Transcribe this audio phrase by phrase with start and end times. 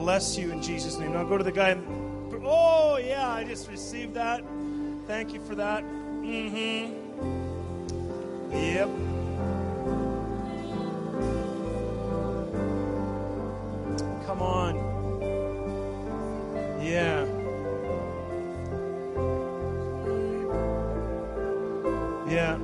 [0.00, 1.12] bless you in Jesus' name.
[1.12, 1.68] Now go to the guy.
[1.70, 1.84] And,
[2.42, 4.42] oh, yeah, I just received that.
[5.06, 5.84] Thank you for that.
[5.84, 7.10] Mm hmm.
[8.50, 8.88] Yep.
[14.26, 14.76] Come on.
[16.82, 17.26] Yeah.
[22.26, 22.54] Yeah.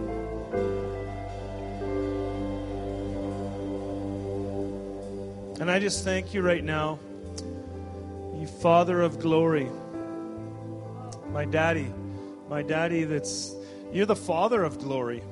[5.60, 6.98] And I just thank you right now,
[8.66, 9.70] Father of glory,
[11.30, 11.86] my daddy,
[12.48, 13.54] my daddy that's,
[13.92, 15.22] you're the Father of glory,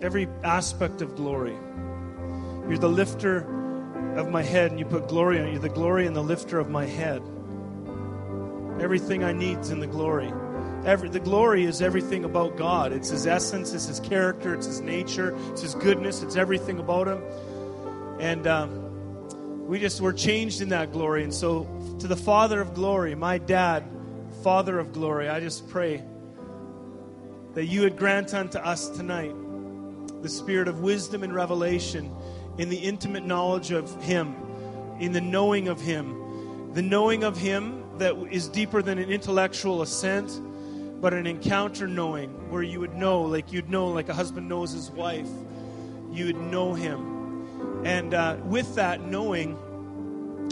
[0.00, 1.54] every aspect of glory.
[2.70, 3.40] You're the lifter
[4.16, 5.50] of my head, and you put glory on.
[5.50, 7.20] You're the glory and the lifter of my head.
[8.80, 10.32] Everything I need is in the glory.
[10.86, 12.94] Every, the glory is everything about God.
[12.94, 17.08] It's His essence, it's His character, it's His nature, it's His goodness, it's everything about
[17.08, 17.22] Him.
[18.18, 21.22] And um, we just were changed in that glory.
[21.22, 21.68] And so,
[22.00, 23.84] to the Father of glory, my dad,
[24.42, 26.04] Father of glory, I just pray
[27.54, 29.34] that you would grant unto us tonight
[30.22, 32.14] the spirit of wisdom and revelation
[32.58, 34.34] in the intimate knowledge of Him,
[35.00, 39.80] in the knowing of Him, the knowing of Him that is deeper than an intellectual
[39.80, 40.38] assent,
[41.00, 44.72] but an encounter knowing where you would know, like you'd know, like a husband knows
[44.72, 45.28] his wife,
[46.12, 47.84] you would know Him.
[47.86, 49.58] And uh, with that knowing,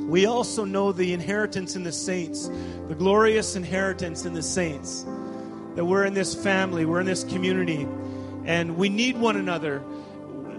[0.07, 2.51] we also know the inheritance in the saints,
[2.89, 5.05] the glorious inheritance in the saints.
[5.75, 7.89] That we're in this family, we're in this community,
[8.45, 9.83] and we need one another.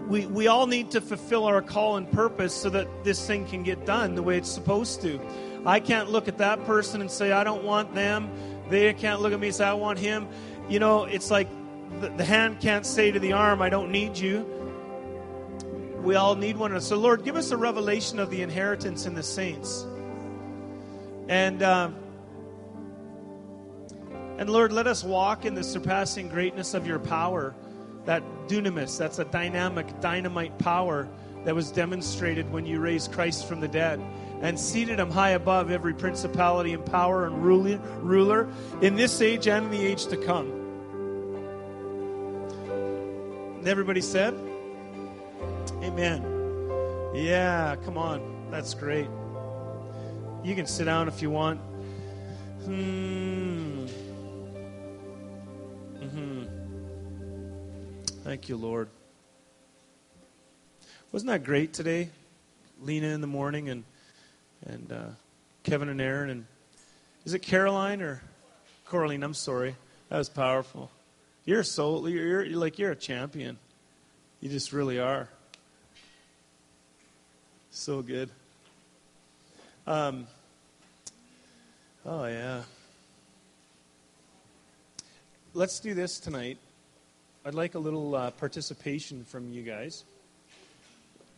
[0.07, 3.63] We, we all need to fulfill our call and purpose so that this thing can
[3.63, 5.19] get done the way it's supposed to.
[5.66, 8.29] I can't look at that person and say, I don't want them.
[8.69, 10.27] They can't look at me and say, I want him.
[10.67, 11.47] You know, it's like
[12.01, 14.55] the, the hand can't say to the arm, I don't need you
[16.06, 16.86] we all need one another.
[16.86, 19.86] So, Lord, give us a revelation of the inheritance in the saints.
[21.28, 21.95] And, um,
[24.38, 27.56] and Lord, let us walk in the surpassing greatness of your power,
[28.06, 31.09] that dunamis, that's a dynamic, dynamite power
[31.44, 34.00] that was demonstrated when you raised Christ from the dead
[34.41, 38.47] and seated him high above every principality and power and ruler
[38.81, 40.52] in this age and in the age to come.
[43.58, 44.35] And everybody said,
[45.85, 47.12] Amen.
[47.13, 48.50] Yeah, come on.
[48.50, 49.07] That's great.
[50.44, 51.59] You can sit down if you want.
[52.63, 53.85] Hmm.
[56.01, 56.44] Mm-hmm.
[58.23, 58.90] Thank you, Lord.
[61.12, 62.09] Wasn't that great today?
[62.81, 63.84] Lena in the morning and
[64.66, 65.09] and uh,
[65.62, 66.46] Kevin and Aaron and
[67.25, 68.23] is it Caroline or
[68.85, 69.22] Coraline?
[69.22, 69.75] I'm sorry.
[70.09, 70.90] That was powerful.
[71.46, 73.59] You're so you're, you're like you're a champion.
[74.41, 75.29] You just really are.
[77.78, 78.30] So good.
[79.86, 80.28] Um,
[82.06, 82.62] oh, yeah.
[85.53, 86.58] Let's do this tonight.
[87.44, 90.06] I'd like a little uh, participation from you guys.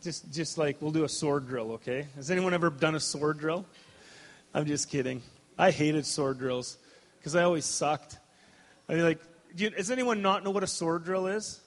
[0.00, 2.06] Just, just like we'll do a sword drill, okay?
[2.14, 3.66] Has anyone ever done a sword drill?
[4.54, 5.22] I'm just kidding.
[5.58, 6.78] I hated sword drills
[7.18, 8.16] because I always sucked.
[8.88, 9.20] I mean, like,
[9.56, 11.58] you, does anyone not know what a sword drill is?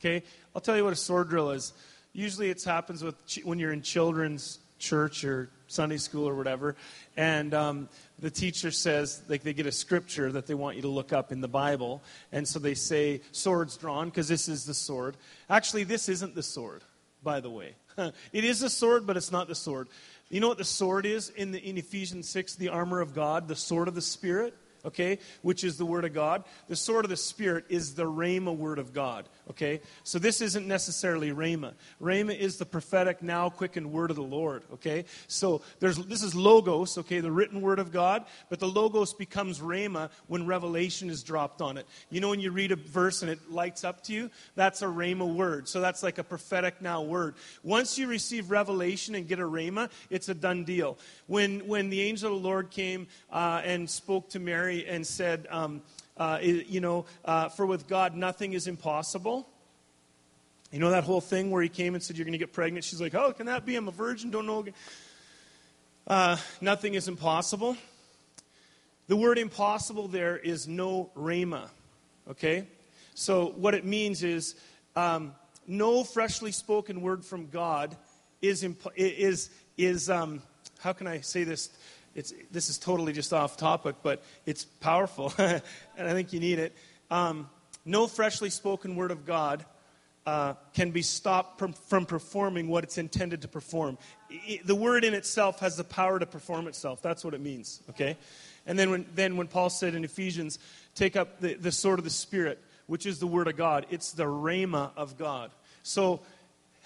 [0.00, 0.24] Okay,
[0.56, 1.72] I'll tell you what a sword drill is
[2.12, 6.76] usually it happens with when you're in children's church or Sunday school or whatever,
[7.16, 7.88] and um,
[8.18, 11.32] the teacher says like they get a scripture that they want you to look up
[11.32, 12.02] in the Bible,
[12.32, 15.16] and so they say swords drawn because this is the sword.
[15.50, 16.82] Actually, this isn't the sword,
[17.22, 17.74] by the way.
[18.32, 19.88] it is a sword, but it's not the sword.
[20.30, 23.48] You know what the sword is in the in Ephesians six, the armor of God,
[23.48, 26.44] the sword of the Spirit okay, which is the Word of God.
[26.68, 29.80] The sword of the Spirit is the Rhema Word of God, okay?
[30.04, 31.72] So this isn't necessarily Rhema.
[32.00, 35.04] Rhema is the prophetic, now quickened Word of the Lord, okay?
[35.26, 39.60] So there's, this is Logos, okay, the written Word of God, but the Logos becomes
[39.60, 41.86] Rhema when revelation is dropped on it.
[42.10, 44.30] You know when you read a verse and it lights up to you?
[44.54, 45.68] That's a Rhema word.
[45.68, 47.34] So that's like a prophetic now word.
[47.62, 50.98] Once you receive revelation and get a Rhema, it's a done deal.
[51.26, 55.06] When, when the angel of the Lord came uh, and spoke to Mary, Mary and
[55.06, 55.80] said, um,
[56.18, 59.48] uh, you know, uh, for with God nothing is impossible.
[60.70, 62.84] You know that whole thing where he came and said, You're going to get pregnant?
[62.84, 63.76] She's like, Oh, can that be?
[63.76, 64.66] I'm a virgin, don't know.
[66.06, 67.78] Uh, nothing is impossible.
[69.06, 71.70] The word impossible there is no rhema.
[72.28, 72.66] Okay?
[73.14, 74.54] So what it means is
[74.96, 75.34] um,
[75.66, 77.96] no freshly spoken word from God
[78.42, 79.48] is, imp- is,
[79.78, 80.42] is um,
[80.78, 81.70] how can I say this?
[82.18, 85.62] It's, this is totally just off topic, but it's powerful, and
[85.96, 86.74] I think you need it.
[87.12, 87.48] Um,
[87.84, 89.64] no freshly spoken word of God
[90.26, 93.98] uh, can be stopped from, from performing what it's intended to perform.
[94.32, 97.00] I, the word in itself has the power to perform itself.
[97.02, 98.16] That's what it means, okay?
[98.66, 100.58] And then when, then when Paul said in Ephesians,
[100.96, 104.10] take up the, the sword of the Spirit, which is the word of God, it's
[104.10, 105.52] the rhema of God.
[105.84, 106.20] So,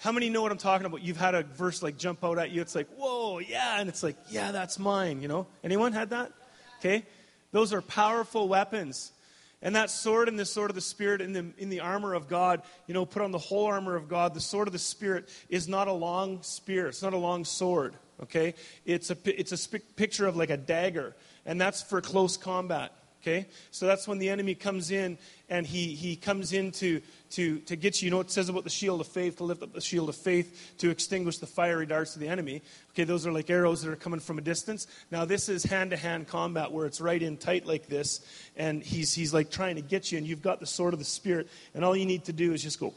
[0.03, 1.01] how many know what I'm talking about?
[1.01, 2.59] You've had a verse like jump out at you.
[2.59, 3.79] It's like, whoa, yeah.
[3.79, 5.47] And it's like, yeah, that's mine, you know?
[5.63, 6.33] Anyone had that?
[6.79, 7.05] Okay?
[7.53, 9.13] Those are powerful weapons.
[9.61, 12.27] And that sword and the sword of the Spirit in the, in the armor of
[12.27, 14.33] God, you know, put on the whole armor of God.
[14.33, 17.95] The sword of the Spirit is not a long spear, it's not a long sword,
[18.23, 18.55] okay?
[18.85, 21.15] It's a, it's a sp- picture of like a dagger,
[21.45, 22.91] and that's for close combat.
[23.23, 23.45] Okay?
[23.71, 25.17] So that's when the enemy comes in
[25.49, 28.07] and he, he comes in to, to, to get you.
[28.07, 30.15] You know it says about the shield of faith, to lift up the shield of
[30.17, 32.61] faith, to extinguish the fiery darts of the enemy.
[32.91, 34.87] Okay, those are like arrows that are coming from a distance.
[35.09, 38.19] Now, this is hand to hand combat where it's right in tight like this,
[38.57, 41.05] and he's, he's like trying to get you, and you've got the sword of the
[41.05, 42.93] Spirit, and all you need to do is just go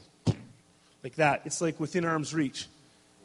[1.05, 1.43] like that.
[1.45, 2.67] It's like within arm's reach,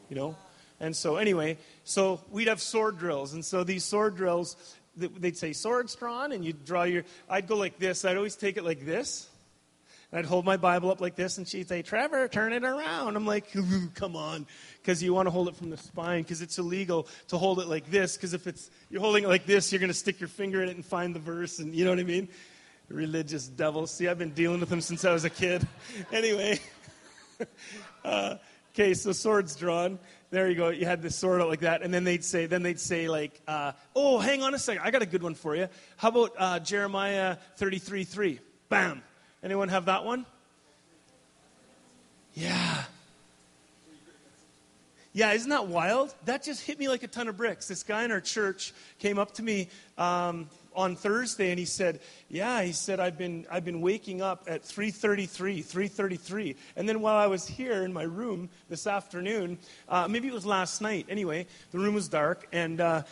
[0.08, 0.36] you know?
[0.78, 3.34] And so, anyway, so we'd have sword drills.
[3.34, 4.56] And so these sword drills,
[4.96, 8.04] they'd say swords drawn and you'd draw your i'd go like this.
[8.04, 9.28] I'd always take it like this.
[10.10, 13.16] And i'd hold my bible up like this and she'd say trevor turn it around.
[13.16, 13.46] I'm like
[13.94, 14.46] come on
[14.80, 17.68] because you want to hold it from the spine because it's illegal to hold it
[17.68, 20.28] like this because if it's you're holding it like this you're going to stick your
[20.28, 22.28] finger in it and find the verse and you know what i mean?
[22.88, 23.86] Religious devil.
[23.86, 25.66] See i've been dealing with them since i was a kid.
[26.12, 26.60] Anyway.
[28.04, 28.36] Uh,
[28.72, 29.98] okay so swords drawn
[30.32, 30.70] there you go.
[30.70, 33.38] You had this sword out like that, and then they'd say, then they'd say like,
[33.46, 35.68] uh, "Oh, hang on a second, I got a good one for you.
[35.98, 38.40] How about uh, Jeremiah 33, 3?
[38.70, 39.02] Bam.
[39.44, 40.24] Anyone have that one?
[42.32, 42.84] Yeah.
[45.12, 46.14] Yeah, isn't that wild?
[46.24, 47.68] That just hit me like a ton of bricks.
[47.68, 49.68] This guy in our church came up to me
[49.98, 54.44] um, on Thursday and he said, "Yeah, he said I've been I've been waking up
[54.46, 59.58] at 3:33, 3:33, and then while I was here in my room this afternoon,
[59.88, 61.06] uh, maybe it was last night.
[61.08, 63.02] Anyway, the room was dark and." Uh,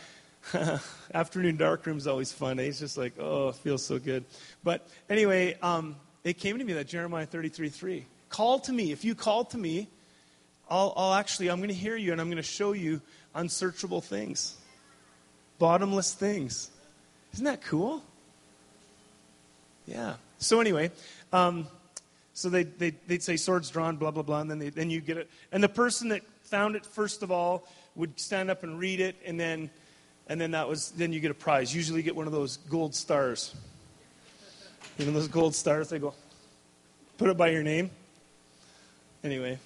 [1.13, 2.59] afternoon dark room is always fun.
[2.59, 2.63] Eh?
[2.63, 4.25] It's just like, oh, it feels so good.
[4.63, 8.05] But anyway, um, it came to me that Jeremiah 33 3.
[8.29, 8.91] Call to me.
[8.91, 9.87] If you call to me,
[10.69, 13.01] I'll, I'll actually, I'm going to hear you and I'm going to show you
[13.35, 14.55] unsearchable things,
[15.59, 16.69] bottomless things.
[17.33, 18.03] Isn't that cool?
[19.85, 20.15] Yeah.
[20.37, 20.91] So anyway,
[21.31, 21.67] um,
[22.33, 25.01] so they, they, they'd say swords drawn, blah, blah, blah, and then, they, then you
[25.01, 25.29] get it.
[25.51, 29.15] And the person that found it, first of all, would stand up and read it,
[29.25, 29.69] and then,
[30.27, 31.75] and then that was, then you get a prize.
[31.75, 33.53] Usually you get one of those gold stars.
[34.97, 35.89] Know those gold stars?
[35.89, 36.13] They go,
[37.17, 37.89] put it by your name.
[39.23, 39.57] Anyway,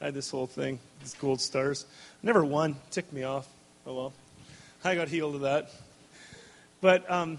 [0.00, 1.86] I had this whole thing, these gold stars.
[2.22, 2.76] Never won.
[2.90, 3.46] Ticked me off.
[3.86, 4.12] Oh well.
[4.84, 5.70] I got healed of that.
[6.82, 7.38] But um,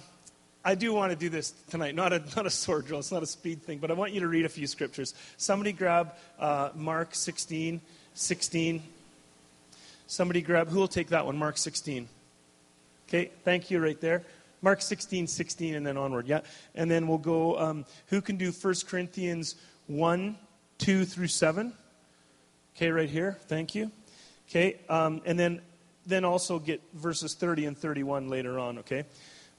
[0.65, 1.93] I do want to do this tonight.
[1.93, 4.21] Not a, not a sword drill, it's not a speed thing, but I want you
[4.21, 5.13] to read a few scriptures.
[5.37, 7.81] Somebody grab uh, Mark 16,
[8.15, 8.81] 16.
[10.07, 11.37] Somebody grab, who will take that one?
[11.37, 12.07] Mark 16.
[13.09, 14.23] Okay, thank you right there.
[14.61, 16.25] Mark 16, 16, and then onward.
[16.25, 16.39] Yeah.
[16.73, 19.55] And then we'll go, um, who can do 1 Corinthians
[19.87, 20.37] 1,
[20.77, 21.73] 2 through 7?
[22.77, 23.37] Okay, right here.
[23.47, 23.91] Thank you.
[24.49, 25.61] Okay, um, and then,
[26.05, 29.03] then also get verses 30 and 31 later on, okay?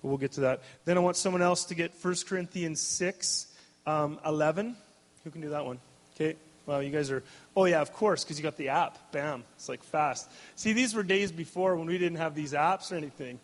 [0.04, 0.60] But we'll get to that.
[0.84, 3.46] Then I want someone else to get 1 Corinthians 6,
[3.86, 4.76] um, 11.
[5.24, 5.78] Who can do that one?
[6.14, 6.36] Okay.
[6.66, 7.22] Well, you guys are.
[7.56, 9.12] Oh, yeah, of course, because you got the app.
[9.12, 9.44] Bam.
[9.56, 10.30] It's like fast.
[10.56, 13.40] See, these were days before when we didn't have these apps or anything.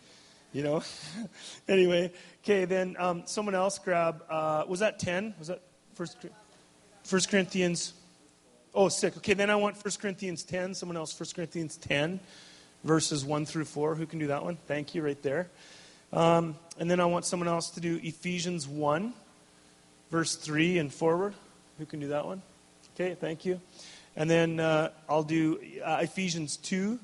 [0.52, 0.82] You know?
[1.68, 2.12] anyway,
[2.44, 4.23] okay, then um, someone else grab.
[4.28, 5.37] Uh, was that 10?
[5.38, 5.62] Was that
[5.94, 6.18] First,
[7.04, 7.94] First Corinthians?
[8.75, 9.16] Oh, six.
[9.16, 10.75] Okay, then I want 1 Corinthians 10.
[10.75, 12.20] Someone else, 1 Corinthians 10,
[12.85, 13.94] verses 1 through 4.
[13.94, 14.58] Who can do that one?
[14.66, 15.49] Thank you, right there.
[16.12, 19.12] Um, and then I want someone else to do Ephesians 1,
[20.11, 21.35] verse 3 and forward.
[21.79, 22.43] Who can do that one?
[22.95, 23.61] Okay, thank you.
[24.17, 26.99] And then uh, I'll do uh, Ephesians 2,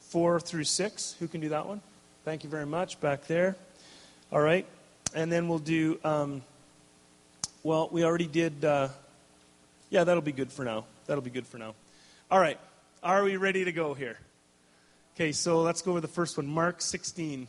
[0.00, 1.16] 4 through 6.
[1.18, 1.80] Who can do that one?
[2.24, 3.00] Thank you very much.
[3.00, 3.56] Back there.
[4.32, 4.66] All right.
[5.14, 6.42] And then we'll do, um,
[7.62, 8.88] well, we already did, uh,
[9.90, 10.84] yeah, that'll be good for now.
[11.06, 11.74] That'll be good for now.
[12.30, 12.58] All right.
[13.02, 14.18] Are we ready to go here?
[15.14, 17.48] Okay, so let's go with the first one Mark 16.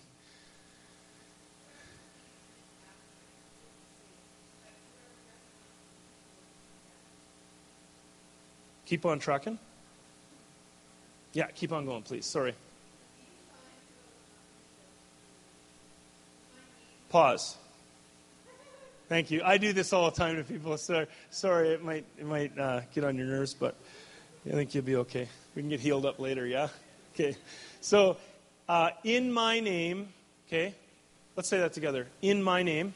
[8.88, 9.60] Keep on trucking.
[11.34, 12.25] Yeah, keep on going, please.
[12.25, 12.56] Sorry.
[17.10, 17.58] Pause.
[19.10, 19.41] Thank you.
[19.44, 20.77] I do this all the time to people.
[20.77, 23.75] So, sorry, it might it might uh, get on your nerves, but
[24.46, 25.27] I think you'll be okay.
[25.53, 26.46] We can get healed up later.
[26.46, 26.70] Yeah.
[27.13, 27.36] Okay.
[27.82, 28.15] So,
[28.70, 30.08] uh, in my name.
[30.48, 30.74] Okay.
[31.36, 32.08] Let's say that together.
[32.22, 32.94] In my name.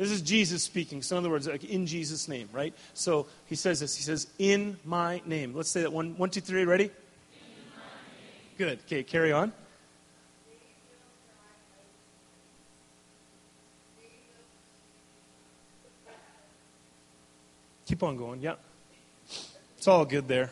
[0.00, 1.02] This is Jesus speaking.
[1.02, 2.72] So, in other words, like in Jesus' name, right?
[2.94, 3.94] So he says this.
[3.94, 6.64] He says, "In my name." Let's say that one, one, two, three.
[6.64, 6.90] Ready?
[8.56, 8.78] Good.
[8.86, 9.52] Okay, carry on.
[17.84, 18.40] Keep on going.
[18.40, 18.54] Yeah.
[19.76, 20.50] It's all good there.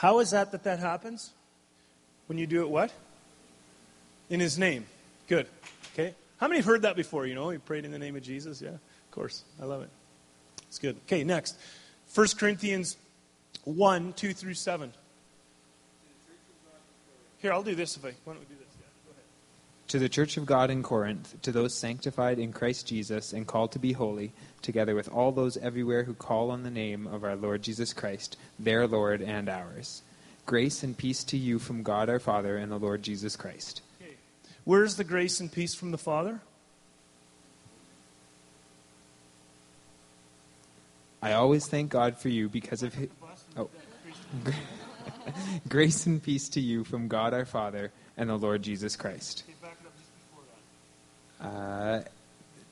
[0.00, 1.30] How is that that that happens?
[2.26, 2.90] When you do it what?
[4.30, 4.86] In his name.
[5.28, 5.46] Good.
[5.92, 6.14] Okay.
[6.38, 7.26] How many have heard that before?
[7.26, 8.62] You know, you prayed in the name of Jesus?
[8.62, 9.44] Yeah, of course.
[9.60, 9.90] I love it.
[10.68, 10.96] It's good.
[11.04, 11.54] Okay, next.
[12.14, 12.96] 1 Corinthians
[13.64, 14.90] 1, 2 through 7.
[17.36, 18.14] Here, I'll do this if I.
[18.24, 18.69] Why don't we do this?
[19.90, 19.98] Yeah, go ahead.
[19.98, 23.72] To the church of God in Corinth, to those sanctified in Christ Jesus and called
[23.72, 24.32] to be holy,
[24.62, 28.36] together with all those everywhere who call on the name of our Lord Jesus Christ,
[28.58, 30.02] their Lord and ours.
[30.46, 33.82] Grace and peace to you from God our Father and the Lord Jesus Christ.
[34.00, 34.14] Okay.
[34.64, 36.40] Where's the grace and peace from the Father?
[41.22, 43.08] I always thank God for you because of his.
[43.56, 43.68] Oh.
[45.68, 49.44] Grace and peace to you from God our Father and the Lord Jesus Christ.
[49.46, 50.58] Okay, back it up just before that.
[51.40, 52.00] Uh,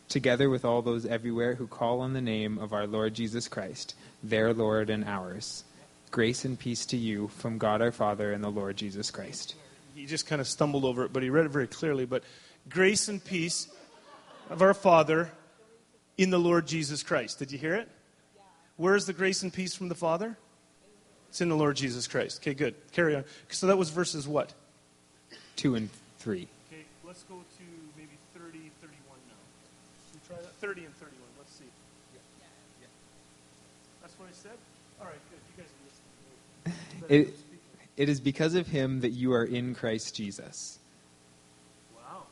[0.09, 3.95] together with all those everywhere who call on the name of our Lord Jesus Christ,
[4.23, 5.65] their Lord and ours.
[6.11, 9.55] Grace and peace to you from God our Father and the Lord Jesus Christ.
[9.95, 12.07] He just kind of stumbled over it, but he read it very clearly.
[12.07, 12.25] But
[12.69, 13.69] grace and peace
[14.49, 15.31] of our Father
[16.17, 17.39] in the Lord Jesus Christ.
[17.39, 17.89] Did you hear it?
[18.77, 20.37] Where's the grace and peace from the Father?
[21.29, 22.41] It's in the Lord Jesus Christ.
[22.41, 22.75] Okay, good.
[22.93, 23.25] Carry on.
[23.51, 24.55] So that was verses what?
[25.57, 26.49] 2 and 3.
[26.73, 27.65] Okay, let's go to
[27.97, 29.35] maybe 30, 31 now.
[30.07, 30.48] Should we try that?
[30.61, 31.19] 30 and 31.
[31.39, 31.65] Let's see.
[34.03, 34.59] That's what I said?
[35.01, 35.39] All right, good.
[35.57, 35.71] You guys
[36.67, 37.29] are listening.
[37.29, 37.35] It,
[37.97, 40.79] it is because of him that you are in Christ Jesus.
[41.95, 42.23] Wow.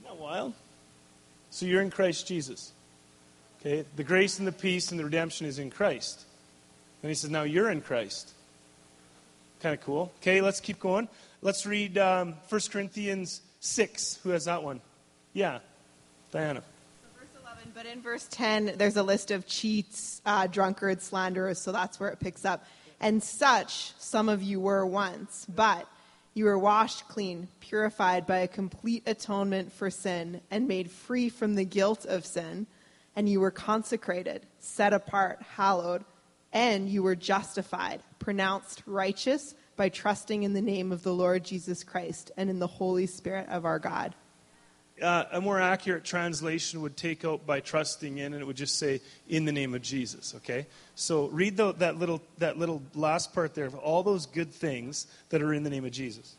[0.00, 0.52] Isn't that wild?
[1.50, 2.72] So you're in Christ Jesus.
[3.60, 3.84] Okay?
[3.96, 6.24] The grace and the peace and the redemption is in Christ.
[7.02, 8.32] And he says, now you're in Christ.
[9.60, 10.12] Kind of cool.
[10.20, 11.08] Okay, let's keep going.
[11.40, 14.18] Let's read um, 1 Corinthians 6.
[14.22, 14.80] Who has that one?
[15.32, 15.60] Yeah.
[16.30, 16.62] Diana.
[17.72, 21.60] So verse 11, but in verse 10, there's a list of cheats, uh, drunkards, slanderers,
[21.60, 22.64] so that's where it picks up.
[23.00, 25.86] And such some of you were once, but
[26.34, 31.54] you were washed clean, purified by a complete atonement for sin, and made free from
[31.54, 32.66] the guilt of sin.
[33.14, 36.04] And you were consecrated, set apart, hallowed,
[36.52, 41.84] and you were justified, pronounced righteous by trusting in the name of the Lord Jesus
[41.84, 44.14] Christ and in the Holy Spirit of our God.
[45.00, 48.78] Uh, a more accurate translation would take out by trusting in, and it would just
[48.78, 50.66] say, in the name of Jesus, okay?
[50.94, 55.06] So read the, that, little, that little last part there of all those good things
[55.30, 56.36] that are in the name of Jesus.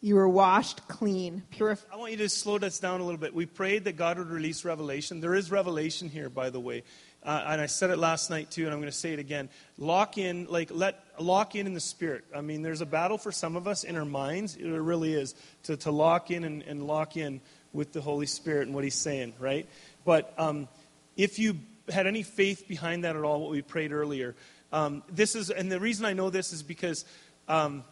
[0.00, 1.86] You were washed clean, purified.
[1.92, 3.32] I want you to slow this down a little bit.
[3.32, 5.20] We prayed that God would release revelation.
[5.20, 6.82] There is revelation here, by the way.
[7.22, 9.48] Uh, and I said it last night too, and I'm going to say it again.
[9.78, 12.24] Lock in, like let lock in in the spirit.
[12.34, 14.56] I mean, there's a battle for some of us in our minds.
[14.56, 17.40] It really is to, to lock in and, and lock in
[17.72, 19.66] with the Holy Spirit and what He's saying, right?
[20.04, 20.68] But um,
[21.16, 24.34] if you had any faith behind that at all, what we prayed earlier,
[24.72, 27.04] um, this is, and the reason I know this is because
[27.48, 27.84] um,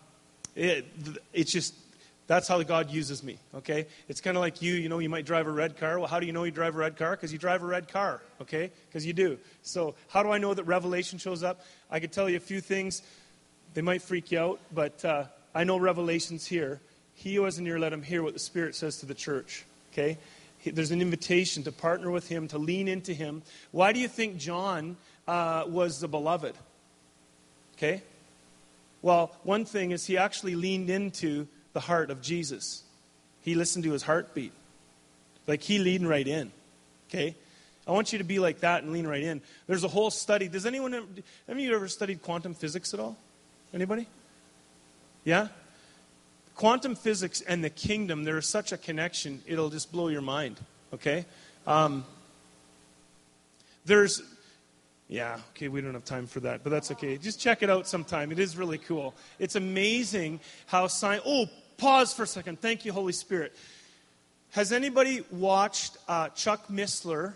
[0.54, 0.86] it,
[1.32, 1.74] it's just
[2.30, 3.88] that's how God uses me, okay?
[4.08, 5.98] It's kind of like you, you know, you might drive a red car.
[5.98, 7.10] Well, how do you know you drive a red car?
[7.10, 8.70] Because you drive a red car, okay?
[8.86, 9.36] Because you do.
[9.62, 11.60] So, how do I know that revelation shows up?
[11.90, 13.02] I could tell you a few things.
[13.74, 15.24] They might freak you out, but uh,
[15.54, 16.80] I know revelation's here.
[17.14, 20.18] He who hasn't ear, let him hear what the Spirit says to the church, okay?
[20.64, 23.42] There's an invitation to partner with him, to lean into him.
[23.72, 24.96] Why do you think John
[25.26, 26.54] uh, was the beloved?
[27.76, 28.02] Okay?
[29.02, 32.82] Well, one thing is he actually leaned into the heart of Jesus.
[33.42, 34.52] He listened to his heartbeat.
[35.46, 36.52] Like he leaned right in.
[37.08, 37.34] Okay?
[37.86, 39.40] I want you to be like that and lean right in.
[39.66, 40.48] There's a whole study.
[40.48, 40.92] Does anyone
[41.48, 43.16] have you ever studied quantum physics at all?
[43.72, 44.06] Anybody?
[45.24, 45.48] Yeah?
[46.54, 50.58] Quantum physics and the kingdom, there is such a connection, it'll just blow your mind.
[50.92, 51.24] Okay?
[51.66, 52.04] Um,
[53.84, 54.22] there's
[55.10, 57.18] yeah, okay, we don't have time for that, but that's okay.
[57.18, 58.30] Just check it out sometime.
[58.30, 59.12] It is really cool.
[59.40, 61.24] It's amazing how science.
[61.26, 61.46] Oh,
[61.78, 62.60] pause for a second.
[62.60, 63.52] Thank you, Holy Spirit.
[64.52, 67.34] Has anybody watched uh, Chuck Missler,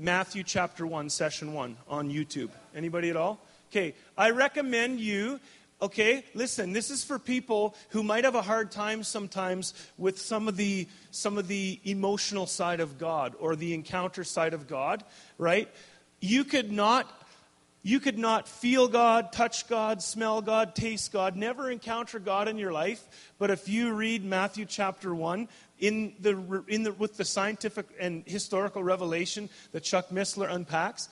[0.00, 2.50] Matthew chapter 1, session 1 on YouTube?
[2.74, 3.38] Anybody at all?
[3.70, 5.38] Okay, I recommend you
[5.82, 10.48] okay, listen, this is for people who might have a hard time sometimes with some
[10.48, 15.04] of the some of the emotional side of God or the encounter side of God,
[15.36, 15.68] right?
[16.20, 17.10] You could not
[17.82, 22.56] you could not feel God, touch God, smell God, taste God, never encounter God in
[22.56, 23.04] your life.
[23.40, 25.48] But if you read Matthew chapter 1,
[25.80, 31.08] in the, in the, with the scientific and historical revelation that Chuck Missler unpacks,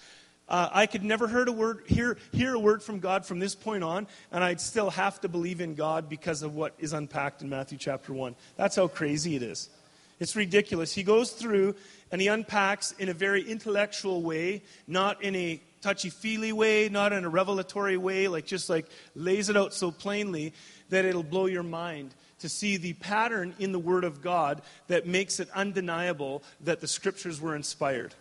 [0.50, 3.54] uh, I could never heard a word, hear, hear a word from God from this
[3.54, 7.40] point on, and I'd still have to believe in God because of what is unpacked
[7.40, 8.34] in Matthew chapter 1.
[8.56, 9.70] That's how crazy it is.
[10.18, 10.92] It's ridiculous.
[10.92, 11.76] He goes through
[12.12, 17.12] and he unpacks in a very intellectual way, not in a touchy feely way, not
[17.12, 20.52] in a revelatory way, like just like lays it out so plainly
[20.90, 25.06] that it'll blow your mind to see the pattern in the Word of God that
[25.06, 28.14] makes it undeniable that the Scriptures were inspired.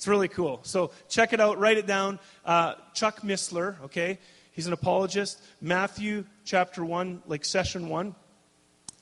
[0.00, 0.60] It's really cool.
[0.62, 2.20] So check it out, write it down.
[2.42, 4.18] Uh, Chuck Missler, okay?
[4.50, 5.38] He's an apologist.
[5.60, 8.14] Matthew chapter 1, like session 1.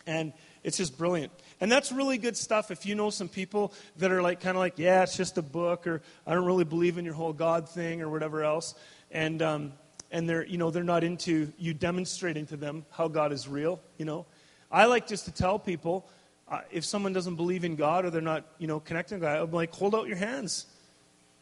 [0.09, 0.33] And
[0.65, 1.31] it's just brilliant.
[1.61, 4.59] And that's really good stuff if you know some people that are like kind of
[4.59, 7.69] like, yeah, it's just a book, or I don't really believe in your whole God
[7.69, 8.75] thing, or whatever else.
[9.13, 9.75] And um,
[10.11, 13.81] and they're you know they're not into you demonstrating to them how God is real.
[13.99, 14.27] You know,
[14.69, 16.09] I like just to tell people
[16.49, 19.43] uh, if someone doesn't believe in God or they're not you know connecting with God,
[19.43, 20.67] I'm like, hold out your hands.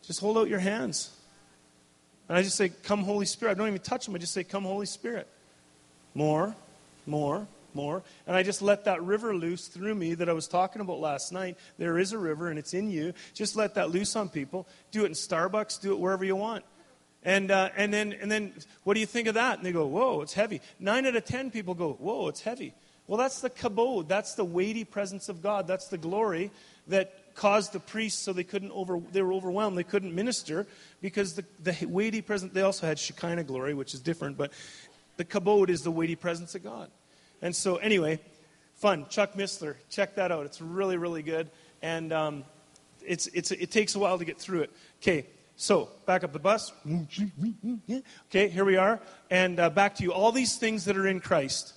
[0.06, 1.10] Just hold out your hands.
[2.28, 3.52] And I just say, Come, Holy Spirit.
[3.52, 4.14] I don't even touch them.
[4.14, 5.28] I just say, Come, Holy Spirit.
[6.14, 6.54] More,
[7.06, 8.02] more, more.
[8.26, 11.32] And I just let that river loose through me that I was talking about last
[11.32, 11.58] night.
[11.78, 13.12] There is a river and it's in you.
[13.34, 14.66] Just let that loose on people.
[14.92, 16.64] Do it in Starbucks, do it wherever you want.
[17.22, 18.52] And, uh, and, then, and then,
[18.84, 19.58] what do you think of that?
[19.58, 20.60] And they go, whoa, it's heavy.
[20.78, 22.72] Nine out of ten people go, whoa, it's heavy.
[23.08, 24.06] Well, that's the kabod.
[24.06, 25.66] That's the weighty presence of God.
[25.66, 26.50] That's the glory
[26.86, 29.78] that caused the priests so they couldn't over, they were overwhelmed.
[29.78, 30.66] They couldn't minister
[31.00, 34.52] because the, the weighty presence, they also had Shekinah glory, which is different, but
[35.16, 36.90] the kabod is the weighty presence of God.
[37.42, 38.18] And so, anyway,
[38.74, 39.06] fun.
[39.08, 40.46] Chuck Missler, check that out.
[40.46, 41.50] It's really, really good.
[41.82, 42.44] And um,
[43.04, 44.70] it's, it's, it takes a while to get through it.
[45.02, 45.26] Okay,
[45.56, 46.72] so back up the bus.
[48.28, 49.00] Okay, here we are.
[49.30, 50.12] And uh, back to you.
[50.12, 51.74] All these things that are in Christ.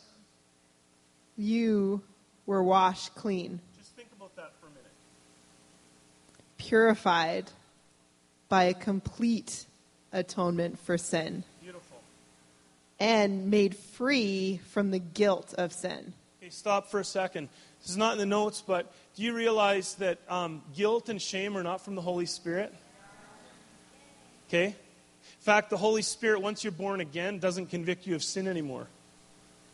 [1.37, 2.01] You
[2.45, 4.91] were washed clean, Just think about that for a minute.
[6.59, 7.49] Purified
[8.49, 9.65] by a complete
[10.11, 11.97] atonement for sin, Beautiful.
[12.99, 16.13] and made free from the guilt of sin.
[16.41, 17.49] Okay, stop for a second.
[17.81, 21.57] This is not in the notes, but do you realize that um, guilt and shame
[21.57, 22.73] are not from the Holy Spirit?
[24.47, 24.65] Okay?
[24.65, 24.75] In
[25.41, 28.87] fact, the Holy Spirit, once you're born again, doesn't convict you of sin anymore.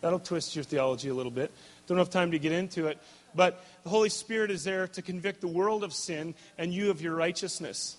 [0.01, 1.51] That'll twist your theology a little bit.
[1.87, 2.99] Don't have time to get into it.
[3.35, 7.01] But the Holy Spirit is there to convict the world of sin and you of
[7.01, 7.97] your righteousness.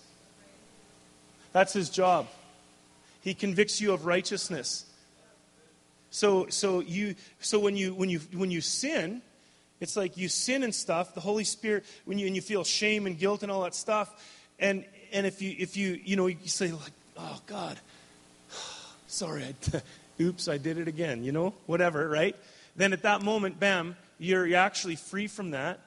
[1.53, 2.27] That's his job.
[3.21, 4.85] He convicts you of righteousness.
[6.09, 9.21] So, so, you, so when, you, when, you, when you sin,
[9.79, 11.13] it's like you sin and stuff.
[11.13, 14.09] The Holy Spirit, when you, and you feel shame and guilt and all that stuff,
[14.59, 17.77] and, and if you, if you, you know, you say like, oh God,
[19.07, 19.81] sorry, I,
[20.21, 22.35] oops, I did it again, you know, whatever, right?
[22.75, 25.79] Then at that moment, bam, you're, you're actually free from that.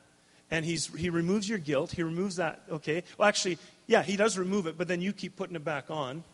[0.51, 1.93] And he's, he removes your guilt.
[1.93, 3.05] He removes that, okay?
[3.17, 6.25] Well, actually, yeah, he does remove it, but then you keep putting it back on,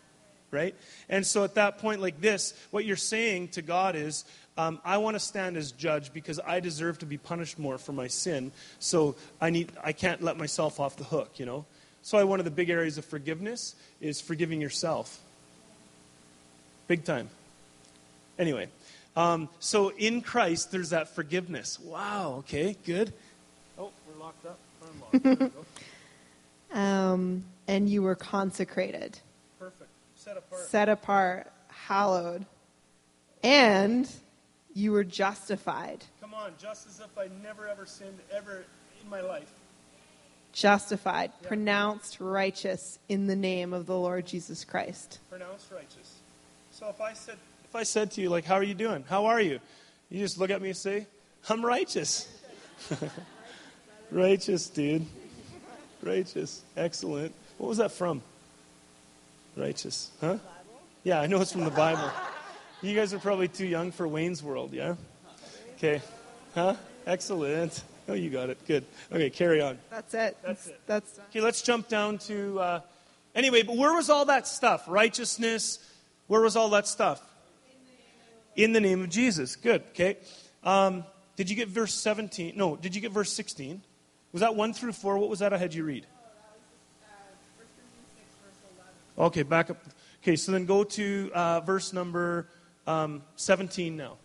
[0.50, 0.74] right?
[1.10, 4.24] And so at that point, like this, what you're saying to God is,
[4.56, 7.92] um, I want to stand as judge because I deserve to be punished more for
[7.92, 8.52] my sin.
[8.78, 11.66] So I need, I can't let myself off the hook, you know?
[12.02, 15.20] So one of the big areas of forgiveness is forgiving yourself.
[16.88, 17.28] Big time.
[18.38, 18.68] Anyway,
[19.16, 21.78] um, so in Christ, there's that forgiveness.
[21.80, 23.12] Wow, okay, good.
[23.78, 24.58] Oh, we're locked up.
[24.82, 25.22] Unlocked.
[25.22, 25.50] There we go.
[26.72, 29.18] Um, and you were consecrated,
[29.58, 29.88] Perfect.
[30.16, 30.60] Set apart.
[30.62, 32.44] set apart, hallowed,
[33.42, 34.10] and
[34.74, 36.04] you were justified.
[36.20, 38.64] Come on, just as if I never ever sinned ever
[39.02, 39.50] in my life.
[40.52, 41.48] Justified, Yeah.
[41.48, 45.20] pronounced righteous in the name of the Lord Jesus Christ.
[45.30, 46.16] Pronounced righteous.
[46.72, 47.36] So if I said
[47.76, 49.04] I said to you like, "How are you doing?
[49.08, 49.60] How are you?"
[50.10, 51.06] You just look at me and say,
[51.48, 52.28] "I'm righteous."
[54.10, 55.06] righteous, dude.
[56.02, 56.62] Righteous.
[56.76, 57.34] Excellent.
[57.58, 58.22] What was that from?
[59.56, 60.10] Righteous.
[60.20, 60.36] Huh?
[61.02, 62.10] Yeah, I know it's from the Bible.
[62.82, 64.94] You guys are probably too young for Wayne's World, yeah?
[65.76, 66.02] Okay.
[66.54, 66.76] Huh?
[67.06, 67.82] Excellent.
[68.08, 68.58] Oh, you got it.
[68.66, 68.84] Good.
[69.10, 69.78] Okay, carry on.
[69.90, 70.36] That's it.
[70.42, 70.80] That's it.
[70.86, 72.60] That's Okay, let's jump down to.
[72.60, 72.80] Uh,
[73.34, 74.84] anyway, but where was all that stuff?
[74.86, 75.78] Righteousness.
[76.26, 77.20] Where was all that stuff?
[78.56, 79.54] In the name of Jesus.
[79.54, 79.82] Good.
[79.90, 80.16] Okay.
[80.64, 81.04] Um,
[81.36, 82.54] did you get verse 17?
[82.56, 83.82] No, did you get verse 16?
[84.32, 85.18] Was that 1 through 4?
[85.18, 86.06] What was that I had you read?
[89.18, 89.78] Okay, back up.
[90.22, 92.48] Okay, so then go to uh, verse number
[92.86, 94.16] Um, 17 now.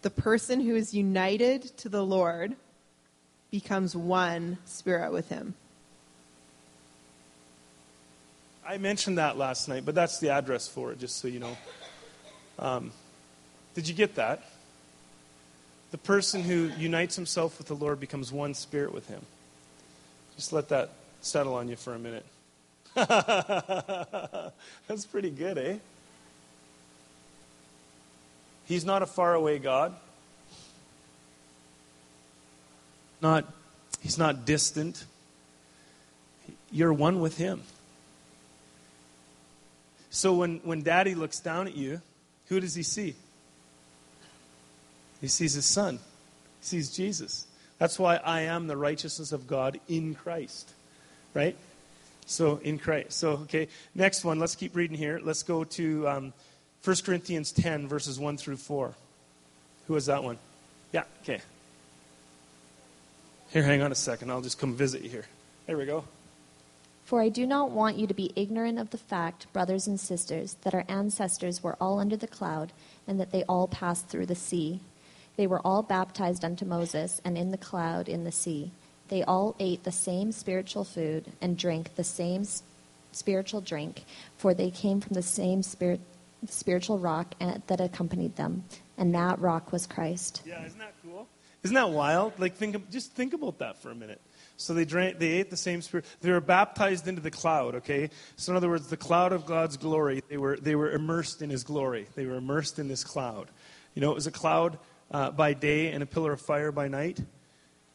[0.00, 2.56] The person who is united to the Lord
[3.50, 5.54] becomes one spirit with him.
[8.66, 11.56] I mentioned that last night, but that's the address for it, just so you know.
[12.58, 12.90] Um,
[13.74, 14.42] did you get that?
[15.92, 19.22] The person who unites himself with the Lord becomes one spirit with him.
[20.34, 22.26] Just let that settle on you for a minute.
[24.88, 25.76] That's pretty good, eh?
[28.64, 29.94] He's not a faraway God.
[33.22, 33.44] Not,
[34.00, 35.04] he's not distant.
[36.72, 37.62] You're one with him.
[40.16, 42.00] So when, when daddy looks down at you,
[42.46, 43.14] who does he see?
[45.20, 45.96] He sees his son.
[46.60, 47.46] He sees Jesus.
[47.76, 50.72] That's why I am the righteousness of God in Christ.
[51.34, 51.54] Right?
[52.24, 53.12] So, in Christ.
[53.12, 53.68] So, okay.
[53.94, 54.38] Next one.
[54.38, 55.20] Let's keep reading here.
[55.22, 56.32] Let's go to um,
[56.82, 58.94] 1 Corinthians 10, verses 1 through 4.
[59.86, 60.38] Who was that one?
[60.92, 61.42] Yeah, okay.
[63.50, 64.30] Here, hang on a second.
[64.30, 65.26] I'll just come visit you here.
[65.66, 66.04] There we go.
[67.06, 70.56] For I do not want you to be ignorant of the fact, brothers and sisters,
[70.62, 72.72] that our ancestors were all under the cloud,
[73.06, 74.80] and that they all passed through the sea.
[75.36, 78.72] They were all baptized unto Moses, and in the cloud in the sea.
[79.06, 82.44] They all ate the same spiritual food, and drank the same
[83.12, 84.04] spiritual drink,
[84.36, 86.00] for they came from the same spirit,
[86.48, 88.64] spiritual rock that accompanied them,
[88.98, 90.42] and that rock was Christ.
[90.44, 91.28] Yeah, isn't that cool?
[91.62, 92.32] Isn't that wild?
[92.40, 94.20] Like, think, just think about that for a minute.
[94.56, 96.06] So they drank, they ate the same spirit.
[96.20, 97.76] They were baptized into the cloud.
[97.76, 98.10] Okay.
[98.36, 100.22] So in other words, the cloud of God's glory.
[100.28, 102.06] They were they were immersed in His glory.
[102.14, 103.48] They were immersed in this cloud.
[103.94, 104.78] You know, it was a cloud
[105.10, 107.20] uh, by day and a pillar of fire by night.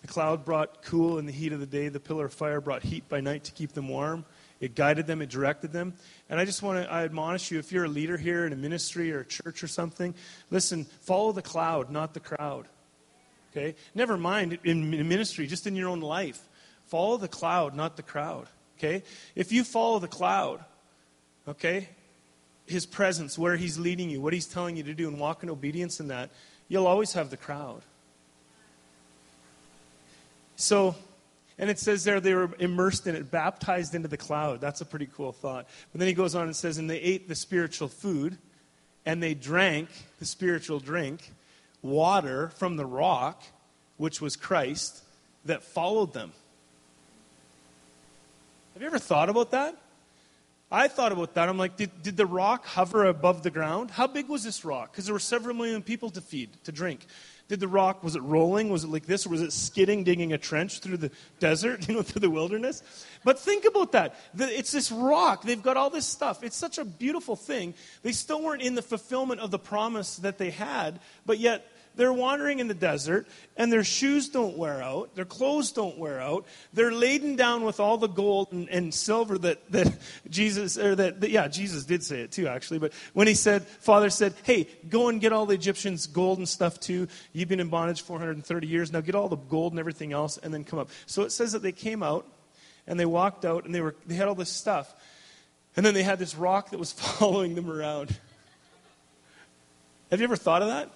[0.02, 1.88] The cloud brought cool in the heat of the day.
[1.90, 4.26] The pillar of fire brought heat by night to keep them warm.
[4.60, 5.22] It guided them.
[5.22, 5.94] It directed them.
[6.30, 8.56] And I just want to I admonish you, if you're a leader here in a
[8.56, 10.14] ministry or a church or something,
[10.50, 10.86] listen.
[10.86, 12.68] Follow the cloud, not the crowd.
[13.52, 13.76] Okay.
[13.94, 16.48] Never mind in ministry, just in your own life.
[16.92, 18.48] Follow the cloud, not the crowd.
[18.78, 19.04] Okay?
[19.34, 20.62] If you follow the cloud,
[21.48, 21.88] okay,
[22.68, 25.50] his presence, where he's leading you, what he's telling you to do, and walk in
[25.50, 26.32] obedience in that,
[26.68, 27.82] you'll always have the crowd.
[30.58, 30.94] So,
[31.58, 34.60] and it says there they were immersed in it, baptized into the cloud.
[34.60, 35.68] That's a pretty cool thought.
[35.94, 38.38] But then he goes on and says, and they ate the spiritual food,
[39.06, 39.88] and they drank
[40.20, 41.32] the spiritual drink,
[41.82, 43.44] water from the rock,
[43.96, 45.06] which was Christ,
[45.46, 46.34] that followed them.
[48.82, 49.78] Have you ever thought about that?
[50.72, 51.48] I thought about that.
[51.48, 53.92] I'm like, did, did the rock hover above the ground?
[53.92, 54.92] How big was this rock?
[54.92, 57.06] Because there were several million people to feed, to drink.
[57.48, 58.70] Did the rock, was it rolling?
[58.70, 59.28] Was it like this?
[59.28, 62.82] Or was it skidding, digging a trench through the desert, you know, through the wilderness?
[63.24, 64.16] But think about that.
[64.36, 65.44] It's this rock.
[65.44, 66.44] They've got all this stuff.
[66.44, 67.76] It's such a beautiful thing.
[68.02, 72.14] They still weren't in the fulfillment of the promise that they had, but yet they're
[72.14, 73.28] wandering in the desert,
[73.58, 76.46] and their shoes don't wear out, their clothes don't wear out.
[76.74, 79.98] They're laden down with all the gold and, and silver that, that
[80.30, 82.80] Jesus, or that, that, yeah, Jesus did say it too, actually.
[82.80, 86.48] But when he said, Father said, hey, go and get all the Egyptians' gold and
[86.48, 87.08] stuff too.
[87.34, 88.92] You've been in bondage 430 years.
[88.92, 90.90] Now get all the gold and everything else, and then come up.
[91.06, 92.26] So it says that they came out,
[92.88, 94.94] and they walked out, and they, were, they had all this stuff.
[95.76, 98.16] And then they had this rock that was following them around.
[100.10, 100.90] Have you ever thought of that?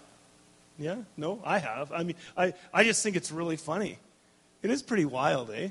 [0.77, 0.97] Yeah?
[1.17, 1.41] No?
[1.43, 1.91] I have.
[1.91, 3.97] I mean, I, I just think it's really funny.
[4.61, 5.69] It is pretty wild, eh?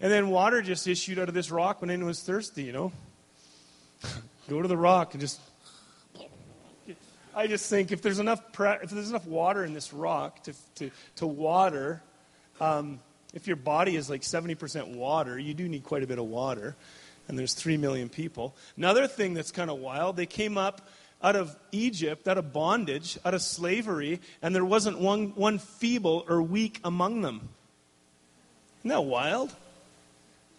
[0.00, 2.92] And then water just issued out of this rock when anyone was thirsty, you know?
[4.48, 5.40] Go to the rock and just.
[7.34, 10.54] I just think if there's enough, pre- if there's enough water in this rock to,
[10.76, 12.02] to, to water,
[12.60, 12.98] um,
[13.34, 16.74] if your body is like 70% water, you do need quite a bit of water.
[17.28, 18.54] And there's 3 million people.
[18.76, 20.88] Another thing that's kind of wild, they came up
[21.22, 26.24] out of Egypt, out of bondage, out of slavery, and there wasn't one, one feeble
[26.28, 27.48] or weak among them.
[28.80, 29.54] Isn't that wild?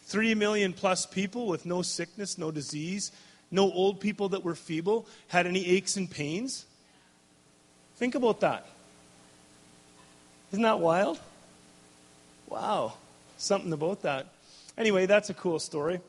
[0.04, 3.12] Three million plus people with no sickness, no disease,
[3.52, 6.66] no old people that were feeble, had any aches and pains.
[7.98, 8.66] Think about that.
[10.52, 11.20] Isn't that wild?
[12.48, 12.94] Wow.
[13.38, 14.28] Something about that.
[14.78, 16.00] Anyway, that's a cool story.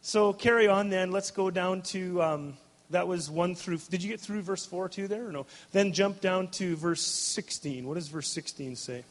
[0.00, 1.12] So carry on then.
[1.12, 2.56] Let's go down to um,
[2.92, 3.78] that was 1 through.
[3.90, 5.46] Did you get through verse 4 too there or no?
[5.72, 7.86] Then jump down to verse 16.
[7.86, 9.04] What does verse 16 say?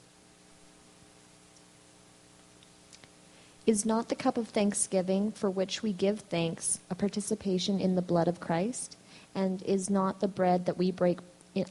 [3.68, 8.02] Is not the cup of thanksgiving for which we give thanks a participation in the
[8.02, 8.98] blood of Christ?
[9.36, 11.20] And is not the bread that we break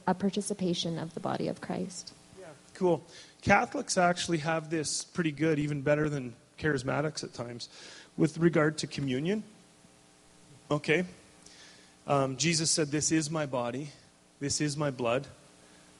[0.07, 2.13] a participation of the body of Christ?
[2.39, 3.03] Yeah, cool.
[3.41, 7.69] Catholics actually have this pretty good, even better than charismatics at times,
[8.17, 9.43] with regard to communion.
[10.69, 11.03] Okay,
[12.07, 13.89] Um, Jesus said, This is my body,
[14.39, 15.27] this is my blood.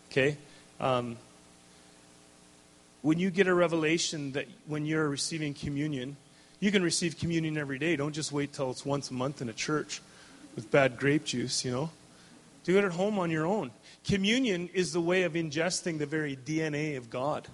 [0.09, 0.37] Okay?
[0.79, 1.17] Um,
[3.01, 6.17] when you get a revelation that when you're receiving communion,
[6.59, 7.95] you can receive communion every day.
[7.95, 10.01] Don't just wait till it's once a month in a church
[10.55, 11.89] with bad grape juice, you know.
[12.63, 13.71] Do it at home on your own.
[14.05, 17.47] Communion is the way of ingesting the very DNA of God.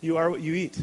[0.00, 0.78] You are what you eat.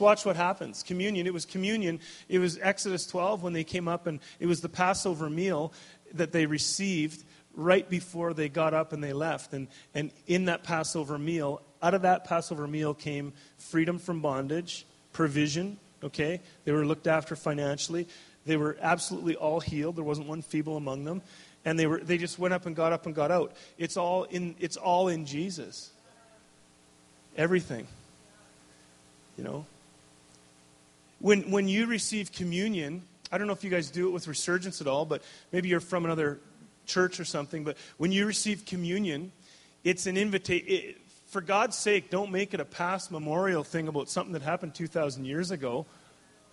[0.00, 0.82] Watch what happens.
[0.82, 2.00] Communion, it was communion.
[2.28, 5.72] It was Exodus 12 when they came up, and it was the Passover meal
[6.14, 9.52] that they received right before they got up and they left.
[9.52, 14.86] And, and in that Passover meal, out of that Passover meal came freedom from bondage,
[15.12, 16.40] provision, okay?
[16.64, 18.06] They were looked after financially.
[18.46, 19.96] They were absolutely all healed.
[19.96, 21.20] There wasn't one feeble among them.
[21.64, 23.52] And they, were, they just went up and got up and got out.
[23.76, 25.90] It's all in, it's all in Jesus.
[27.36, 27.86] Everything.
[29.36, 29.66] You know?
[31.20, 33.02] When, when you receive communion,
[33.32, 35.80] I don't know if you guys do it with resurgence at all, but maybe you're
[35.80, 36.38] from another
[36.86, 39.32] church or something, but when you receive communion,
[39.84, 40.94] it's an invitation.
[41.26, 45.24] For God's sake, don't make it a past memorial thing about something that happened 2,000
[45.24, 45.86] years ago.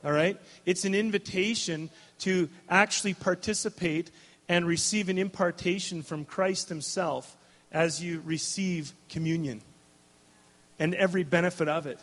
[0.04, 0.38] All right?
[0.66, 4.12] It's an invitation to actually participate
[4.48, 7.36] and receive an impartation from Christ Himself
[7.72, 9.62] as you receive communion
[10.78, 12.00] and every benefit of it.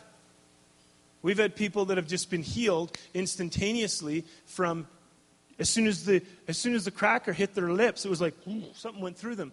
[1.23, 4.87] We've had people that have just been healed instantaneously from
[5.57, 8.33] as soon as the, as soon as the cracker hit their lips, it was like
[8.75, 9.51] something went through them.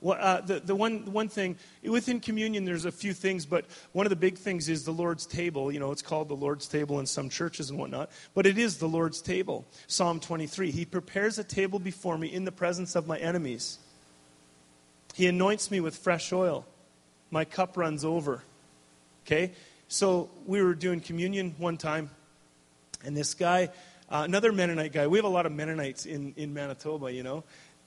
[0.00, 4.04] Well, uh, the, the, one, one thing, within communion, there's a few things, but one
[4.04, 5.70] of the big things is the Lord's table.
[5.70, 8.78] You know, it's called the Lord's table in some churches and whatnot, but it is
[8.78, 9.64] the Lord's table.
[9.86, 13.78] Psalm 23 He prepares a table before me in the presence of my enemies.
[15.14, 16.66] He anoints me with fresh oil.
[17.30, 18.42] My cup runs over.
[19.24, 19.52] Okay?
[19.92, 22.08] So we were doing communion one time,
[23.04, 23.68] and this guy,
[24.08, 27.44] uh, another Mennonite guy, we have a lot of Mennonites in, in Manitoba, you know.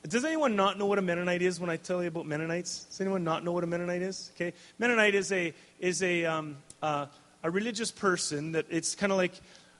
[0.07, 2.83] Does anyone not know what a Mennonite is when I tell you about Mennonites?
[2.83, 4.31] Does anyone not know what a Mennonite is?
[4.35, 7.07] Okay, Mennonite is a is a um, uh,
[7.41, 9.33] a religious person that it's kind of like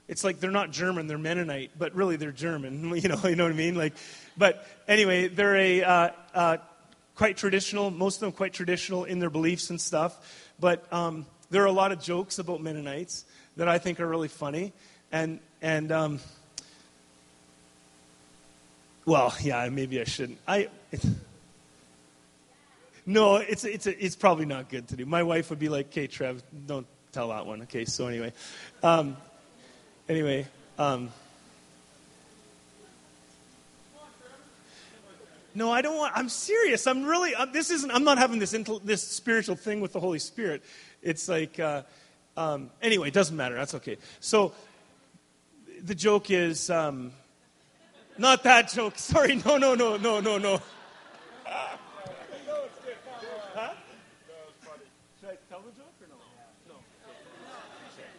[0.08, 2.90] it's like they're not German, they're Mennonite, but really they're German.
[2.96, 3.76] You know, you know what I mean?
[3.76, 3.94] Like,
[4.36, 6.56] but anyway, they're a uh, uh,
[7.14, 7.92] quite traditional.
[7.92, 10.42] Most of them quite traditional in their beliefs and stuff.
[10.58, 13.24] But um, there are a lot of jokes about Mennonites
[13.56, 14.72] that I think are really funny.
[15.12, 16.20] And, and um,
[19.04, 20.38] well, yeah, maybe I shouldn't.
[20.46, 20.68] I,
[23.06, 25.06] no, it's, it's, it's probably not good to do.
[25.06, 27.62] My wife would be like, okay, Trev, don't tell that one.
[27.62, 28.32] Okay, so anyway.
[28.82, 29.16] Um,
[30.08, 30.46] anyway.
[30.78, 31.10] Um,
[35.54, 36.12] no, I don't want.
[36.14, 36.86] I'm serious.
[36.86, 37.34] I'm really.
[37.34, 37.90] Uh, this isn't.
[37.90, 38.54] I'm not having this
[38.84, 40.62] this spiritual thing with the Holy Spirit.
[41.06, 41.82] It's like, uh,
[42.36, 43.54] um, anyway, it doesn't matter.
[43.54, 43.96] That's okay.
[44.18, 44.52] So
[45.84, 47.12] the joke is, um,
[48.18, 48.94] not that joke.
[48.98, 50.38] Sorry, no, no, no, no, no, no.
[50.38, 50.60] No.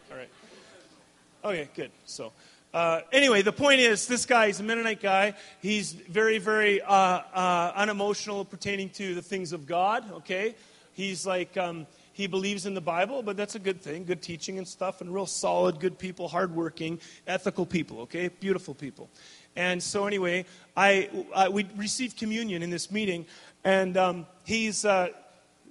[0.10, 0.30] All right.
[1.44, 1.92] Okay, good.
[2.06, 2.32] So,
[2.74, 5.34] uh, anyway, the point is, this guy is a Mennonite guy.
[5.62, 10.10] He's very, very uh, uh, unemotional pertaining to the things of God.
[10.14, 10.56] Okay,
[10.94, 11.86] he's like um,
[12.18, 14.04] he believes in the Bible, but that's a good thing.
[14.04, 18.30] Good teaching and stuff, and real solid, good people, hardworking, ethical people, okay?
[18.30, 19.08] Beautiful people.
[19.56, 23.28] And so, anyway, I, I we received communion in this meeting,
[23.64, 25.10] and um, he's, uh,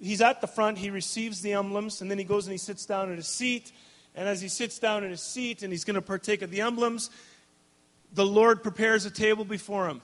[0.01, 0.79] he's at the front.
[0.79, 3.73] He receives the emblems, and then he goes and he sits down in his seat.
[4.15, 6.61] And as he sits down in his seat and he's going to partake of the
[6.61, 7.11] emblems,
[8.15, 10.01] the Lord prepares a table before him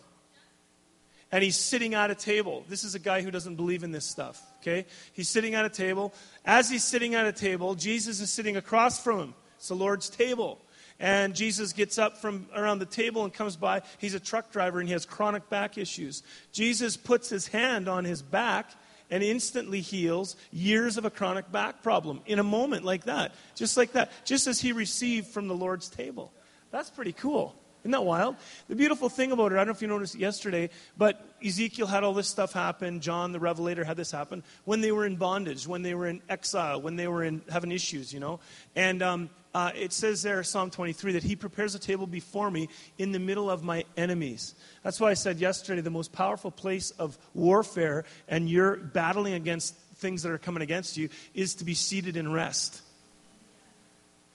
[1.33, 2.63] and he's sitting at a table.
[2.69, 4.85] This is a guy who doesn't believe in this stuff, okay?
[5.15, 6.13] He's sitting at a table.
[6.45, 9.35] As he's sitting at a table, Jesus is sitting across from him.
[9.57, 10.61] It's the Lord's table.
[11.01, 13.81] And Jesus gets up from around the table and comes by.
[13.99, 16.23] He's a truck driver and he has chronic back issues.
[16.53, 18.71] Jesus puts his hand on his back
[19.11, 23.33] and instantly heals years of a chronic back problem in a moment like that.
[23.55, 24.13] Just like that.
[24.25, 26.33] Just as he received from the Lord's table.
[26.71, 27.55] That's pretty cool.
[27.83, 28.37] Isn't that wild?
[28.69, 32.05] The beautiful thing about it, I don't know if you noticed yesterday, but Ezekiel had
[32.05, 33.01] all this stuff happen.
[33.01, 36.23] John, the Revelator, had this happen when they were in bondage, when they were in
[36.29, 38.39] exile, when they were in having issues, you know.
[38.77, 42.69] And um, uh, it says there, Psalm 23, that He prepares a table before me
[42.99, 44.55] in the middle of my enemies.
[44.85, 49.75] That's why I said yesterday the most powerful place of warfare and you're battling against
[49.97, 52.83] things that are coming against you is to be seated in rest.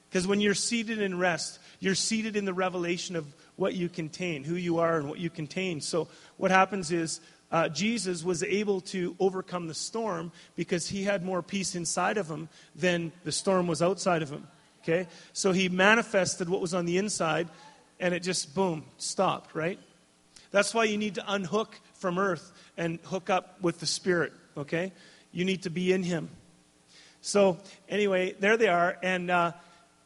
[0.10, 4.44] Because when you're seated in rest, you're seated in the revelation of what you contain,
[4.44, 5.82] who you are, and what you contain.
[5.82, 11.24] So, what happens is uh, Jesus was able to overcome the storm because he had
[11.24, 14.48] more peace inside of him than the storm was outside of him.
[14.84, 15.08] Okay?
[15.34, 17.50] So he manifested what was on the inside,
[18.00, 19.80] and it just, boom, stopped, right?
[20.52, 24.94] That's why you need to unhook from earth and hook up with the Spirit, okay?
[25.32, 26.30] You need to be in him.
[27.22, 27.58] So,
[27.90, 28.98] anyway, there they are.
[29.04, 29.52] And uh,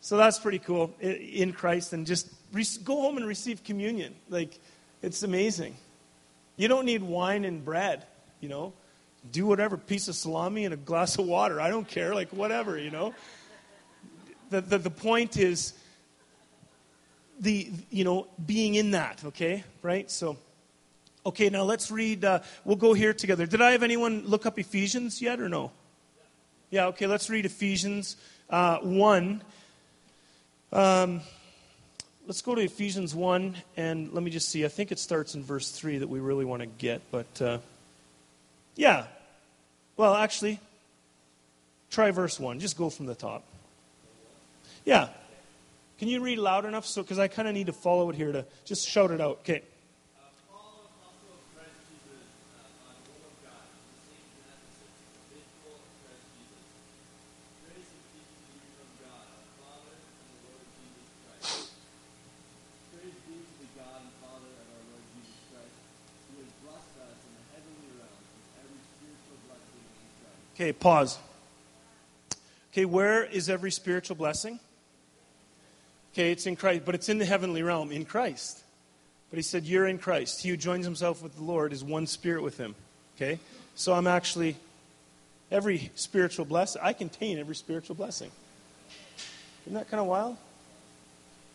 [0.02, 1.94] so that's pretty cool in Christ.
[1.94, 2.28] And just
[2.84, 4.16] go home and receive communion.
[4.30, 4.60] Like,
[5.04, 5.76] it's amazing.
[6.58, 8.06] You don't need wine and bread,
[8.40, 8.74] you know?
[9.32, 11.62] Do whatever, piece of salami and a glass of water.
[11.62, 13.14] I don't care, like, whatever, you know?
[14.50, 15.74] The, the, the point is
[17.40, 19.64] the, you know, being in that, okay?
[19.84, 20.10] Right?
[20.10, 20.36] So,
[21.28, 23.46] okay, now let's read, uh, we'll go here together.
[23.46, 25.72] Did I have anyone look up Ephesians yet or no?
[26.72, 28.16] Yeah, okay, let's read Ephesians
[28.50, 29.44] uh, 1.
[30.74, 31.20] Um,
[32.28, 34.64] let's go to Ephesians 1, and let me just see.
[34.64, 37.58] I think it starts in verse 3 that we really want to get, but uh,
[38.76, 39.06] yeah.
[39.98, 40.60] Well, actually,
[41.90, 42.60] try verse 1.
[42.60, 43.44] Just go from the top.
[44.86, 45.10] Yeah.
[46.00, 46.86] Can you read loud enough?
[46.86, 49.40] So, because I kind of need to follow it here to just shout it out.
[49.42, 49.62] Okay.
[70.62, 71.18] Okay, pause.
[72.72, 74.60] Okay, where is every spiritual blessing?
[76.14, 78.62] Okay, it's in Christ, but it's in the heavenly realm, in Christ.
[79.32, 80.44] But he said, You're in Christ.
[80.44, 82.76] He who joins himself with the Lord is one spirit with him.
[83.16, 83.40] Okay?
[83.74, 84.56] So I'm actually,
[85.50, 88.30] every spiritual blessing, I contain every spiritual blessing.
[89.66, 90.38] Isn't that kind of wild?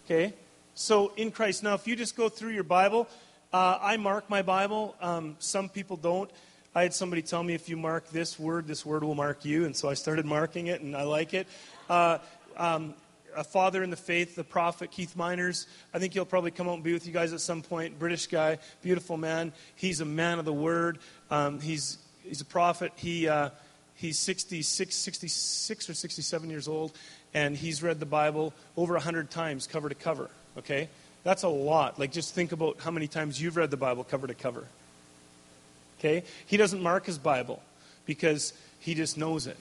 [0.04, 0.34] Okay?
[0.74, 1.62] So in Christ.
[1.62, 3.06] Now, if you just go through your Bible,
[3.52, 4.96] uh, I mark my Bible.
[5.00, 6.28] Um, some people don't.
[6.76, 9.64] I had somebody tell me if you mark this word, this word will mark you.
[9.64, 11.46] And so I started marking it, and I like it.
[11.88, 12.18] Uh,
[12.54, 12.92] um,
[13.34, 15.66] a father in the faith, the prophet Keith Miners.
[15.94, 17.98] I think he'll probably come out and be with you guys at some point.
[17.98, 19.54] British guy, beautiful man.
[19.74, 20.98] He's a man of the word.
[21.30, 22.92] Um, he's, he's a prophet.
[22.96, 23.48] He, uh,
[23.94, 26.92] he's 66, 66 or 67 years old,
[27.32, 30.28] and he's read the Bible over 100 times, cover to cover.
[30.58, 30.90] Okay?
[31.24, 31.98] That's a lot.
[31.98, 34.66] Like, just think about how many times you've read the Bible cover to cover.
[36.06, 36.24] Okay?
[36.46, 37.62] He doesn't mark his Bible
[38.04, 39.56] because he just knows it.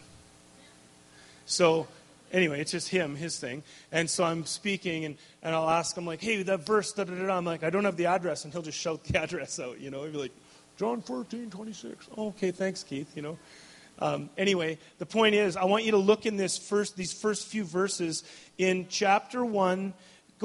[1.47, 1.87] So,
[2.31, 3.63] anyway, it's just him, his thing.
[3.91, 7.13] And so I'm speaking, and, and I'll ask him, like, hey, that verse, da da
[7.13, 7.35] da.
[7.35, 8.43] I'm like, I don't have the address.
[8.43, 10.03] And he'll just shout the address out, you know.
[10.03, 10.31] He'll be like,
[10.77, 12.09] John 14, 26.
[12.17, 13.39] Oh, okay, thanks, Keith, you know.
[13.97, 17.47] Um, anyway, the point is, I want you to look in this first, these first
[17.47, 18.23] few verses
[18.57, 19.93] in chapter 1.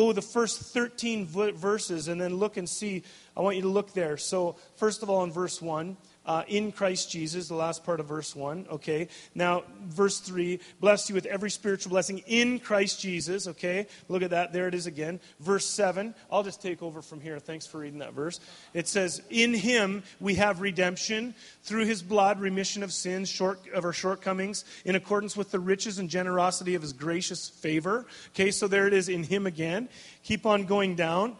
[0.01, 3.03] Go the first 13 verses and then look and see
[3.37, 4.17] I want you to look there.
[4.17, 5.95] So, first of all, in verse 1,
[6.31, 9.09] uh, in Christ Jesus, the last part of verse 1, okay?
[9.35, 13.89] Now, verse 3, bless you with every spiritual blessing in Christ Jesus, okay?
[14.09, 14.53] Look at that.
[14.53, 15.19] There it is again.
[15.41, 17.41] Verse 7, I'll just take over from here.
[17.41, 18.39] Thanks for reading that verse.
[18.75, 23.85] It says, In him we have redemption through his blood, remission of sins, short, of
[23.85, 28.07] our shortcomings, in accordance with the riches and generosity of his gracious favor.
[28.37, 29.89] Okay, so there it is in him again.
[30.23, 31.37] Keep on going down.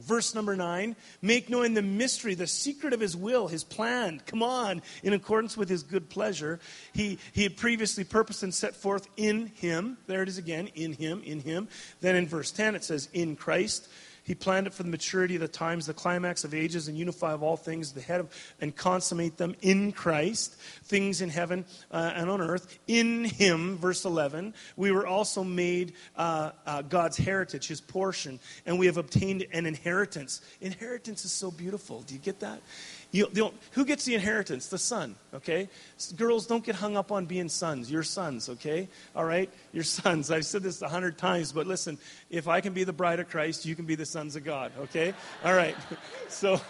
[0.00, 4.20] Verse number nine, make known the mystery, the secret of his will, his plan.
[4.26, 6.60] Come on, in accordance with his good pleasure.
[6.92, 9.96] He, he had previously purposed and set forth in him.
[10.06, 11.68] There it is again, in him, in him.
[12.02, 13.88] Then in verse 10, it says, in Christ
[14.26, 17.32] he planned it for the maturity of the times, the climax of ages, and unify
[17.32, 22.12] of all things, the head of, and consummate them in Christ, things in heaven uh,
[22.12, 22.76] and on earth.
[22.88, 28.80] In Him, verse 11, we were also made uh, uh, God's heritage, His portion, and
[28.80, 30.42] we have obtained an inheritance.
[30.60, 32.02] Inheritance is so beautiful.
[32.02, 32.60] Do you get that?
[33.16, 34.66] You, who gets the inheritance?
[34.66, 35.70] The son, okay?
[36.16, 37.90] Girls, don't get hung up on being sons.
[37.90, 38.88] You're sons, okay?
[39.14, 39.50] All right?
[39.72, 40.30] You're sons.
[40.30, 41.96] I've said this a hundred times, but listen,
[42.28, 44.70] if I can be the bride of Christ, you can be the sons of God,
[44.80, 45.14] okay?
[45.44, 45.76] All right.
[46.28, 46.60] So,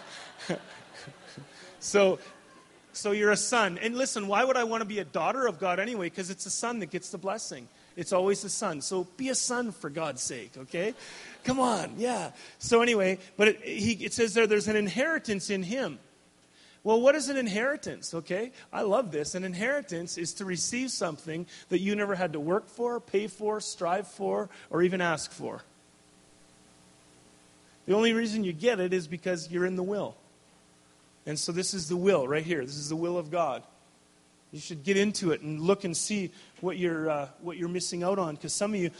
[1.79, 2.19] so,
[2.93, 3.79] so you're a son.
[3.79, 6.07] And listen, why would I want to be a daughter of God anyway?
[6.07, 7.67] Because it's the son that gets the blessing.
[7.97, 8.81] It's always the son.
[8.81, 10.93] So be a son for God's sake, okay?
[11.43, 12.31] Come on, yeah.
[12.59, 15.97] So anyway, but it, he, it says there, there's an inheritance in him.
[16.87, 18.13] Well, what is an inheritance?
[18.13, 19.35] Okay, I love this.
[19.35, 23.59] An inheritance is to receive something that you never had to work for, pay for,
[23.59, 25.63] strive for, or even ask for.
[27.87, 30.15] The only reason you get it is because you're in the will.
[31.25, 32.63] And so this is the will right here.
[32.63, 33.63] This is the will of God.
[34.53, 36.31] You should get into it and look and see
[36.61, 38.35] what you're, uh, what you're missing out on.
[38.35, 38.91] Because some of you,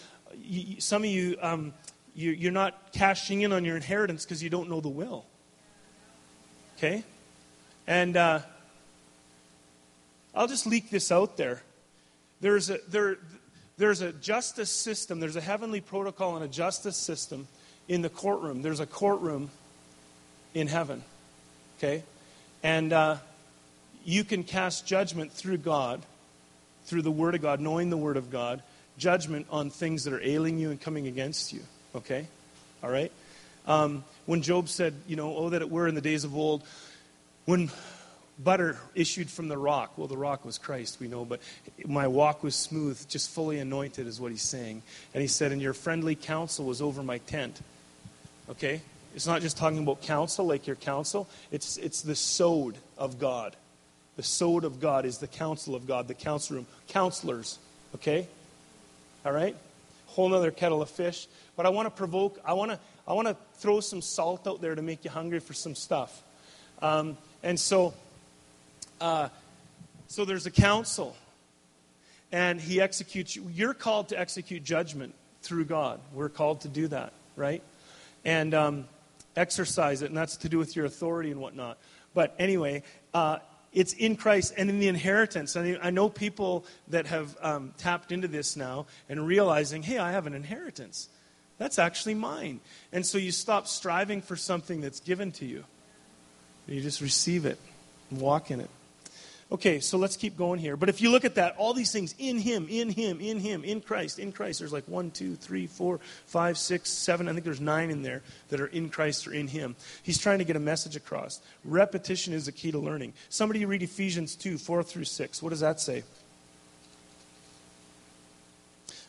[0.44, 1.74] you, some of you, um,
[2.14, 5.24] you, you're not cashing in on your inheritance because you don't know the will.
[6.78, 7.06] Okay?
[7.88, 8.40] And uh,
[10.36, 11.62] I'll just leak this out there.
[12.42, 13.18] There's a, there,
[13.78, 17.48] there's a justice system, there's a heavenly protocol and a justice system
[17.88, 18.62] in the courtroom.
[18.62, 19.50] There's a courtroom
[20.54, 21.02] in heaven.
[21.78, 22.04] Okay?
[22.62, 23.18] And uh,
[24.04, 26.02] you can cast judgment through God,
[26.86, 28.62] through the Word of God, knowing the Word of God,
[28.98, 31.62] judgment on things that are ailing you and coming against you.
[31.96, 32.28] Okay?
[32.84, 33.12] All right?
[33.66, 36.64] Um, when Job said, you know, oh, that it were in the days of old,
[37.48, 37.72] when
[38.38, 41.40] butter issued from the rock, well, the rock was Christ, we know, but
[41.86, 44.84] my walk was smooth, just fully anointed, is what he's saying.
[45.14, 47.60] And he said, and your friendly counsel was over my tent.
[48.50, 48.82] Okay?
[49.16, 53.56] It's not just talking about counsel, like your counsel, it's, it's the sod of God.
[54.18, 56.68] The sod of God is the counsel of God, the counsel room.
[56.90, 57.60] Counselors.
[57.96, 58.28] Okay?
[59.26, 59.56] All right?
[60.08, 61.28] Whole other kettle of fish.
[61.56, 64.62] But I want to provoke, I want to, I want to throw some salt out
[64.62, 66.24] there to make you hungry for some stuff.
[66.82, 67.18] Um,
[67.48, 67.94] and so,
[69.00, 69.30] uh,
[70.08, 71.16] so there's a council,
[72.30, 73.50] and he executes you.
[73.54, 76.02] You're called to execute judgment through God.
[76.14, 77.64] We're called to do that, right?
[78.26, 78.86] And um,
[79.38, 81.78] exercise it, and that's to do with your authority and whatnot.
[82.14, 82.84] But anyway,
[83.14, 83.38] uh,
[83.72, 85.56] it's in Christ and in the inheritance.
[85.56, 90.12] I, I know people that have um, tapped into this now and realizing, hey, I
[90.12, 91.08] have an inheritance.
[91.60, 92.60] That's actually mine.
[92.92, 95.64] And so you stop striving for something that's given to you.
[96.68, 97.60] You just receive it
[98.12, 98.70] walk in it.
[99.50, 100.76] Okay, so let's keep going here.
[100.76, 103.64] But if you look at that, all these things in Him, in Him, in Him,
[103.64, 107.30] in Christ, in Christ, there's like one, two, three, four, five, six, seven.
[107.30, 109.78] I think there's nine in there that are in Christ or in Him.
[110.04, 111.40] He's trying to get a message across.
[111.64, 113.14] Repetition is the key to learning.
[113.30, 115.42] Somebody read Ephesians 2, 4 through 6.
[115.42, 116.04] What does that say?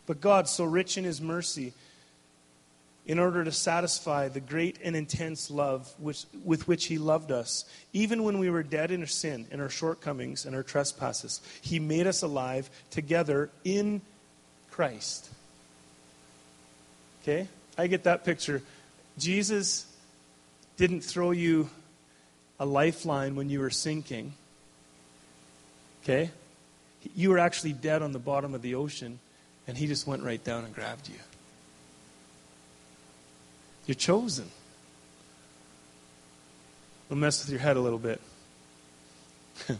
[0.07, 1.73] But God, so rich in His mercy,
[3.09, 7.65] in order to satisfy the great and intense love which, with which He loved us.
[7.95, 11.79] Even when we were dead in our sin and our shortcomings and our trespasses, He
[11.79, 14.03] made us alive together in
[14.71, 15.31] Christ.
[17.23, 17.49] Okay?
[17.79, 18.63] I get that picture.
[19.17, 19.87] Jesus
[20.77, 21.71] didn't throw you
[22.61, 24.35] a lifeline when you were sinking.
[26.05, 26.31] Okay?
[27.17, 29.19] You were actually dead on the bottom of the ocean,
[29.67, 31.15] and He just went right down and grabbed you.
[33.89, 34.49] You're chosen.
[37.07, 38.20] It'll mess with your head a little bit.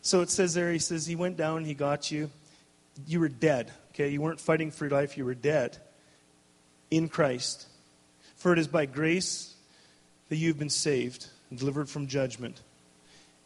[0.00, 2.30] so it says there, he says, He went down, He got you.
[3.06, 3.70] You were dead.
[3.92, 5.76] Okay, you weren't fighting for your life, you were dead
[6.90, 7.66] in Christ.
[8.36, 9.54] For it is by grace
[10.30, 12.62] that you've been saved and delivered from judgment.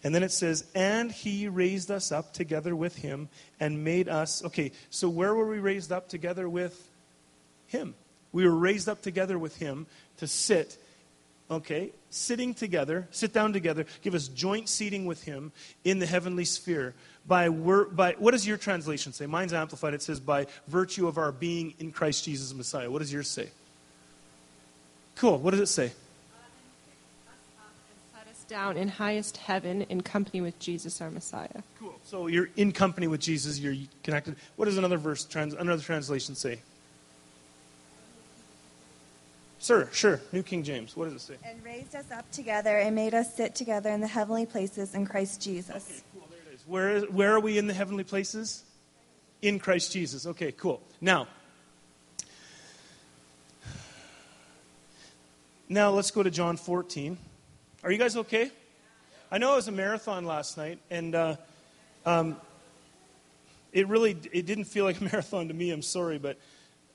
[0.05, 3.29] And then it says, and he raised us up together with him
[3.59, 4.45] and made us.
[4.45, 6.89] Okay, so where were we raised up together with
[7.67, 7.95] him?
[8.33, 9.87] We were raised up together with him
[10.19, 10.77] to sit,
[11.51, 15.53] okay, sitting together, sit down together, give us joint seating with him
[15.85, 16.95] in the heavenly sphere.
[17.27, 19.27] By, wor- by what does your translation say?
[19.27, 19.95] Mine's amplified.
[19.95, 22.91] It says, by virtue of our being in Christ Jesus Messiah.
[22.91, 23.51] What does yours say?
[25.17, 25.39] Cool.
[25.39, 25.87] What does it say?
[25.87, 25.89] Uh
[27.91, 31.63] and set us down in highest heaven in company with Jesus our Messiah.
[31.79, 31.95] Cool.
[32.05, 33.59] So you're in company with Jesus.
[33.59, 34.37] You're connected.
[34.57, 36.61] What does another verse, trans, another translation say?
[39.63, 40.23] Sir, sure.
[40.33, 40.97] New King James.
[40.97, 41.35] What does it say?
[41.45, 45.05] And raised us up together and made us sit together in the heavenly places in
[45.05, 45.77] Christ Jesus.
[45.77, 46.29] Okay, cool.
[46.31, 46.67] There it is.
[46.67, 48.65] Where, is, where are we in the heavenly places?
[49.43, 50.25] In Christ Jesus.
[50.27, 50.81] Okay, cool.
[51.03, 51.29] Now,
[55.69, 57.19] now let's go to John 14.
[57.85, 58.51] Are you guys okay?
[59.31, 61.37] I know it was a marathon last night, and uh,
[62.07, 62.39] um,
[63.75, 65.71] it really it didn't feel like a marathon to me.
[65.71, 66.39] I'm sorry, but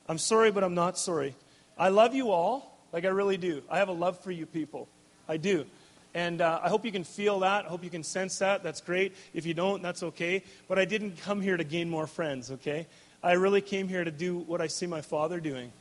[0.08, 1.36] I'm sorry, but I'm not sorry.
[1.76, 2.78] I love you all.
[2.92, 3.62] Like, I really do.
[3.70, 4.88] I have a love for you people.
[5.28, 5.66] I do.
[6.14, 7.66] And uh, I hope you can feel that.
[7.66, 8.62] I hope you can sense that.
[8.62, 9.14] That's great.
[9.34, 10.42] If you don't, that's okay.
[10.66, 12.86] But I didn't come here to gain more friends, okay?
[13.22, 15.72] I really came here to do what I see my father doing,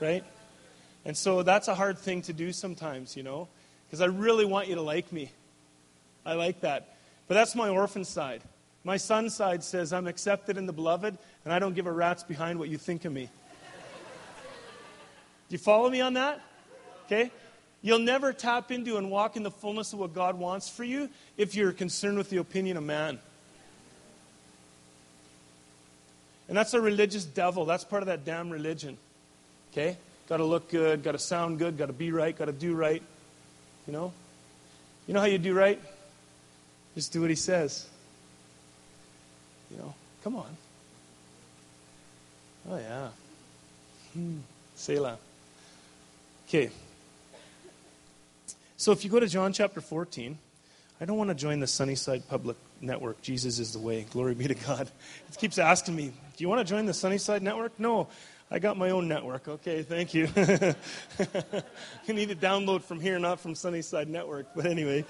[0.00, 0.24] right?
[1.04, 3.46] And so that's a hard thing to do sometimes, you know?
[3.86, 5.30] Because I really want you to like me.
[6.26, 6.96] I like that.
[7.28, 8.42] But that's my orphan side.
[8.84, 12.24] My son side says, I'm accepted in the beloved, and I don't give a rat's
[12.24, 13.28] behind what you think of me.
[15.48, 16.40] Do you follow me on that?
[17.06, 17.30] Okay?
[17.80, 21.08] You'll never tap into and walk in the fullness of what God wants for you
[21.36, 23.18] if you're concerned with the opinion of man.
[26.48, 27.64] And that's a religious devil.
[27.64, 28.96] That's part of that damn religion.
[29.72, 29.96] Okay?
[30.28, 32.74] Got to look good, got to sound good, got to be right, got to do
[32.74, 33.02] right.
[33.86, 34.12] You know?
[35.06, 35.80] You know how you do right?
[36.94, 37.86] Just do what he says.
[39.70, 39.94] You know?
[40.24, 40.56] Come on.
[42.70, 43.08] Oh, yeah.
[44.14, 44.38] Hmm.
[44.74, 45.18] Selah.
[46.48, 46.70] Okay.
[48.78, 50.38] So if you go to John chapter 14,
[50.98, 53.20] I don't want to join the Sunnyside Public Network.
[53.20, 54.06] Jesus is the way.
[54.10, 54.90] Glory be to God.
[55.28, 57.78] It keeps asking me, Do you want to join the Sunnyside Network?
[57.78, 58.08] No.
[58.50, 59.46] I got my own network.
[59.46, 60.22] Okay, thank you.
[62.06, 64.46] you need to download from here, not from Sunnyside Network.
[64.56, 65.04] But anyway.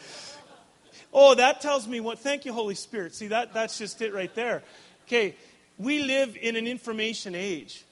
[1.13, 2.19] Oh, that tells me what.
[2.19, 3.15] Thank you, Holy Spirit.
[3.15, 4.65] See, that, that's just it right there.
[5.07, 5.37] Okay,
[5.79, 7.85] we live in an information age.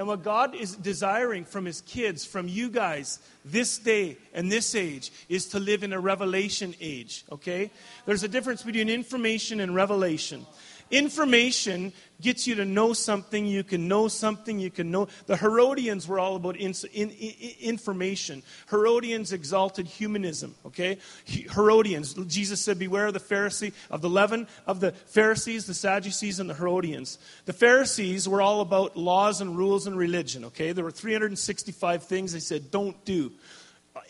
[0.00, 4.74] And what God is desiring from His kids, from you guys, this day and this
[4.74, 7.70] age, is to live in a revelation age, okay?
[8.06, 10.46] There's a difference between information and revelation.
[10.90, 15.08] Information gets you to know something, you can know something, you can know.
[15.26, 18.42] The Herodians were all about in, in, in, information.
[18.68, 20.98] Herodians exalted humanism, okay?
[21.26, 26.40] Herodians, Jesus said, Beware of the Pharisee, of the leaven of the Pharisees, the Sadducees,
[26.40, 27.18] and the Herodians.
[27.46, 30.72] The Pharisees were all about laws and rules and religion, okay?
[30.72, 33.32] There were 365 things they said, Don't do.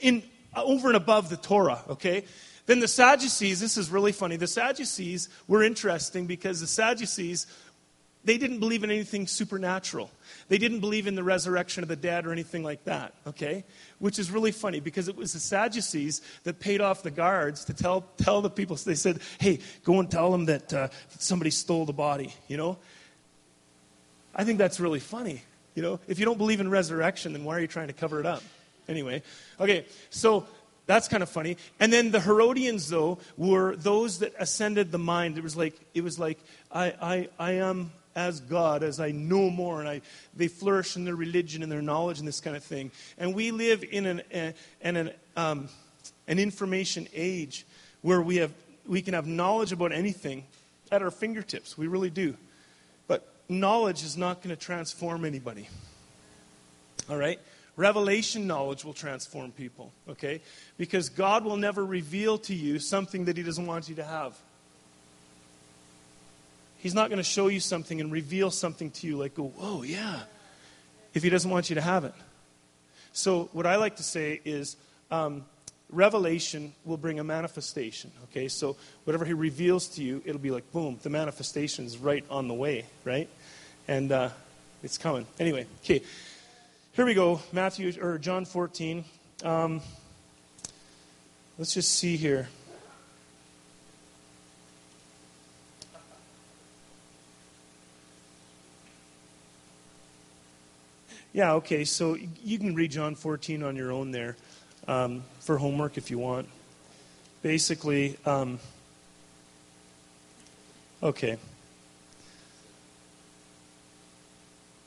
[0.01, 0.22] In,
[0.57, 2.24] over and above the Torah, okay?
[2.71, 4.37] Then the Sadducees, this is really funny.
[4.37, 7.49] The Sadducees were interesting because the Sadducees,
[8.23, 10.09] they didn't believe in anything supernatural.
[10.47, 13.64] They didn't believe in the resurrection of the dead or anything like that, okay?
[13.99, 17.75] Which is really funny because it was the Sadducees that paid off the guards to
[17.75, 18.77] tell, tell the people.
[18.77, 22.57] So they said, hey, go and tell them that uh, somebody stole the body, you
[22.57, 22.79] know?
[24.33, 25.43] I think that's really funny.
[25.75, 28.21] You know, if you don't believe in resurrection, then why are you trying to cover
[28.21, 28.45] it up?
[28.87, 29.23] Anyway,
[29.61, 30.47] okay, so
[30.91, 31.57] that's kind of funny.
[31.78, 35.38] And then the Herodians, though, were those that ascended the mind.
[35.38, 36.38] It was like, it was like
[36.72, 40.01] I, I, I am as God, as I know more, and I,
[40.34, 42.91] they flourish in their religion and their knowledge and this kind of thing.
[43.18, 45.68] And we live in an, in an, um,
[46.26, 47.64] an information age
[48.03, 48.53] where we, have,
[48.84, 50.45] we can have knowledge about anything
[50.91, 51.78] at our fingertips.
[51.78, 52.36] We really do.
[53.07, 55.68] But knowledge is not going to transform anybody.
[57.09, 57.38] All right?
[57.81, 60.43] Revelation knowledge will transform people, okay?
[60.76, 64.39] Because God will never reveal to you something that He doesn't want you to have.
[66.76, 69.81] He's not going to show you something and reveal something to you like, go, whoa,
[69.81, 70.20] yeah,
[71.14, 72.12] if He doesn't want you to have it.
[73.14, 74.76] So, what I like to say is,
[75.11, 75.47] um,
[75.89, 78.49] revelation will bring a manifestation, okay?
[78.49, 82.47] So, whatever He reveals to you, it'll be like, boom, the manifestation is right on
[82.47, 83.31] the way, right?
[83.89, 84.28] And uh,
[84.83, 85.26] it's coming.
[85.39, 86.03] Anyway, okay.
[86.93, 89.05] Here we go, Matthew or John 14.
[89.45, 89.80] Um,
[91.57, 92.49] let's just see here.
[101.32, 104.36] Yeah, okay, so you can read John 14 on your own there
[104.88, 106.49] um, for homework if you want.
[107.41, 108.59] Basically, um,
[111.01, 111.38] okay.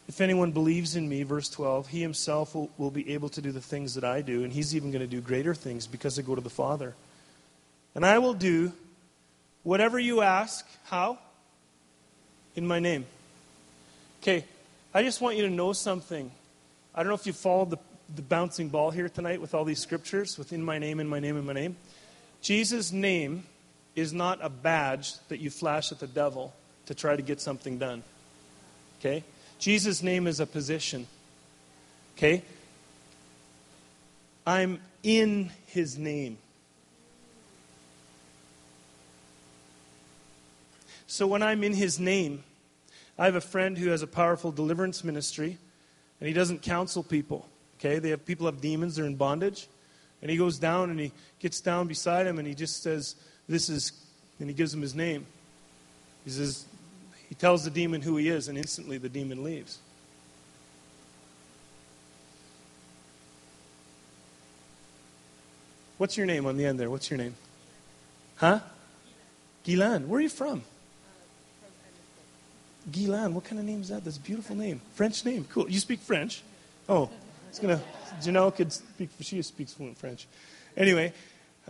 [0.07, 3.51] If anyone believes in me, verse 12, he himself will, will be able to do
[3.51, 6.23] the things that I do, and he's even going to do greater things because I
[6.23, 6.93] go to the Father.
[7.95, 8.73] And I will do
[9.63, 10.65] whatever you ask.
[10.85, 11.19] How?
[12.55, 13.05] In my name.
[14.21, 14.45] Okay,
[14.93, 16.29] I just want you to know something.
[16.93, 17.77] I don't know if you followed the,
[18.15, 21.37] the bouncing ball here tonight with all these scriptures, within my name, in my name,
[21.37, 21.77] in my name.
[22.41, 23.45] Jesus' name
[23.95, 26.53] is not a badge that you flash at the devil
[26.87, 28.03] to try to get something done.
[28.99, 29.23] Okay?
[29.63, 31.07] Jesus' name is a position.
[32.17, 32.43] Okay?
[34.45, 36.37] I'm in his name.
[41.07, 42.43] So when I'm in his name,
[43.17, 45.57] I have a friend who has a powerful deliverance ministry,
[46.19, 47.47] and he doesn't counsel people.
[47.79, 47.99] Okay?
[47.99, 49.69] They have people have demons, they're in bondage.
[50.21, 53.15] And he goes down and he gets down beside him and he just says,
[53.47, 53.93] This is,
[54.39, 55.25] and he gives him his name.
[56.25, 56.65] He says,
[57.33, 59.79] he tells the demon who he is, and instantly the demon leaves.
[65.97, 66.91] What's your name on the end there?
[66.91, 67.33] What's your name?
[68.35, 68.59] Huh?
[69.65, 70.05] Gilan.
[70.05, 70.61] Where are you from?
[72.91, 73.31] Gilan.
[73.33, 74.03] What kind of name is that?
[74.03, 74.79] That's a beautiful name.
[74.93, 75.47] French name.
[75.49, 75.67] Cool.
[75.67, 76.43] You speak French?
[76.87, 77.09] Oh,
[77.49, 77.81] it's gonna.
[78.21, 79.09] Janelle could speak.
[79.21, 80.27] She speaks fluent French.
[80.77, 81.13] Anyway,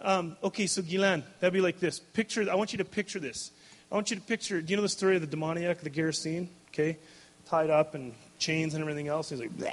[0.01, 0.67] um, okay.
[0.67, 1.99] So Gilan, that'd be like this.
[1.99, 2.51] Picture.
[2.51, 3.51] I want you to picture this.
[3.93, 6.47] I want you to picture, do you know the story of the demoniac, the Gerasene?
[6.69, 6.97] Okay?
[7.45, 9.29] Tied up and chains and everything else.
[9.29, 9.71] He's like, Bleh.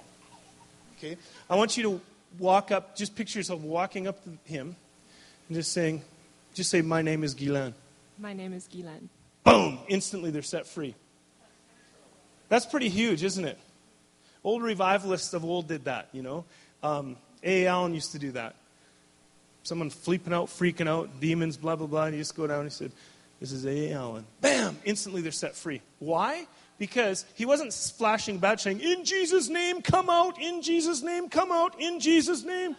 [0.98, 1.16] okay?
[1.48, 2.00] I want you to
[2.38, 4.76] walk up, just picture yourself walking up to him
[5.48, 6.02] and just saying,
[6.52, 7.72] just say, My name is Gilan.
[8.18, 9.08] My name is Gilan.
[9.42, 9.78] Boom!
[9.88, 10.94] Instantly they're set free.
[12.50, 13.58] That's pretty huge, isn't it?
[14.44, 16.44] Old revivalists of old did that, you know.
[16.82, 17.66] Um, A.
[17.66, 18.54] Allen used to do that.
[19.62, 22.04] Someone flipping out, freaking out, demons, blah, blah, blah.
[22.04, 22.92] And you just go down and he said,
[23.40, 23.92] this is A.
[23.92, 24.26] Allen.
[24.40, 24.78] Bam!
[24.84, 25.80] Instantly they're set free.
[25.98, 26.46] Why?
[26.78, 30.40] Because he wasn't flashing about saying, In Jesus' name, come out.
[30.40, 31.80] In Jesus' name, come out.
[31.80, 32.76] In Jesus' name.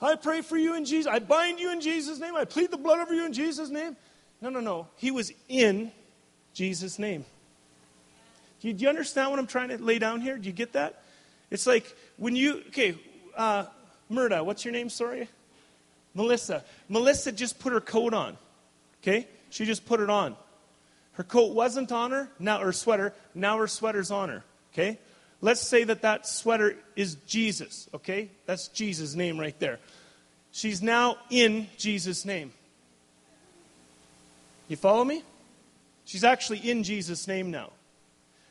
[0.00, 1.10] I pray for you in Jesus.
[1.10, 2.36] I bind you in Jesus' name.
[2.36, 3.96] I plead the blood over you in Jesus' name.
[4.42, 4.88] No, no, no.
[4.96, 5.92] He was in
[6.52, 7.24] Jesus' name.
[8.60, 10.36] Do you, do you understand what I'm trying to lay down here?
[10.36, 11.02] Do you get that?
[11.50, 12.98] It's like when you, okay,
[13.36, 13.66] uh,
[14.10, 14.90] Murda, what's your name?
[14.90, 15.28] Sorry?
[16.14, 16.64] Melissa.
[16.88, 18.36] Melissa just put her coat on.
[19.02, 19.26] Okay?
[19.54, 20.34] She just put it on.
[21.12, 24.42] Her coat wasn't on her, now her sweater, now her sweater's on her.
[24.72, 24.98] Okay?
[25.40, 27.88] Let's say that that sweater is Jesus.
[27.94, 28.30] Okay?
[28.46, 29.78] That's Jesus' name right there.
[30.50, 32.52] She's now in Jesus' name.
[34.66, 35.22] You follow me?
[36.04, 37.70] She's actually in Jesus' name now.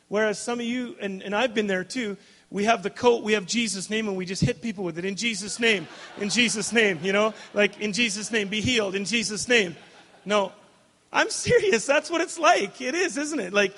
[0.08, 2.16] Whereas some of you, and, and I've been there too,
[2.50, 5.04] we have the coat, we have Jesus' name, and we just hit people with it
[5.04, 5.86] in Jesus' name,
[6.18, 7.34] in Jesus' name, you know?
[7.52, 9.76] Like, in Jesus' name, be healed, in Jesus' name.
[10.24, 10.52] No,
[11.14, 11.86] I'm serious.
[11.86, 12.80] That's what it's like.
[12.80, 13.52] It is, isn't it?
[13.52, 13.74] Like,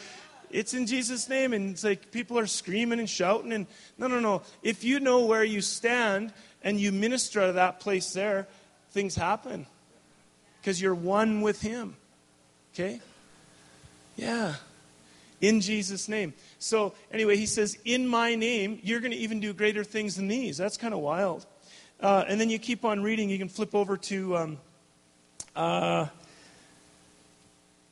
[0.51, 3.53] it's in Jesus' name, and it's like people are screaming and shouting.
[3.53, 3.67] And
[3.99, 4.43] no, no, no.
[4.63, 6.33] If you know where you stand
[6.63, 8.49] and you minister to that place there,
[8.91, 9.67] things happen
[10.61, 11.97] because you're one with Him.
[12.73, 13.01] Okay?
[14.17, 14.55] Yeah.
[15.43, 16.33] In Jesus' name.
[16.59, 20.29] So, anyway, he says, In my name, you're going to even do greater things than
[20.29, 20.57] these.
[20.57, 21.45] That's kind of wild.
[22.01, 23.29] Uh, and then you keep on reading.
[23.29, 24.37] You can flip over to.
[24.37, 24.59] Um,
[25.55, 26.07] uh,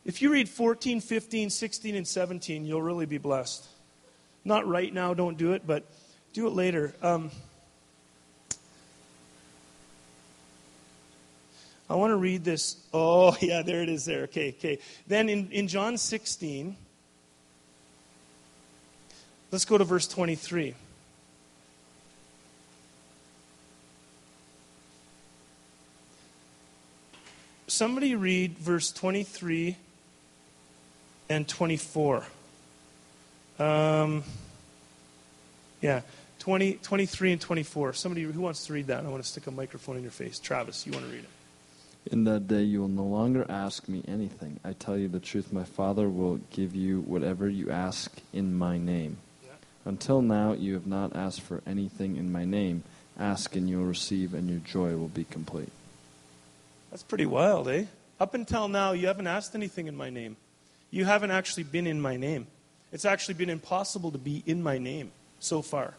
[0.05, 3.67] if you read 14, 15, 16, and 17, you'll really be blessed.
[4.45, 5.85] Not right now, don't do it, but
[6.35, 6.95] do it later.
[7.01, 7.31] Um,
[11.89, 12.77] I want to read this.
[12.93, 14.25] Oh, yeah, there it is there.
[14.25, 14.79] Okay, okay.
[15.07, 16.77] Then in, in John 16,
[19.51, 20.75] let's go to verse 23.
[27.67, 29.77] Somebody read verse 23
[31.29, 32.27] and 24.
[33.59, 34.25] Um,
[35.81, 36.03] yeah,
[36.41, 37.93] 20, 23 and 24.
[37.95, 39.05] Somebody who wants to read that?
[39.05, 40.39] I want to stick a microphone in your face.
[40.39, 41.31] Travis, you want to read it?
[42.13, 44.61] In that day you will no longer ask me anything.
[44.63, 48.77] I tell you the truth, my Father will give you whatever you ask in my
[48.77, 49.17] name.
[49.43, 49.53] Yeah.
[49.87, 52.83] Until now you have not asked for anything in my name.
[53.19, 55.71] Ask and you will receive, and your joy will be complete.
[56.91, 57.85] That's pretty wild, eh?
[58.21, 60.37] Up until now, you haven't asked anything in my name.
[60.95, 62.47] You haven't actually been in my name.
[62.93, 65.95] It's actually been impossible to be in my name so far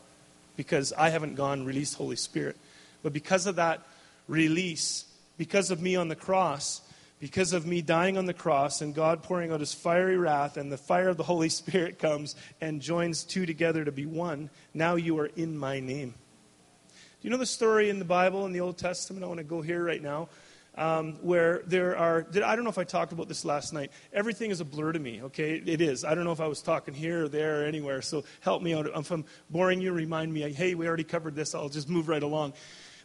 [0.55, 2.55] because I haven't gone released Holy Spirit.
[3.03, 3.81] But because of that
[4.29, 5.03] release,
[5.37, 6.79] because of me on the cross,
[7.19, 10.71] because of me dying on the cross and God pouring out his fiery wrath, and
[10.71, 14.95] the fire of the Holy Spirit comes and joins two together to be one, now
[14.95, 16.11] you are in my name.
[16.11, 19.25] Do you know the story in the Bible, in the Old Testament?
[19.25, 20.29] I want to go here right now
[20.77, 23.91] um, where there are, I don't know if I talked about this last night.
[24.13, 25.55] Everything is a blur to me, okay?
[25.65, 26.03] It is.
[26.03, 28.73] I don't know if I was talking here or there or anywhere, so help me
[28.73, 28.87] out.
[28.87, 32.23] If I'm boring you, remind me, hey, we already covered this, I'll just move right
[32.23, 32.53] along.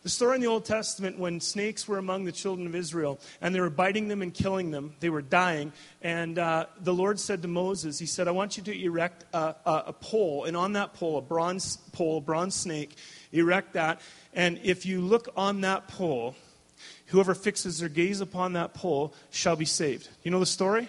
[0.03, 3.55] The story in the Old Testament when snakes were among the children of Israel and
[3.55, 5.75] they were biting them and killing them, they were dying.
[6.01, 9.55] And uh, the Lord said to Moses, He said, I want you to erect a,
[9.66, 12.97] a, a pole, and on that pole, a bronze pole, a bronze snake,
[13.31, 14.01] erect that.
[14.33, 16.35] And if you look on that pole,
[17.11, 20.09] Whoever fixes their gaze upon that pole shall be saved.
[20.23, 20.89] You know the story?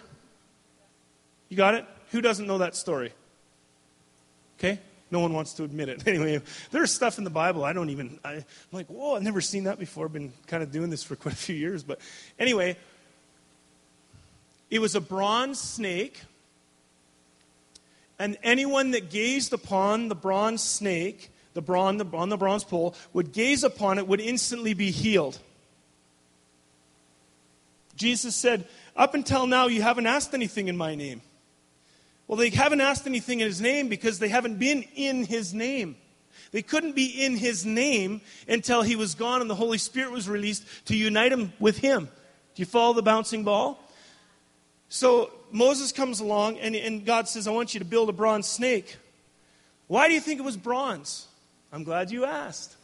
[1.50, 1.86] You got it?
[2.12, 3.12] Who doesn't know that story?
[4.60, 4.80] Okay?
[5.10, 6.04] No one wants to admit it.
[6.08, 9.42] Anyway, there's stuff in the Bible I don't even, I, am like, whoa, I've never
[9.42, 10.06] seen that before.
[10.06, 11.84] I've been kind of doing this for quite a few years.
[11.84, 12.00] But
[12.38, 12.78] anyway,
[14.70, 16.22] it was a bronze snake.
[18.20, 23.34] And anyone that gazed upon the bronze snake, the bronze, on the bronze pole, would
[23.34, 25.40] gaze upon it, would instantly be healed.
[27.96, 31.22] Jesus said, Up until now, you haven't asked anything in my name.
[32.28, 35.98] Well, they haven't asked anything in his name because they haven't been in his name.
[36.52, 40.30] They couldn't be in his name until he was gone and the Holy Spirit was
[40.30, 42.06] released to unite them with him.
[42.06, 43.80] Do you follow the bouncing ball?
[44.89, 48.48] So Moses comes along and, and God says, I want you to build a bronze
[48.48, 48.98] snake.
[49.88, 51.28] Why do you think it was bronze?
[51.72, 52.76] I'm glad you asked.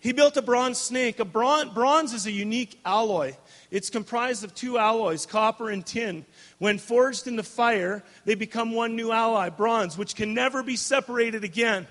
[0.00, 1.20] He built a bronze snake.
[1.20, 3.34] A bronze, bronze is a unique alloy.
[3.74, 6.24] It's comprised of two alloys, copper and tin.
[6.58, 10.76] When forged in the fire, they become one new alloy, bronze, which can never be
[10.76, 11.88] separated again.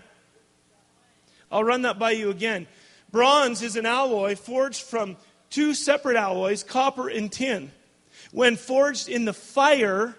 [1.51, 2.67] I'll run that by you again.
[3.11, 5.17] Bronze is an alloy forged from
[5.49, 7.69] two separate alloys, copper and tin.
[8.31, 10.15] When forged in the fire,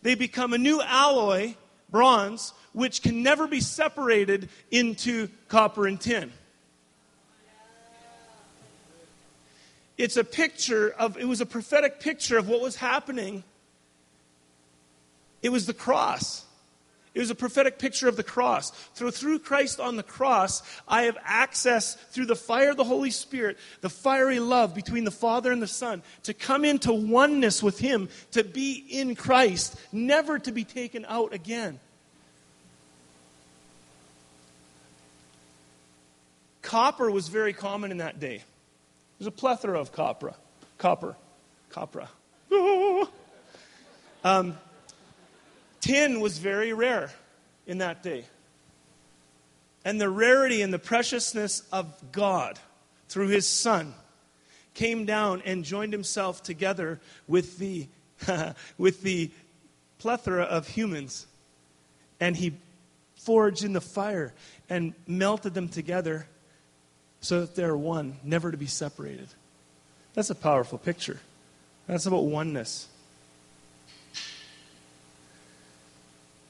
[0.00, 1.56] they become a new alloy,
[1.90, 6.32] bronze, which can never be separated into copper and tin.
[10.02, 13.44] It's a picture of, it was a prophetic picture of what was happening.
[15.42, 16.44] It was the cross.
[17.14, 18.70] It was a prophetic picture of the cross.
[18.96, 23.12] Through, through Christ on the cross, I have access through the fire of the Holy
[23.12, 27.78] Spirit, the fiery love between the Father and the Son, to come into oneness with
[27.78, 31.78] Him, to be in Christ, never to be taken out again.
[36.60, 38.42] Copper was very common in that day.
[39.22, 40.34] There's a plethora of copper.
[40.78, 41.14] Copper.
[41.70, 42.08] Copra.
[44.24, 44.56] Um,
[45.80, 47.10] tin was very rare
[47.66, 48.24] in that day.
[49.84, 52.60] And the rarity and the preciousness of God
[53.08, 53.94] through his Son
[54.74, 57.88] came down and joined himself together with the,
[58.78, 59.32] with the
[59.98, 61.26] plethora of humans.
[62.20, 62.54] And he
[63.16, 64.34] forged in the fire
[64.70, 66.28] and melted them together
[67.22, 69.28] so that they're one, never to be separated.
[70.12, 71.20] That's a powerful picture.
[71.86, 72.88] That's about oneness.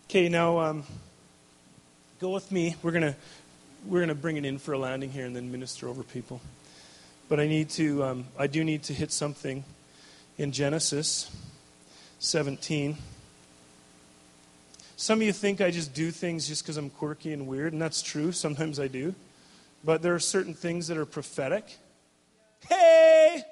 [0.08, 0.84] Okay, now um,
[2.20, 2.74] go with me.
[2.82, 3.16] We're gonna
[3.86, 6.40] we're gonna bring it in for a landing here and then minister over people.
[7.28, 9.64] But I need to um, I do need to hit something
[10.38, 11.30] in Genesis
[12.18, 12.96] 17.
[14.96, 17.82] Some of you think I just do things just because I'm quirky and weird, and
[17.82, 18.32] that's true.
[18.32, 19.14] Sometimes I do.
[19.84, 21.76] But there are certain things that are prophetic.
[22.68, 23.42] Hey!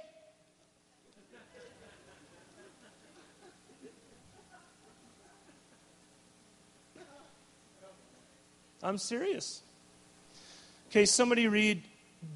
[8.83, 9.63] I'm serious.
[10.89, 11.83] Okay, somebody read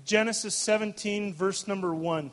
[0.05, 2.31] Genesis 17, verse number 1.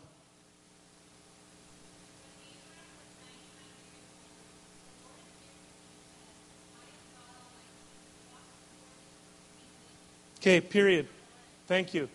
[10.39, 11.07] Okay, period.
[11.71, 12.09] Thank you.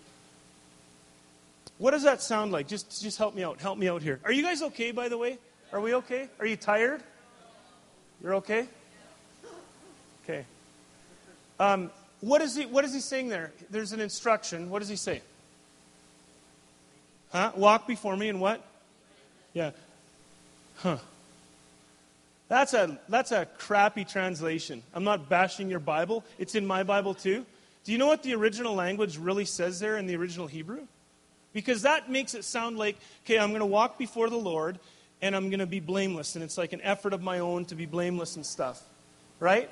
[1.79, 2.69] What does that sound like?
[2.69, 3.59] Just, just help me out.
[3.59, 4.21] Help me out here.
[4.23, 5.39] Are you guys okay, by the way?
[5.73, 6.29] Are we okay?
[6.39, 7.03] Are you tired?
[8.23, 8.69] You're okay?
[10.25, 10.45] Okay.
[11.59, 11.91] Um,
[12.21, 13.51] what, is he, what is he saying there?
[13.71, 14.69] There's an instruction.
[14.69, 15.23] What does he say?
[17.33, 17.53] Huh?
[17.57, 18.63] Walk before me and what?
[19.55, 19.71] Yeah.
[20.77, 20.99] Huh.
[22.49, 24.83] That's a, that's a crappy translation.
[24.93, 26.25] I'm not bashing your Bible.
[26.39, 27.47] It's in my Bible too.
[27.87, 30.89] Do you know what the original language really says there in the original Hebrew?
[31.53, 34.81] Because that makes it sound like, okay, I'm going to walk before the Lord
[35.23, 36.35] and I'm going to be blameless.
[36.35, 38.83] And it's like an effort of my own to be blameless and stuff.
[39.39, 39.71] Right?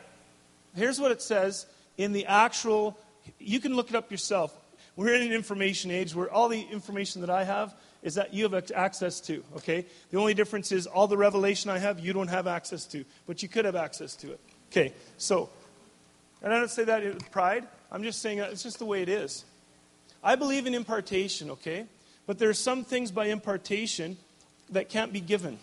[0.76, 1.66] Here's what it says
[1.98, 2.96] in the actual,
[3.40, 4.54] you can look it up yourself.
[4.94, 8.48] We're in an information age where all the information that I have is that you
[8.48, 9.86] have access to, okay?
[10.12, 13.42] The only difference is all the revelation I have, you don't have access to, but
[13.42, 14.40] you could have access to it.
[14.70, 15.48] Okay, so,
[16.42, 19.02] and I don't say that with pride, I'm just saying uh, it's just the way
[19.02, 19.44] it is.
[20.22, 21.86] I believe in impartation, okay?
[22.26, 24.16] But there are some things by impartation
[24.70, 25.58] that can't be given.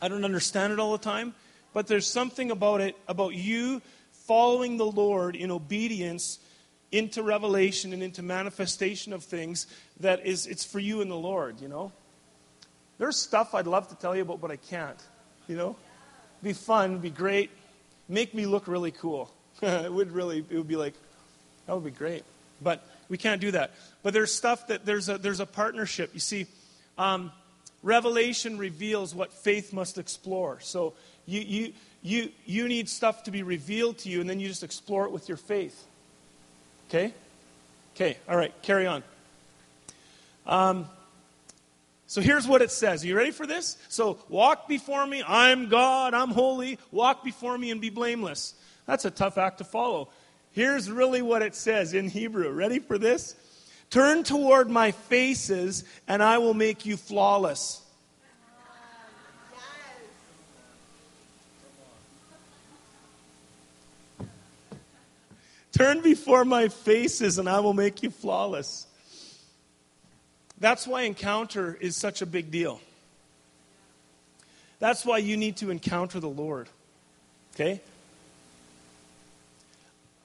[0.00, 1.34] I don't understand it all the time,
[1.74, 3.82] but there's something about it, about you
[4.12, 6.38] following the Lord in obedience
[6.90, 9.66] into revelation and into manifestation of things
[10.00, 11.92] that is it's for you and the Lord, you know.
[12.98, 15.00] There's stuff I'd love to tell you about, but I can't.
[15.46, 15.76] You know?
[16.42, 17.50] Be fun, be great,
[18.08, 19.30] make me look really cool.
[19.62, 20.94] it would really it would be like,
[21.66, 22.24] that would be great.
[22.62, 23.72] But we can't do that.
[24.02, 26.10] But there's stuff that there's a there's a partnership.
[26.14, 26.46] You see,
[26.96, 27.32] um,
[27.82, 30.58] Revelation reveals what faith must explore.
[30.60, 30.94] So
[31.26, 34.62] you, you you, you need stuff to be revealed to you, and then you just
[34.62, 35.84] explore it with your faith.
[36.88, 37.12] Okay?
[37.94, 39.02] Okay, all right, carry on.
[40.46, 40.86] Um,
[42.06, 43.04] so here's what it says.
[43.04, 43.76] Are you ready for this?
[43.88, 45.22] So, walk before me.
[45.26, 46.14] I'm God.
[46.14, 46.78] I'm holy.
[46.90, 48.54] Walk before me and be blameless.
[48.88, 50.08] That's a tough act to follow.
[50.52, 52.50] Here's really what it says in Hebrew.
[52.50, 53.36] Ready for this?
[53.90, 57.82] Turn toward my faces, and I will make you flawless.
[65.72, 68.86] Turn before my faces, and I will make you flawless.
[70.58, 72.80] That's why encounter is such a big deal.
[74.78, 76.70] That's why you need to encounter the Lord.
[77.54, 77.82] Okay?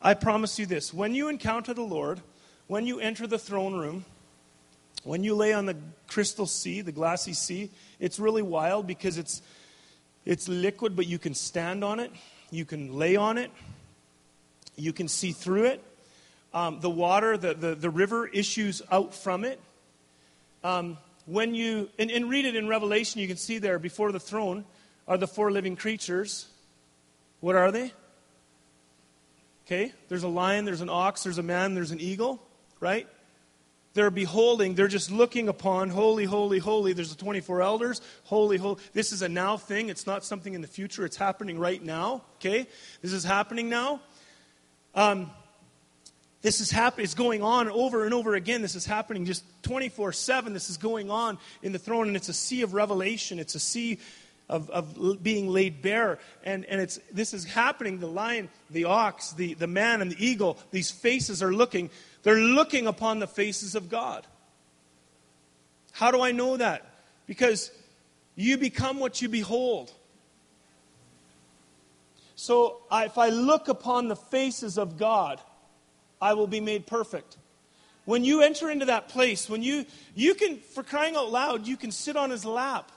[0.05, 2.19] I promise you this when you encounter the Lord,
[2.67, 4.03] when you enter the throne room,
[5.05, 5.77] when you lay on the
[6.07, 9.41] crystal sea, the glassy sea, it's really wild because it's,
[10.25, 12.11] it's liquid, but you can stand on it,
[12.51, 13.49] you can lay on it,
[14.75, 15.83] you can see through it.
[16.53, 19.59] Um, the water, the, the, the, river issues out from it.
[20.63, 24.19] Um, when you, and, and read it in Revelation, you can see there before the
[24.19, 24.63] throne
[25.07, 26.47] are the four living creatures.
[27.39, 27.91] What are they?
[29.65, 32.41] Okay, there's a lion, there's an ox, there's a man, there's an eagle,
[32.81, 33.07] right?
[33.93, 36.93] They're beholding, they're just looking upon holy, holy, holy.
[36.93, 38.81] There's the 24 elders, holy, holy.
[38.93, 39.89] This is a now thing.
[39.89, 41.05] It's not something in the future.
[41.05, 42.23] It's happening right now.
[42.37, 42.67] Okay?
[43.01, 44.01] This is happening now.
[44.95, 45.29] Um,
[46.41, 47.05] this is happening.
[47.05, 48.61] It's going on over and over again.
[48.61, 50.53] This is happening just 24 7.
[50.53, 53.39] This is going on in the throne, and it's a sea of revelation.
[53.39, 53.99] It's a sea
[54.53, 56.19] of, of being laid bare.
[56.43, 57.99] And, and it's, this is happening.
[57.99, 61.89] The lion, the ox, the, the man, and the eagle, these faces are looking
[62.23, 64.25] they're looking upon the faces of God.
[65.91, 66.89] How do I know that?
[67.27, 67.69] Because
[68.35, 69.91] you become what you behold.
[72.35, 75.39] So if I look upon the faces of God,
[76.21, 77.37] I will be made perfect.
[78.05, 79.85] When you enter into that place, when you,
[80.15, 82.91] you can, for crying out loud, you can sit on his lap.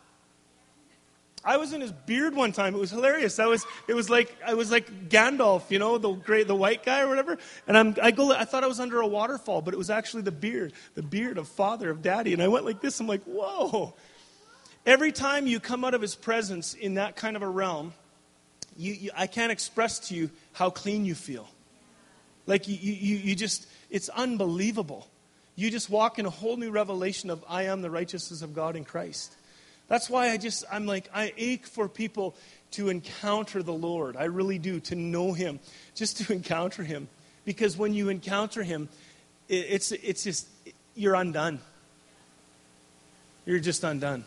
[1.46, 2.74] I was in his beard one time.
[2.74, 3.38] It was hilarious.
[3.38, 6.84] I was, it was like, I was like Gandalf, you know, the great, the white
[6.84, 7.38] guy or whatever.
[7.68, 10.24] And I'm, I go, I thought I was under a waterfall, but it was actually
[10.24, 12.32] the beard, the beard of father, of daddy.
[12.32, 12.98] And I went like this.
[12.98, 13.94] I'm like, whoa.
[14.84, 17.92] Every time you come out of his presence in that kind of a realm,
[18.76, 21.48] you, you, I can't express to you how clean you feel.
[22.46, 25.06] Like you, you, you just, it's unbelievable.
[25.54, 28.74] You just walk in a whole new revelation of I am the righteousness of God
[28.74, 29.34] in Christ.
[29.88, 32.34] That's why I just, I'm like, I ache for people
[32.72, 34.16] to encounter the Lord.
[34.16, 35.60] I really do, to know Him,
[35.94, 37.08] just to encounter Him.
[37.44, 38.88] Because when you encounter Him,
[39.48, 40.48] it's, it's just,
[40.94, 41.60] you're undone.
[43.44, 44.24] You're just undone.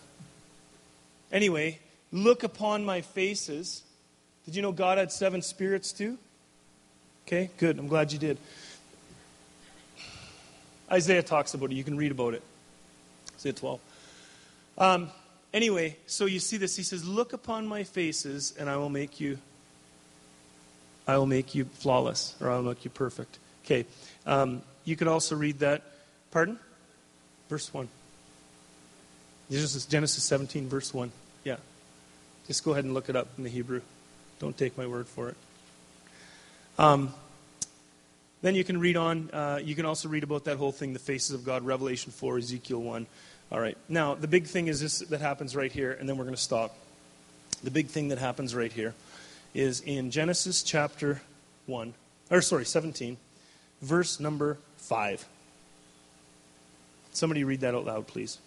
[1.31, 1.79] Anyway,
[2.11, 3.83] look upon my faces.
[4.45, 6.17] Did you know God had seven spirits too?
[7.27, 7.77] Okay, good.
[7.77, 8.37] I'm glad you did.
[10.91, 11.75] Isaiah talks about it.
[11.75, 12.41] You can read about it.
[13.35, 13.79] Isaiah 12.
[14.79, 15.09] Um,
[15.53, 16.75] Anyway, so you see this.
[16.75, 19.37] He says, Look upon my faces, and I will make you.
[21.07, 23.39] I will make you flawless, or I will make you perfect.
[23.65, 23.85] Okay.
[24.25, 25.81] Um, you could also read that.
[26.31, 26.59] Pardon?
[27.49, 27.87] Verse 1.
[29.49, 31.11] This is Genesis 17, verse 1.
[31.43, 31.57] Yeah.
[32.47, 33.81] Just go ahead and look it up in the Hebrew.
[34.39, 35.35] Don't take my word for it.
[36.77, 37.13] Um,
[38.41, 39.29] then you can read on.
[39.31, 42.37] Uh, you can also read about that whole thing, the faces of God, Revelation 4,
[42.37, 43.07] Ezekiel 1.
[43.51, 43.77] All right.
[43.87, 46.41] Now, the big thing is this that happens right here, and then we're going to
[46.41, 46.75] stop.
[47.63, 48.93] The big thing that happens right here
[49.53, 51.21] is in Genesis chapter
[51.65, 51.93] 1,
[52.29, 53.17] or sorry, 17,
[53.81, 55.25] verse number 5.
[57.11, 58.37] Somebody read that out loud, please.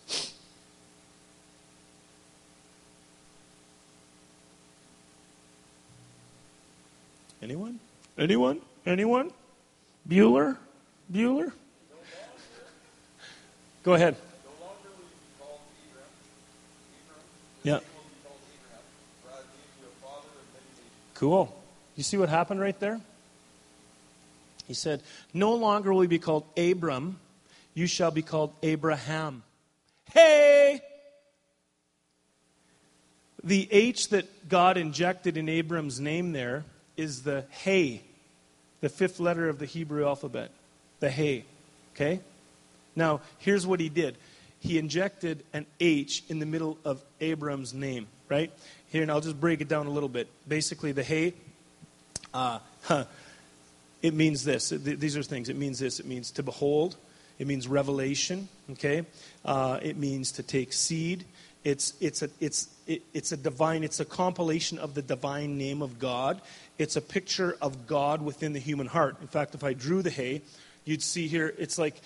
[7.42, 7.80] Anyone?
[8.16, 8.60] Anyone?
[8.86, 9.32] Anyone?
[10.08, 10.56] Bueller?
[11.12, 11.52] Bueller?
[13.82, 14.16] Go ahead.
[17.62, 17.80] Yeah.
[21.14, 21.54] Cool.
[21.96, 23.00] You see what happened right there?
[24.66, 25.02] He said,
[25.32, 27.18] No longer will you be called Abram,
[27.74, 29.42] you shall be called Abraham.
[30.12, 30.80] Hey!
[33.44, 36.64] The H that God injected in Abram's name there
[36.96, 38.02] is the Hey,
[38.80, 40.50] the fifth letter of the Hebrew alphabet.
[41.00, 41.44] The Hey.
[41.94, 42.20] Okay?
[42.94, 44.16] Now, here's what he did
[44.62, 48.52] he injected an H in the middle of Abram's name, right?
[48.90, 50.28] Here, and I'll just break it down a little bit.
[50.46, 51.34] Basically, the hey,
[52.32, 53.04] uh, huh,
[54.02, 54.70] it means this.
[54.70, 55.48] These are things.
[55.48, 55.98] It means this.
[55.98, 56.96] It means to behold.
[57.40, 59.04] It means revelation, okay?
[59.44, 61.24] Uh, it means to take seed.
[61.64, 65.82] It's, it's, a, it's, it, it's a divine, it's a compilation of the divine name
[65.82, 66.40] of God.
[66.78, 69.16] It's a picture of God within the human heart.
[69.20, 70.42] In fact, if I drew the hey,
[70.84, 72.00] you'd see here it's like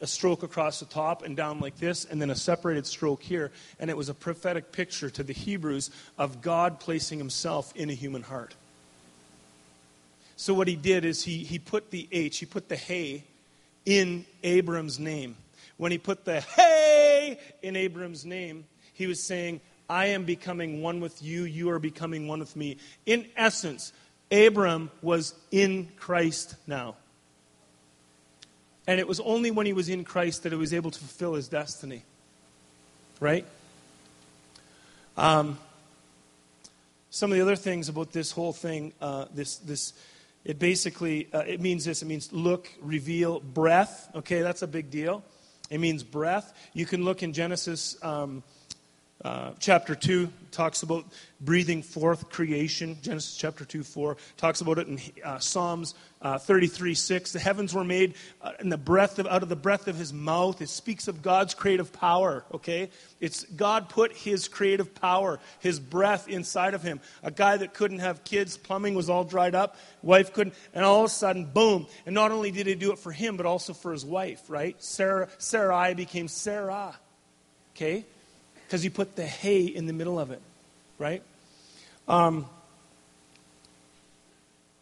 [0.00, 3.50] a stroke across the top and down like this, and then a separated stroke here.
[3.78, 7.94] And it was a prophetic picture to the Hebrews of God placing himself in a
[7.94, 8.54] human heart.
[10.36, 13.24] So, what he did is he, he put the H, he put the hey
[13.84, 15.36] in Abram's name.
[15.76, 18.64] When he put the hey in Abram's name,
[18.94, 22.76] he was saying, I am becoming one with you, you are becoming one with me.
[23.06, 23.92] In essence,
[24.30, 26.96] Abram was in Christ now.
[28.88, 31.34] And it was only when he was in Christ that he was able to fulfill
[31.34, 32.04] his destiny.
[33.20, 33.44] Right?
[35.14, 35.58] Um,
[37.10, 39.92] some of the other things about this whole thing, uh, this, this,
[40.42, 42.00] it basically, uh, it means this.
[42.00, 44.08] It means look, reveal, breath.
[44.14, 45.22] Okay, that's a big deal.
[45.68, 46.54] It means breath.
[46.72, 48.42] You can look in Genesis um,
[49.24, 51.04] Uh, chapter 2 talks about
[51.40, 52.96] breathing forth creation.
[53.02, 57.32] Genesis chapter 2, 4 talks about it in uh, Psalms uh, 33, 6.
[57.32, 60.12] The heavens were made uh, in the breath of, out of the breath of his
[60.12, 60.62] mouth.
[60.62, 62.90] It speaks of God's creative power, okay?
[63.18, 67.00] It's God put his creative power, his breath inside of him.
[67.24, 71.00] A guy that couldn't have kids, plumbing was all dried up, wife couldn't, and all
[71.00, 71.88] of a sudden, boom.
[72.06, 74.80] And not only did he do it for him, but also for his wife, right?
[74.80, 76.96] Sarah, Sarai became Sarah,
[77.74, 78.06] okay?
[78.68, 80.42] Because he put the hey in the middle of it,
[80.98, 81.22] right?
[82.06, 82.44] Um,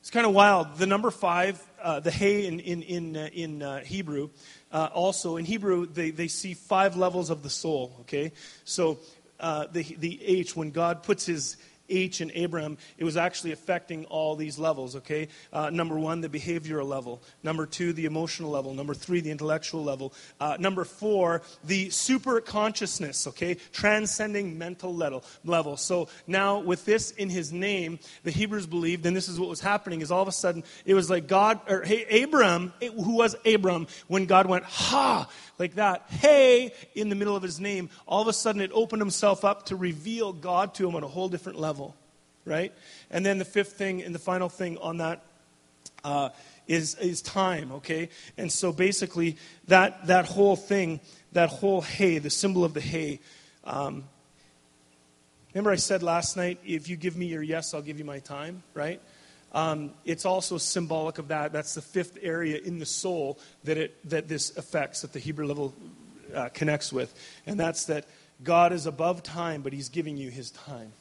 [0.01, 0.77] it's kind of wild.
[0.77, 4.31] The number five, uh, the hay in, in, in, uh, in uh, Hebrew,
[4.73, 8.33] uh, also in Hebrew, they, they see five levels of the soul, okay?
[8.65, 8.99] So
[9.39, 11.57] uh, the, the H, when God puts his
[11.89, 15.29] H in Abraham, it was actually affecting all these levels, okay?
[15.53, 17.23] Uh, number one, the behavioral level.
[17.43, 18.75] Number two, the emotional level.
[18.75, 20.13] Number three, the intellectual level.
[20.41, 23.57] Uh, number four, the super consciousness, okay?
[23.73, 25.77] Transcending mental level.
[25.77, 29.61] So now, with this in his name, the Hebrews believed, and this is what was
[29.61, 33.37] happening, is all of a sudden, it was like God, or hey, Abram, who was
[33.45, 35.29] Abram, when God went, ha,
[35.59, 39.01] like that, hey, in the middle of his name, all of a sudden it opened
[39.01, 41.95] himself up to reveal God to him on a whole different level,
[42.45, 42.73] right?
[43.11, 45.25] And then the fifth thing and the final thing on that
[46.05, 46.29] uh,
[46.67, 48.09] is is time, okay?
[48.37, 49.37] And so basically,
[49.69, 51.01] that, that whole thing,
[51.33, 53.21] that whole hey, the symbol of the hey,
[53.65, 54.05] um,
[55.55, 58.19] remember I said last night, if you give me your yes, I'll give you my
[58.19, 59.01] time, right?
[59.57, 61.51] Um, it's also symbolic of that.
[61.51, 65.47] That's the fifth area in the soul that, it, that this affects, that the Hebrew
[65.47, 65.73] level
[66.35, 67.15] uh, connects with.
[67.47, 68.05] And that's that
[68.45, 70.93] God is above time, but he's giving you his time.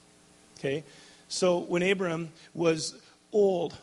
[0.57, 0.85] Okay?
[1.27, 2.95] So when Abram was
[3.33, 3.75] old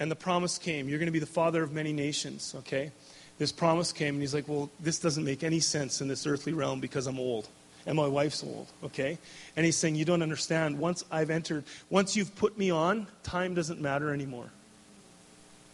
[0.00, 2.90] and the promise came, you're going to be the father of many nations, okay?
[3.38, 6.52] This promise came, and he's like, well, this doesn't make any sense in this earthly
[6.52, 7.46] realm because I'm old
[7.86, 9.16] and my wife's old, okay?
[9.56, 10.78] And he's saying, You don't understand.
[10.78, 14.50] Once I've entered, once you've put me on, time doesn't matter anymore.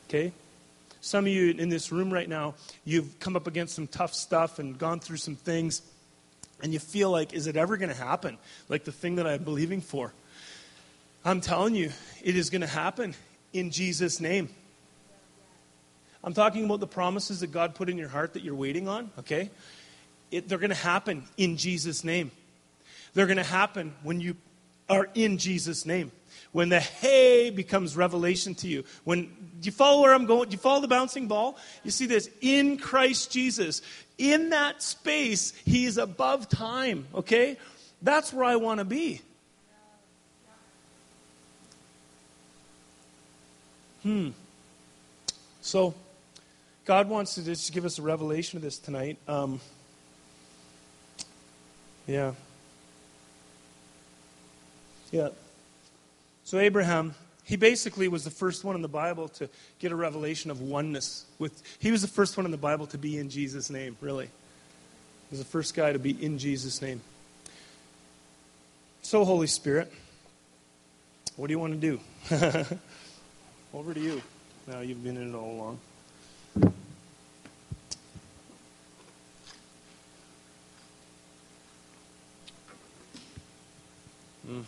[0.09, 0.33] Okay?
[1.01, 2.55] Some of you in this room right now,
[2.85, 5.83] you've come up against some tough stuff and gone through some things,
[6.63, 8.37] and you feel like, Is it ever going to happen?
[8.69, 10.13] Like the thing that I'm believing for.
[11.25, 11.91] I'm telling you,
[12.23, 13.15] it is going to happen
[13.53, 14.49] in Jesus' name.
[16.25, 19.11] I'm talking about the promises that God put in your heart that you're waiting on,
[19.21, 19.51] okay?
[20.33, 22.33] It, they're going to happen in Jesus' name.
[23.15, 24.35] They're going to happen when you
[24.89, 26.11] are in Jesus' name.
[26.51, 28.85] When the hey becomes revelation to you.
[29.05, 30.49] When do you follow where I'm going?
[30.49, 31.57] Do you follow the bouncing ball?
[31.85, 33.83] You see this in Christ Jesus.
[34.19, 37.59] In that space, he is above time, okay?
[38.01, 39.21] That's where I want to be.
[44.03, 44.31] Hmm.
[45.61, 45.95] So,
[46.85, 49.17] God wants to just give us a revelation of this tonight.
[49.29, 49.61] Um,
[52.13, 52.33] yeah.
[55.11, 55.29] Yeah.
[56.45, 59.49] So Abraham, he basically was the first one in the Bible to
[59.79, 62.99] get a revelation of oneness with he was the first one in the Bible to
[62.99, 64.27] be in Jesus name, really.
[64.27, 67.01] He was the first guy to be in Jesus name.
[69.01, 69.91] So Holy Spirit,
[71.37, 72.01] what do you want to do?
[73.73, 74.21] Over to you.
[74.67, 75.79] Now you've been in it all along.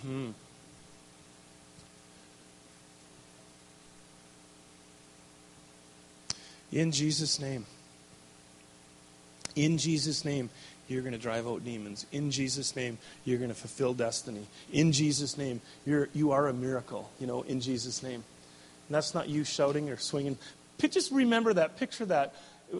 [0.05, 0.31] Mm-hmm.
[6.73, 7.67] In Jesus' name.
[9.55, 10.51] In Jesus' name,
[10.89, 12.05] you're going to drive out demons.
[12.11, 14.47] In Jesus' name, you're going to fulfill destiny.
[14.73, 18.25] In Jesus' name, you're, you are a miracle, you know, in Jesus' name.
[18.89, 20.37] And that's not you shouting or swinging.
[20.91, 21.79] Just remember that.
[21.79, 22.35] Picture that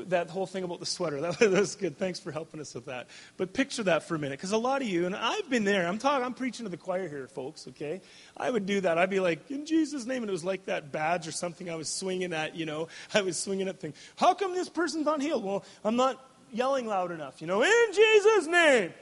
[0.09, 1.21] that whole thing about the sweater.
[1.25, 1.97] That, was good.
[1.99, 3.09] Thanks for helping us with that.
[3.37, 5.87] But picture that for a minute, because a lot of you, and I've been there.
[5.87, 6.25] I'm talking.
[6.25, 7.67] I'm preaching to the choir here, folks.
[7.69, 8.01] Okay,
[8.37, 8.99] I would do that.
[8.99, 11.77] I'd be like, in Jesus' name, and it was like that badge or something I
[11.77, 12.57] was swinging at.
[12.57, 13.95] You know, I was swinging at thing.
[14.17, 15.45] How come this person's not healed?
[15.45, 17.41] Well, I'm not yelling loud enough.
[17.41, 18.93] You know, in Jesus' name.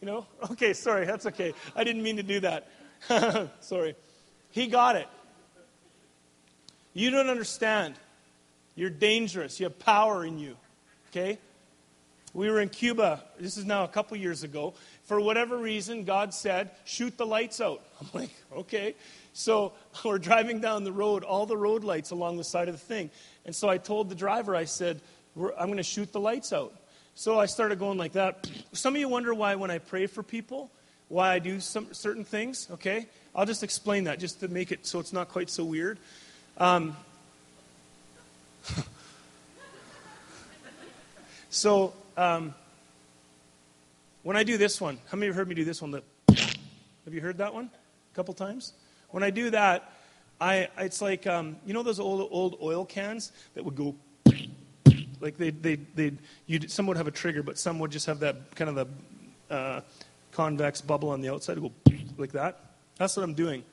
[0.00, 0.26] You know.
[0.50, 1.06] Okay, sorry.
[1.06, 1.52] That's okay.
[1.76, 2.68] I didn't mean to do that.
[3.60, 3.94] sorry.
[4.50, 5.08] He got it.
[6.94, 7.94] You don't understand.
[8.78, 9.58] You're dangerous.
[9.58, 10.56] You have power in you.
[11.10, 11.38] Okay?
[12.32, 13.24] We were in Cuba.
[13.40, 14.72] This is now a couple years ago.
[15.02, 17.82] For whatever reason, God said, shoot the lights out.
[18.00, 18.94] I'm like, okay.
[19.32, 19.72] So
[20.04, 23.10] we're driving down the road, all the road lights along the side of the thing.
[23.46, 25.00] And so I told the driver, I said,
[25.36, 26.72] I'm going to shoot the lights out.
[27.16, 28.48] So I started going like that.
[28.74, 30.70] Some of you wonder why, when I pray for people,
[31.08, 32.68] why I do some certain things.
[32.74, 33.08] Okay?
[33.34, 35.98] I'll just explain that just to make it so it's not quite so weird.
[36.58, 36.96] Um,
[41.50, 42.54] so, um,
[44.22, 45.90] when I do this one, how many have heard me do this one?
[45.90, 46.02] The,
[47.04, 47.70] have you heard that one
[48.12, 48.72] a couple times?
[49.10, 49.92] When I do that,
[50.40, 53.94] I, it's like, um, you know those old, old oil cans that would go
[55.20, 56.12] like they they they
[56.46, 58.74] you some would have a trigger, but some would just have that kind of
[59.48, 59.80] the uh,
[60.32, 61.72] convex bubble on the outside, go
[62.16, 62.60] like that.
[62.96, 63.64] That's what I'm doing.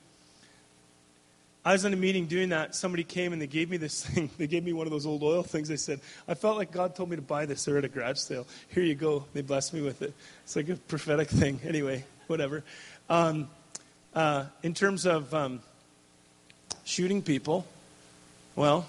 [1.66, 2.76] I was in a meeting doing that.
[2.76, 4.30] Somebody came and they gave me this thing.
[4.38, 5.68] They gave me one of those old oil things.
[5.68, 7.66] They said, I felt like God told me to buy this.
[7.66, 8.46] They're at a garage sale.
[8.70, 9.26] Here you go.
[9.34, 10.14] They blessed me with it.
[10.44, 11.60] It's like a prophetic thing.
[11.76, 12.64] Anyway, whatever.
[13.10, 13.50] Um,
[14.14, 15.62] uh, in terms of um,
[16.84, 17.66] shooting people,
[18.56, 18.86] well,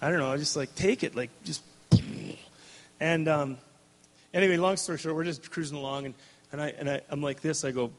[0.00, 0.32] I don't know.
[0.32, 1.62] I just like take it, like just.
[3.00, 3.58] And um,
[4.32, 6.14] anyway, long story short, we're just cruising along, and,
[6.52, 7.64] and, I, and I, I'm like this.
[7.64, 7.90] I go,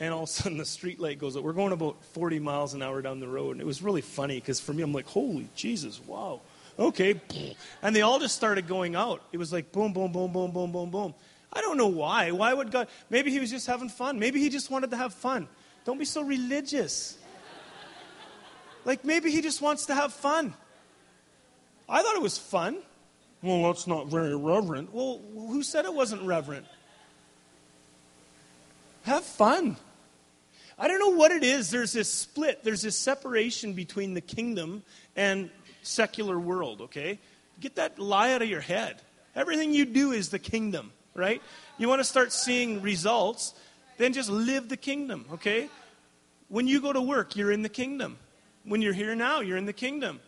[0.00, 1.42] and all of a sudden the street light goes up.
[1.42, 4.36] We're going about 40 miles an hour down the road, and it was really funny
[4.36, 6.40] because for me, I'm like, holy Jesus, wow,
[6.78, 7.20] okay.
[7.82, 9.22] And they all just started going out.
[9.32, 11.14] It was like boom, boom, boom, boom, boom, boom, boom.
[11.52, 12.30] I don't know why.
[12.30, 12.88] Why would God?
[13.10, 14.18] Maybe he was just having fun.
[14.18, 15.48] Maybe he just wanted to have fun.
[15.84, 17.16] Don't be so religious.
[18.84, 20.54] Like maybe he just wants to have fun.
[21.88, 22.78] I thought it was fun.
[23.42, 24.92] Well, that's not very reverent.
[24.92, 26.66] Well, who said it wasn't reverent?
[29.04, 29.76] Have fun.
[30.78, 31.70] I don't know what it is.
[31.70, 34.82] There's this split, there's this separation between the kingdom
[35.16, 35.50] and
[35.82, 37.18] secular world, okay?
[37.60, 39.00] Get that lie out of your head.
[39.34, 41.42] Everything you do is the kingdom, right?
[41.78, 43.54] You want to start seeing results,
[43.96, 45.68] then just live the kingdom, okay?
[46.48, 48.16] When you go to work, you're in the kingdom.
[48.64, 50.20] When you're here now, you're in the kingdom.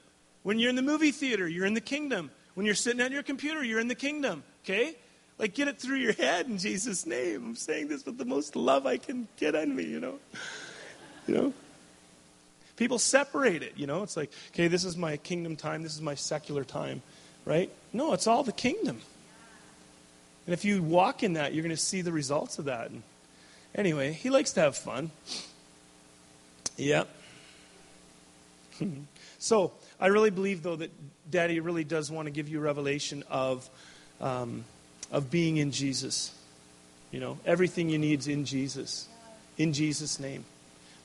[0.43, 2.31] When you're in the movie theater, you're in the kingdom.
[2.55, 4.97] When you're sitting at your computer, you're in the kingdom, okay?
[5.41, 7.43] Like, get it through your head in Jesus' name.
[7.47, 10.19] I'm saying this with the most love I can get on me, you know?
[11.27, 11.55] You know?
[12.77, 14.03] People separate it, you know?
[14.03, 17.01] It's like, okay, this is my kingdom time, this is my secular time,
[17.47, 17.71] right?
[17.95, 19.01] No, it's all the kingdom.
[20.47, 22.91] And if you walk in that, you're going to see the results of that.
[22.91, 23.03] And
[23.75, 25.11] anyway, he likes to have fun.
[26.77, 27.09] Yep.
[29.39, 30.91] so, I really believe, though, that
[31.31, 33.71] Daddy really does want to give you revelation of.
[34.21, 34.67] Um,
[35.11, 36.33] of being in Jesus.
[37.11, 39.09] You know, everything you need is in Jesus.
[39.59, 40.45] In Jesus' name.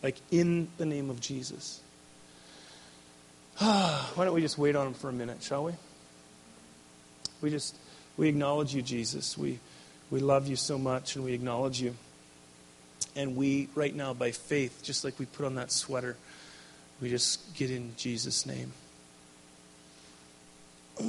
[0.04, 1.82] Like in the name of Jesus.
[3.58, 5.74] Why don't we just wait on him for a minute, shall we?
[7.42, 7.76] We just
[8.18, 9.38] we acknowledge you, Jesus.
[9.38, 9.60] We
[10.12, 11.96] we love you so much and we acknowledge you.
[13.16, 16.18] And we right now by faith, just like we put on that sweater,
[17.02, 18.74] we just get in Jesus' name.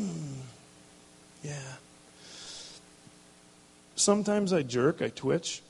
[1.43, 1.53] yeah.
[3.97, 5.63] Sometimes I jerk, I twitch,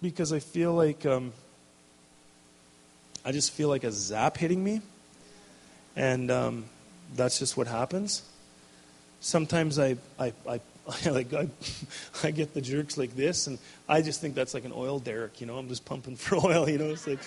[0.00, 1.32] because I feel like um,
[3.26, 4.80] I just feel like a zap hitting me,
[5.94, 6.64] and um,
[7.14, 8.22] that's just what happens.
[9.20, 11.46] Sometimes I, I, I, I like I,
[12.24, 15.38] I get the jerks like this, and I just think that's like an oil derrick.
[15.38, 16.66] You know, I'm just pumping for oil.
[16.66, 17.20] You know, it's like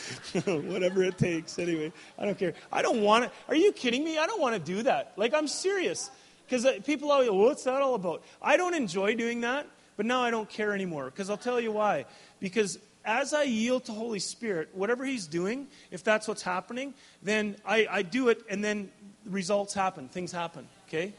[0.66, 1.60] whatever it takes.
[1.60, 2.56] Anyway, I don't care.
[2.72, 3.32] I don't want to.
[3.48, 4.18] Are you kidding me?
[4.18, 5.14] I don't want to do that.
[5.18, 6.10] Like I'm serious.
[6.48, 8.24] Because uh, people always, what's that all about?
[8.42, 9.68] I don't enjoy doing that.
[9.98, 12.06] But now I don't care anymore because I'll tell you why.
[12.40, 17.56] Because as I yield to Holy Spirit, whatever He's doing, if that's what's happening, then
[17.66, 18.92] I, I do it and then
[19.26, 21.14] results happen, things happen, okay?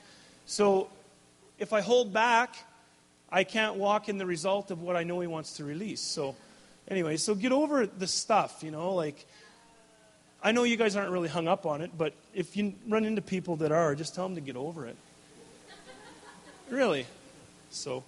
[0.44, 0.88] So
[1.58, 2.56] if I hold back,
[3.30, 6.00] I can't walk in the result of what I know He wants to release.
[6.00, 6.36] So
[6.88, 9.26] anyway, so get over the stuff, you know, like.
[10.44, 13.20] I know you guys aren't really hung up on it, but if you run into
[13.20, 14.96] people that are, just tell them to get over it.
[16.70, 17.06] really.
[17.70, 18.04] So.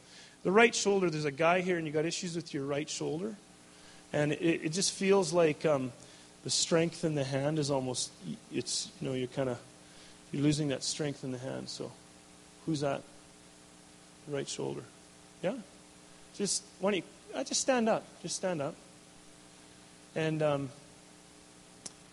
[0.48, 3.36] The right shoulder, there's a guy here and you got issues with your right shoulder.
[4.14, 5.92] And it, it just feels like um,
[6.42, 8.10] the strength in the hand is almost,
[8.50, 9.58] it's, you know, you're kind of,
[10.32, 11.68] you're losing that strength in the hand.
[11.68, 11.92] So
[12.64, 13.02] who's that?
[14.26, 14.80] The right shoulder.
[15.42, 15.52] Yeah?
[16.34, 18.06] Just, why don't you, uh, just stand up.
[18.22, 18.74] Just stand up.
[20.16, 20.70] And um,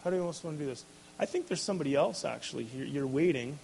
[0.03, 0.83] how do you almost want to do this?
[1.17, 2.67] I think there's somebody else actually.
[2.75, 3.59] You're, you're waiting.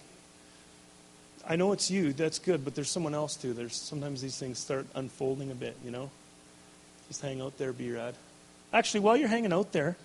[1.48, 3.52] I know it's you, that's good, but there's someone else too.
[3.52, 6.10] There's sometimes these things start unfolding a bit, you know?
[7.08, 8.14] Just hang out there, B-Rad.
[8.72, 9.96] Actually, while you're hanging out there,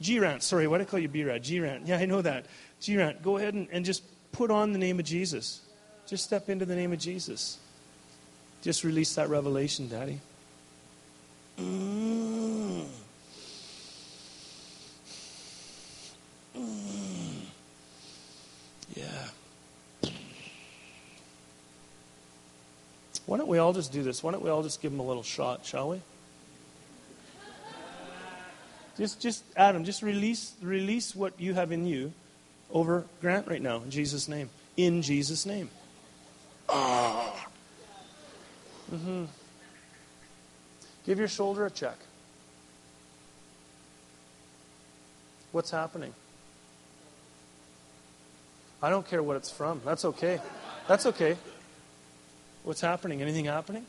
[0.00, 1.42] G-Rant, sorry, why did I call you B-Rad?
[1.42, 2.46] G-Rant, yeah, I know that.
[2.80, 5.60] G-Rant, go ahead and, and just put on the name of Jesus.
[6.06, 7.58] Just step into the name of Jesus.
[8.62, 10.20] Just release that revelation, Daddy.
[11.58, 11.97] Mm.
[23.28, 24.22] Why don't we all just do this?
[24.22, 26.00] Why don't we all just give him a little shot, shall we?
[28.96, 32.14] Just, just Adam, just release, release what you have in you
[32.70, 34.48] over Grant right now in Jesus' name.
[34.78, 35.68] In Jesus' name.
[36.70, 37.48] ah.
[38.90, 39.24] Mm-hmm.
[41.04, 41.98] Give your shoulder a check.
[45.52, 46.14] What's happening?
[48.82, 49.82] I don't care what it's from.
[49.84, 50.40] That's okay.
[50.86, 51.36] That's okay.
[52.68, 53.22] What's happening?
[53.22, 53.86] Anything happening?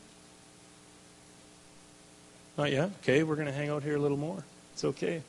[2.56, 2.90] Not yet?
[3.02, 4.42] Okay, we're going to hang out here a little more.
[4.72, 5.20] It's okay.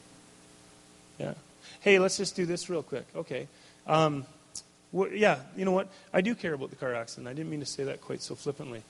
[1.19, 1.33] Yeah.
[1.81, 3.05] Hey, let's just do this real quick.
[3.13, 3.49] Okay.
[3.87, 4.25] Um,
[4.93, 5.89] yeah, you know what?
[6.13, 7.27] I do care about the car accident.
[7.27, 8.83] I didn't mean to say that quite so flippantly.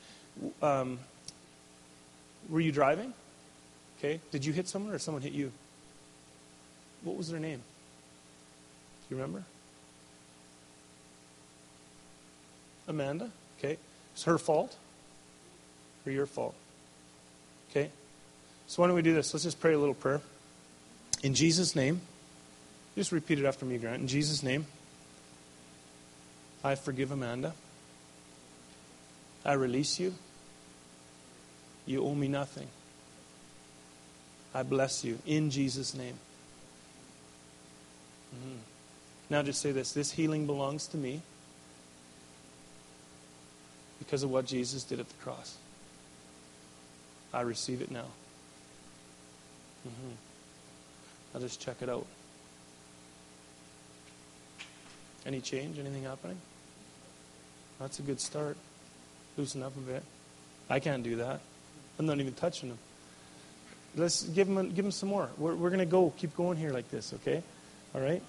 [0.62, 1.00] Um,
[2.48, 3.16] were you driving?
[3.98, 4.20] Okay.
[4.30, 5.52] Did you hit someone or someone hit you?
[7.04, 7.64] What was their name?
[9.10, 9.44] Do you remember?
[12.88, 13.32] Amanda?
[13.58, 13.80] Okay.
[14.22, 14.76] It's her fault
[16.06, 16.54] or your fault?
[17.72, 17.90] Okay.
[18.68, 19.34] So why don't we do this?
[19.34, 20.22] Let's just pray a little prayer.
[21.24, 22.02] In Jesus' name,
[22.96, 24.00] just repeat it after me, Grant.
[24.00, 24.68] In Jesus' name,
[26.64, 27.54] I forgive Amanda.
[29.44, 30.14] I release you.
[31.88, 32.68] You owe me nothing.
[34.54, 36.20] I bless you in Jesus' name.
[38.36, 38.58] Mm.
[39.32, 41.24] Now just say this this healing belongs to me
[44.02, 45.58] because of what Jesus did at the cross.
[47.32, 48.08] I receive it now.
[49.88, 50.14] Mm-hmm.
[51.36, 52.08] I'll just check it out.
[55.26, 55.78] Any change?
[55.78, 56.38] Anything happening?
[57.80, 58.58] That's a good start.
[59.38, 60.04] Loosen up a bit.
[60.68, 61.40] I can't do that.
[62.00, 62.80] I'm not even touching them.
[63.96, 65.30] Let's give them, give them some more.
[65.38, 66.12] We're, we're going to go.
[66.18, 67.44] Keep going here like this, okay?
[67.94, 68.22] All right?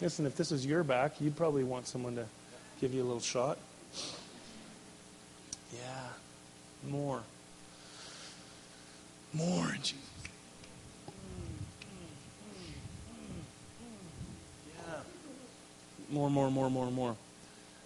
[0.00, 2.26] Listen, if this was your back, you'd probably want someone to
[2.80, 3.58] give you a little shot.
[5.72, 6.90] Yeah.
[6.90, 7.22] More.
[9.32, 9.96] More Jesus.
[14.76, 14.94] Yeah.
[16.10, 17.16] More, more, more, more, more.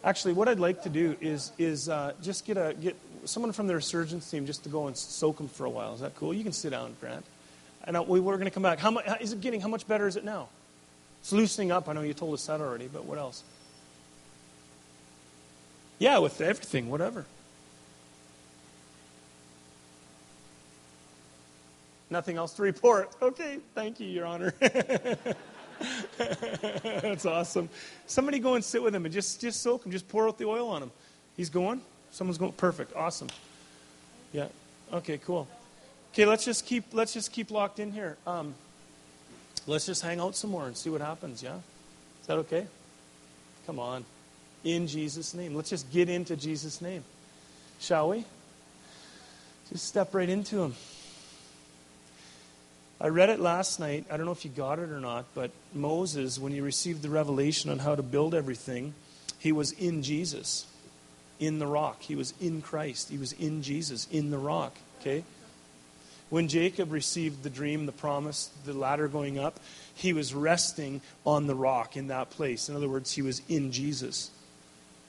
[0.05, 3.69] Actually, what I'd like to do is is uh, just get a get someone from
[3.69, 5.95] the resurgence team just to go and soak them for a while.
[5.95, 6.35] Is that cool?
[6.35, 7.25] You can sit down, Grant.
[7.85, 8.79] And uh, we, we're going to come back.
[8.79, 9.61] How much is it getting?
[9.61, 10.49] How much better is it now?
[11.21, 11.89] It's loosening up.
[11.89, 13.45] I know you told us that already, but what else?
[15.99, 17.27] Yeah, with everything, whatever.
[22.13, 23.11] Nothing else to report.
[23.23, 24.53] Okay, thank you, Your Honor.
[26.19, 27.71] That's awesome.
[28.07, 29.93] Somebody go and sit with him and just, just soak him.
[29.93, 30.91] Just pour out the oil on him.
[31.39, 31.81] He's going?
[32.11, 32.53] Someone's going?
[32.53, 32.95] Perfect.
[32.95, 33.29] Awesome.
[34.31, 34.49] Yeah.
[34.93, 35.49] Okay, cool.
[36.13, 38.19] Okay, let's just keep, let's just keep locked in here.
[38.27, 38.55] Um,
[39.67, 41.57] let's just hang out some more and see what happens, yeah?
[42.21, 42.67] Is that okay?
[43.65, 44.05] Come on.
[44.65, 45.55] In Jesus' name.
[45.55, 47.05] Let's just get into Jesus' name.
[47.81, 48.27] Shall we?
[49.71, 50.75] Just step right into him.
[53.03, 54.07] I read it last night.
[54.13, 57.11] I don't know if you got it or not, but Moses, when he received the
[57.11, 58.95] revelation on how to build everything,
[59.41, 60.67] he was in Jesus,
[61.41, 62.01] in the rock.
[62.03, 63.11] He was in Christ.
[63.11, 64.77] He was in Jesus, in the rock.
[65.01, 65.25] Okay?
[66.31, 69.59] When Jacob received the dream, the promise, the ladder going up,
[69.97, 72.69] he was resting on the rock in that place.
[72.69, 74.31] In other words, he was in Jesus.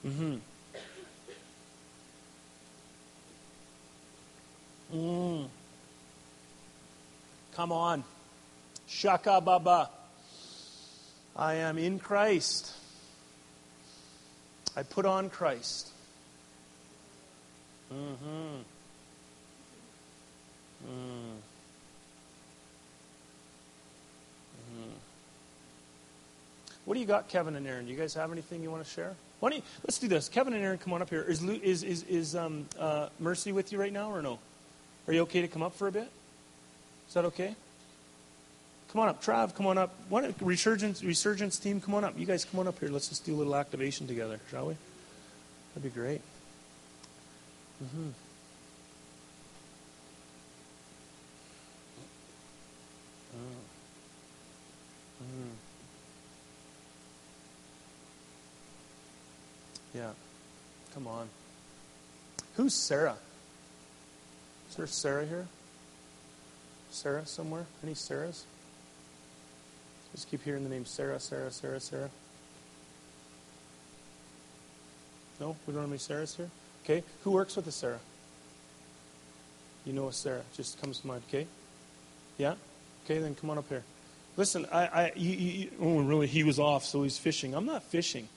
[0.03, 0.37] Mm-hmm.
[4.95, 5.47] Mm.
[7.55, 8.03] Come on.
[8.87, 9.89] Shaka Baba.
[11.35, 12.71] I am in Christ.
[14.75, 15.89] I put on Christ.
[17.93, 18.61] Mm-hmm.
[20.85, 21.35] Mm.
[24.71, 24.89] Mm-hmm.
[26.85, 27.85] What do you got, Kevin and Aaron?
[27.85, 29.15] Do you guys have anything you want to share?
[29.39, 30.27] Why don't you, let's do this.
[30.27, 31.21] Kevin and Aaron, come on up here.
[31.21, 34.39] Is is is, is um, uh, Mercy with you right now, or no?
[35.07, 36.09] Are you okay to come up for a bit?
[37.13, 37.53] Is that okay?
[38.91, 39.23] Come on up.
[39.23, 39.93] Trav, come on up.
[40.09, 42.17] What resurgence resurgence team, come on up.
[42.17, 42.89] You guys come on up here.
[42.89, 44.75] Let's just do a little activation together, shall we?
[45.75, 46.21] That'd be great.
[47.83, 48.09] Mm-hmm.
[55.21, 55.49] Mm.
[59.93, 60.09] Yeah.
[60.95, 61.29] Come on.
[62.55, 63.17] Who's Sarah?
[64.71, 65.45] Is there Sarah here?
[66.93, 67.65] Sarah somewhere?
[67.83, 68.43] Any Sarahs?
[70.13, 72.09] Just keep hearing the name Sarah, Sarah, Sarah, Sarah.
[75.39, 75.55] No?
[75.65, 76.49] We don't have any Sarahs here?
[76.83, 77.03] Okay.
[77.23, 77.99] Who works with a Sarah?
[79.85, 80.43] You know a Sarah.
[80.55, 81.23] Just comes to mind.
[81.29, 81.47] Okay?
[82.37, 82.55] Yeah?
[83.05, 83.83] Okay, then come on up here.
[84.37, 87.53] Listen, I, I, you, you, oh, really, he was off, so he's fishing.
[87.53, 88.27] I'm not fishing.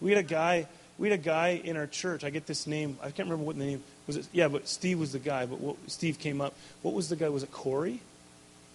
[0.00, 0.66] We had a guy,
[0.98, 2.24] we had a guy in our church.
[2.24, 2.98] I get this name.
[3.00, 4.16] I can't remember what the name was.
[4.16, 5.46] It, yeah, but Steve was the guy.
[5.46, 6.54] But what, Steve came up.
[6.82, 7.28] What was the guy?
[7.28, 8.00] Was it Corey?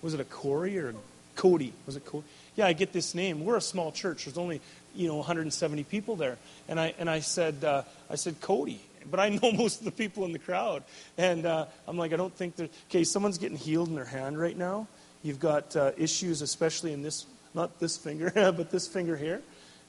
[0.02, 0.94] Was it a Corey or a
[1.36, 1.74] Cody?
[1.86, 2.26] Was it Cody?
[2.56, 3.46] Yeah, I get this name.
[3.46, 4.26] We're a small church.
[4.26, 4.62] There's only
[4.96, 6.38] you know 170 people there,
[6.68, 9.92] and I and I said uh, I said Cody but I know most of the
[9.92, 10.84] people in the crowd.
[11.18, 12.70] And uh, I'm like, I don't think they're.
[12.90, 14.88] Okay, someone's getting healed in their hand right now.
[15.24, 19.42] You've got uh, issues, especially in this, not this finger, but this finger here.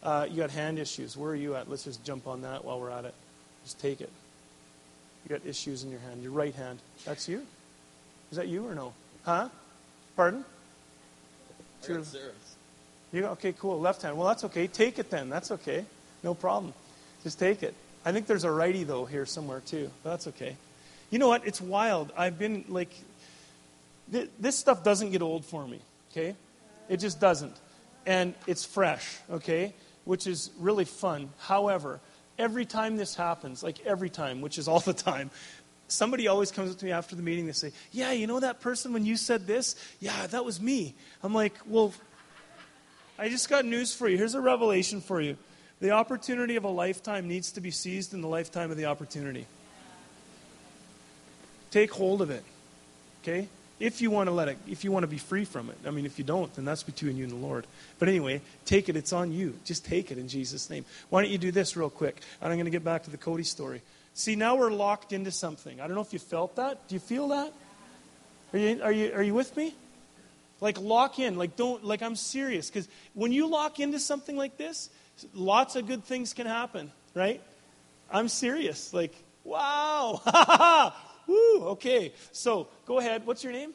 [0.02, 1.16] Uh, you got hand issues.
[1.16, 1.68] Where are you at?
[1.68, 3.14] Let's just jump on that while we're at it.
[3.64, 4.10] Just take it.
[5.28, 6.78] You got issues in your hand, your right hand.
[7.04, 7.42] That's you?
[8.30, 8.92] Is that you or no?
[9.24, 9.48] Huh?
[10.16, 10.44] Pardon?
[13.12, 13.52] You okay?
[13.52, 13.78] Cool.
[13.80, 14.16] Left hand.
[14.16, 14.66] Well, that's okay.
[14.66, 15.28] Take it then.
[15.28, 15.84] That's okay.
[16.22, 16.72] No problem.
[17.22, 17.74] Just take it.
[18.04, 20.56] I think there's a righty though here somewhere too, but that's okay.
[21.10, 21.46] You know what?
[21.46, 22.12] It's wild.
[22.16, 22.90] I've been like,
[24.12, 25.80] th- this stuff doesn't get old for me.
[26.12, 26.34] Okay,
[26.88, 27.54] it just doesn't,
[28.06, 29.18] and it's fresh.
[29.30, 29.74] Okay,
[30.04, 31.30] which is really fun.
[31.38, 32.00] However,
[32.38, 35.30] every time this happens, like every time, which is all the time,
[35.88, 37.46] somebody always comes up to me after the meeting.
[37.46, 39.74] They say, "Yeah, you know that person when you said this?
[40.00, 41.92] Yeah, that was me." I'm like, "Well,
[43.18, 44.16] I just got news for you.
[44.16, 45.36] Here's a revelation for you.
[45.80, 49.46] The opportunity of a lifetime needs to be seized in the lifetime of the opportunity.
[51.70, 52.44] Take hold of it.
[53.22, 53.48] Okay?
[53.80, 55.78] If you want to let it, if you want to be free from it.
[55.86, 57.66] I mean, if you don't, then that's between you and the Lord.
[57.98, 58.96] But anyway, take it.
[58.96, 59.56] It's on you.
[59.64, 60.84] Just take it in Jesus' name.
[61.10, 62.20] Why don't you do this real quick?
[62.40, 63.82] And I'm going to get back to the Cody story.
[64.14, 65.80] See, now we're locked into something.
[65.80, 66.88] I don't know if you felt that.
[66.88, 67.52] Do you feel that?
[68.52, 69.74] Are you, are you, are you with me?
[70.60, 71.36] Like, lock in.
[71.36, 72.68] Like, don't, like, I'm serious.
[72.68, 74.90] Because when you lock into something like this,
[75.34, 77.40] lots of good things can happen, right?
[78.10, 78.92] I'm serious.
[78.92, 79.14] Like,
[79.44, 80.92] wow.
[81.28, 82.12] Woo, okay.
[82.32, 83.24] So, go ahead.
[83.24, 83.72] What's your name?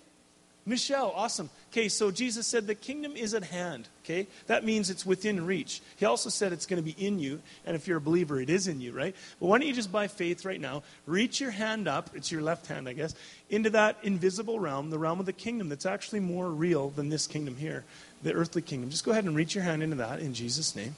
[0.65, 1.49] Michelle, awesome.
[1.71, 3.87] Okay, so Jesus said the kingdom is at hand.
[4.03, 5.81] Okay, that means it's within reach.
[5.97, 8.49] He also said it's going to be in you, and if you're a believer, it
[8.49, 9.13] is in you, right?
[9.39, 12.41] But why don't you just by faith right now, reach your hand up, it's your
[12.41, 13.13] left hand, I guess,
[13.49, 17.27] into that invisible realm, the realm of the kingdom that's actually more real than this
[17.27, 17.83] kingdom here,
[18.23, 18.89] the earthly kingdom.
[18.89, 20.95] Just go ahead and reach your hand into that in Jesus' name.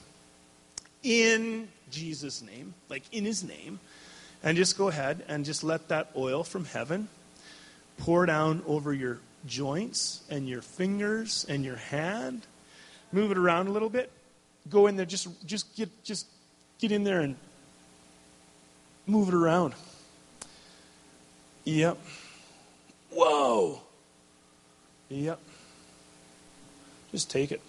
[1.02, 3.80] In Jesus' name, like in his name.
[4.42, 7.08] And just go ahead and just let that oil from heaven
[7.98, 12.42] pour down over your joints and your fingers and your hand.
[13.12, 14.10] Move it around a little bit.
[14.68, 15.06] Go in there.
[15.06, 16.26] Just just get just
[16.78, 17.36] get in there and
[19.06, 19.74] move it around.
[21.64, 21.98] Yep.
[23.10, 23.80] Whoa.
[25.08, 25.38] Yep.
[27.12, 27.60] Just take it.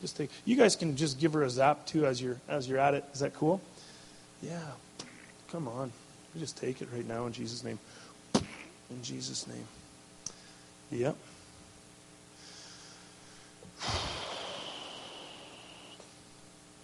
[0.00, 0.30] Just take.
[0.44, 3.04] You guys can just give her a zap too as you're as you're at it.
[3.12, 3.60] Is that cool?
[4.42, 4.58] Yeah.
[5.52, 5.92] Come on.
[6.34, 7.78] You just take it right now in Jesus' name.
[8.34, 9.66] In Jesus' name.
[10.92, 11.16] Yep.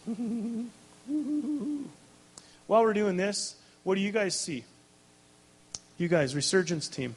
[2.67, 4.65] While we're doing this, what do you guys see?
[5.99, 7.15] You guys, resurgence team.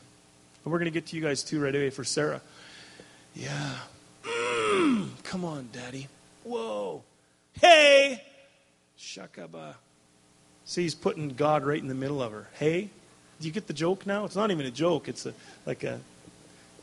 [0.64, 2.42] And we're going to get to you guys too right away for Sarah.
[3.34, 3.76] Yeah.
[5.24, 6.08] Come on, Daddy.
[6.44, 7.04] Whoa.
[7.54, 8.24] Hey!
[9.00, 9.76] Shakaba.
[10.70, 12.48] See, he's putting God right in the middle of her.
[12.60, 12.92] Hey?
[13.42, 14.26] Do you get the joke now?
[14.26, 15.08] It's not even a joke.
[15.08, 15.34] It's a,
[15.66, 16.00] like a,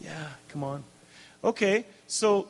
[0.00, 0.82] yeah, come on.
[1.44, 2.48] Okay, so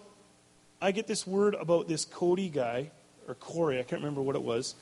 [0.80, 2.88] I get this word about this Cody guy,
[3.28, 4.74] or Corey, I can't remember what it was,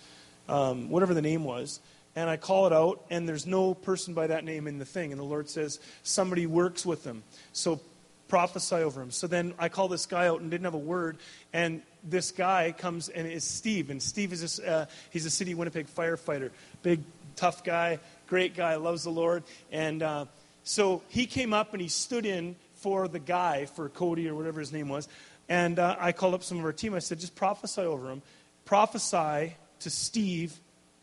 [0.49, 1.81] um, whatever the name was,
[2.15, 5.11] and I call it out, and there's no person by that name in the thing.
[5.11, 7.25] And the Lord says, somebody works with them.
[7.53, 7.81] So
[8.29, 9.11] prophesy over him.
[9.11, 11.17] So then I call this guy out and didn't have a word,
[11.53, 15.55] and this guy comes and is Steve, and Steve is this, uh, he's a city
[15.55, 16.51] Winnipeg firefighter,
[16.83, 17.01] big
[17.37, 20.27] tough guy, great guy, loves the Lord, and uh,
[20.63, 24.61] so he came up and he stood in for the guy, for Cody or whatever
[24.61, 25.09] his name was,
[25.49, 26.95] and uh, I called up some of our team.
[26.95, 28.23] I said, just prophesy over him,
[28.65, 30.59] prophesy to Steve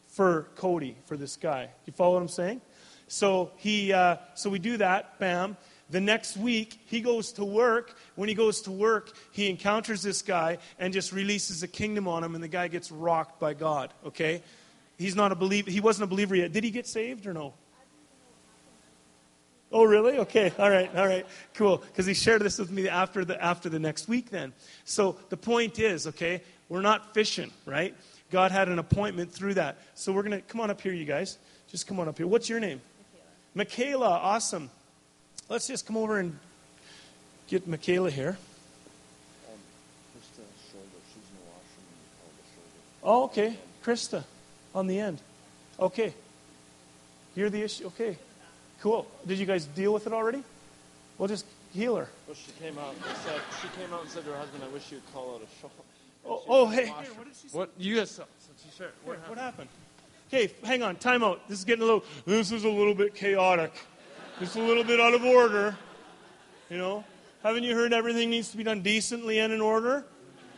[0.09, 1.69] for Cody, for this guy.
[1.85, 2.61] You follow what I'm saying?
[3.07, 5.19] So he, uh, so we do that.
[5.19, 5.57] Bam.
[5.91, 7.95] The next week, he goes to work.
[8.15, 12.23] When he goes to work, he encounters this guy and just releases a kingdom on
[12.23, 13.93] him, and the guy gets rocked by God.
[14.05, 14.41] Okay,
[14.97, 15.69] he's not a believer.
[15.69, 16.53] He wasn't a believer yet.
[16.53, 17.53] Did he get saved or no?
[19.73, 20.19] Oh, really?
[20.19, 20.51] Okay.
[20.59, 20.93] All right.
[20.95, 21.25] All right.
[21.53, 21.77] Cool.
[21.77, 24.29] Because he shared this with me after the after the next week.
[24.29, 24.53] Then,
[24.83, 27.95] so the point is, okay, we're not fishing, right?
[28.31, 29.77] God had an appointment through that.
[29.95, 31.37] So we're gonna come on up here, you guys.
[31.67, 32.27] Just come on up here.
[32.27, 32.81] What's your name?
[33.55, 33.99] Michaela.
[33.99, 34.19] Michaela.
[34.19, 34.69] Awesome.
[35.51, 36.39] Let's just come over and
[37.49, 38.37] get Michaela here.
[43.03, 43.57] Oh, okay.
[43.83, 44.23] Krista
[44.73, 45.19] on the end.
[45.77, 46.13] Okay.
[47.35, 47.87] You're the issue.
[47.87, 48.17] Okay.
[48.79, 49.05] Cool.
[49.27, 50.41] Did you guys deal with it already?
[51.17, 52.07] We'll just heal her.
[52.27, 54.69] Well, she came out and said, she came out and said to her husband, I
[54.69, 55.69] wish you would call out a show.
[56.25, 56.85] Oh, oh hey.
[56.85, 57.57] Here, what did she say?
[57.57, 58.23] What, you guys, so
[58.63, 59.67] she shared, Here, what happened?
[60.29, 60.95] Okay, hang on.
[60.95, 61.45] Time out.
[61.49, 63.73] This is getting a little, this is a little bit chaotic.
[64.39, 65.75] It's a little bit out of order.
[66.69, 67.03] You know?
[67.43, 70.05] Haven't you heard everything needs to be done decently and in order?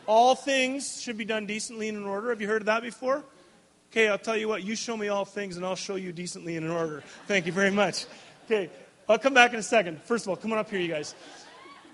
[0.06, 2.30] All things should be done decently and in order.
[2.30, 3.24] Have you heard of that before?
[3.90, 6.56] Okay, I'll tell you what, you show me all things and I'll show you decently
[6.56, 7.02] and in order.
[7.26, 8.06] Thank you very much.
[8.44, 8.70] Okay,
[9.08, 10.02] I'll come back in a second.
[10.02, 11.14] First of all, come on up here, you guys.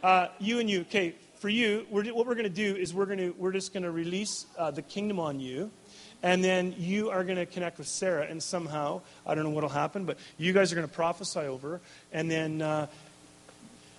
[0.03, 0.81] Uh, you and you.
[0.81, 3.83] Okay, for you, we're, what we're going to do is we're, to, we're just going
[3.83, 5.71] to release uh, the kingdom on you.
[6.23, 9.63] And then you are going to connect with Sarah, and somehow, I don't know what
[9.63, 11.81] will happen, but you guys are going to prophesy over her.
[12.13, 12.89] And then uh,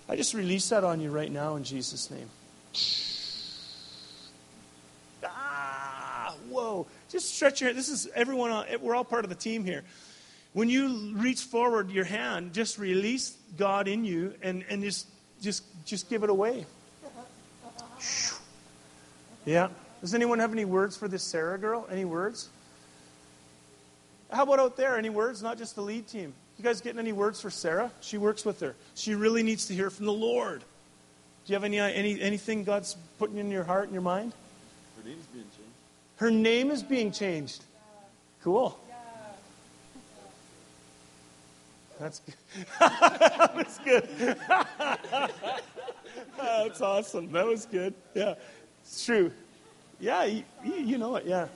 [0.08, 2.30] I just release that on you right now in Jesus' name.
[5.24, 6.86] Ah, whoa.
[7.10, 7.78] Just stretch your hand.
[7.78, 9.82] This is everyone, we're all part of the team here.
[10.52, 15.08] When you reach forward your hand, just release God in you and, and just,
[15.40, 16.66] just, just give it away.
[19.44, 19.68] Yeah.
[20.02, 21.86] Does anyone have any words for this Sarah girl?
[21.90, 22.48] Any words?
[24.30, 24.98] How about out there?
[24.98, 25.42] Any words?
[25.42, 26.34] Not just the lead team.
[26.58, 27.90] You guys getting any words for Sarah?
[28.00, 28.74] She works with her.
[28.94, 30.60] She really needs to hear from the Lord.
[30.60, 34.32] Do you have any, any anything God's putting in your heart and your mind?
[34.96, 35.70] Her name's being changed.
[36.16, 37.64] Her name is being changed.
[38.42, 38.78] Cool.
[42.00, 42.34] That's good.
[42.80, 44.08] that was good.
[46.36, 47.30] That's awesome.
[47.30, 47.94] That was good.
[48.14, 48.34] Yeah,
[48.82, 49.30] it's true.
[50.02, 51.26] Yeah, you, you know it.
[51.26, 51.46] Yeah.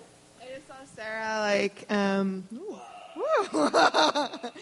[0.41, 2.45] I just saw Sarah like um,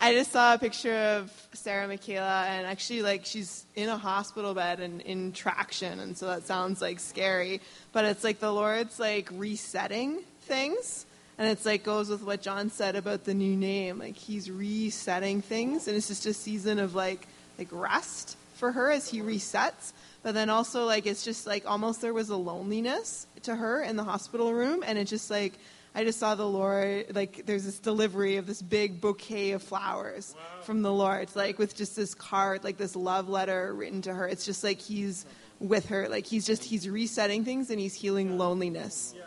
[0.00, 4.54] I just saw a picture of Sarah Michaela and actually like she's in a hospital
[4.54, 7.60] bed and in traction and so that sounds like scary.
[7.92, 11.06] But it's like the Lord's like resetting things.
[11.38, 14.00] And it's like goes with what John said about the new name.
[14.00, 18.90] Like he's resetting things and it's just a season of like like rest for her
[18.90, 19.92] as he resets.
[20.22, 23.96] But then also like it's just like almost there was a loneliness to her in
[23.96, 25.54] the hospital room and it just like
[25.94, 30.34] I just saw the Lord like there's this delivery of this big bouquet of flowers
[30.36, 30.62] wow.
[30.62, 34.14] from the Lord, it's like with just this card, like this love letter written to
[34.14, 34.28] her.
[34.28, 35.26] It's just like he's
[35.60, 39.14] with her, like he's just he's resetting things and he's healing loneliness.
[39.16, 39.24] Yeah.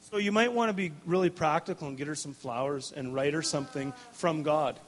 [0.00, 3.34] So you might want to be really practical and get her some flowers and write
[3.34, 4.78] her something from God.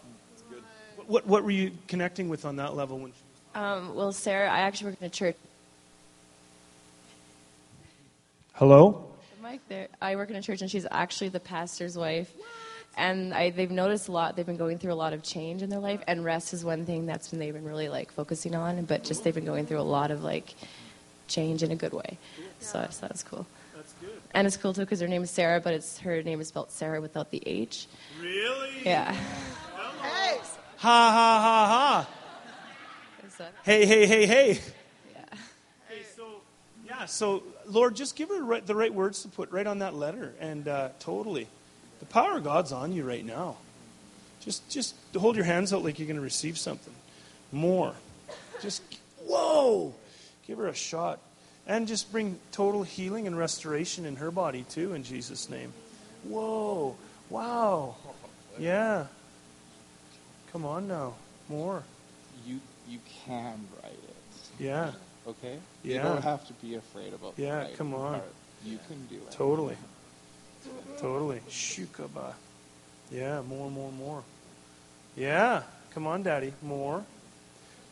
[1.06, 2.98] What, what were you connecting with on that level?
[2.98, 3.18] When She-
[3.56, 5.36] um, well, Sarah, I actually work in a church.
[8.56, 9.04] Hello?
[9.42, 9.88] Mike there.
[10.00, 12.32] I work in a church, and she's actually the pastor's wife.
[12.96, 14.34] And I, they've noticed a lot.
[14.34, 16.86] They've been going through a lot of change in their life, and rest is one
[16.86, 18.82] thing that's been they've been really like focusing on.
[18.86, 20.54] But just they've been going through a lot of like
[21.28, 22.16] change in a good way.
[22.60, 23.46] So, so that's cool.
[24.30, 26.70] And it's cool too because her name is Sarah, but it's her name is spelled
[26.70, 27.86] Sarah without the H.
[28.22, 28.70] Really?
[28.86, 29.12] Yeah.
[30.00, 30.40] Hey.
[30.78, 32.08] Ha ha ha
[33.36, 33.52] ha.
[33.64, 34.48] Hey hey hey hey.
[35.12, 35.38] Yeah.
[35.88, 36.40] Hey, so
[36.86, 40.34] yeah, so Lord, just give her the right words to put right on that letter,
[40.40, 41.48] and uh, totally,
[42.00, 43.56] the power of God's on you right now.
[44.40, 46.94] Just just hold your hands out like you're going to receive something
[47.52, 47.94] more.
[48.60, 48.82] Just
[49.24, 49.94] whoa,
[50.46, 51.20] give her a shot
[51.66, 55.72] and just bring total healing and restoration in her body too in Jesus name.
[56.24, 56.96] Whoa.
[57.28, 57.96] Wow.
[58.58, 59.06] Yeah.
[60.52, 61.14] Come on now.
[61.48, 61.82] More.
[62.46, 64.16] You you can write it.
[64.58, 64.92] Yeah.
[65.26, 65.58] Okay?
[65.82, 65.96] Yeah.
[65.96, 68.14] You don't have to be afraid about the Yeah, come on.
[68.14, 68.32] Part.
[68.64, 69.30] You can do it.
[69.32, 69.76] Totally.
[70.98, 71.40] Totally.
[71.48, 72.34] Shukaba.
[73.10, 74.22] Yeah, more, more, more.
[75.16, 75.62] Yeah.
[75.94, 76.52] Come on, Daddy.
[76.62, 77.04] More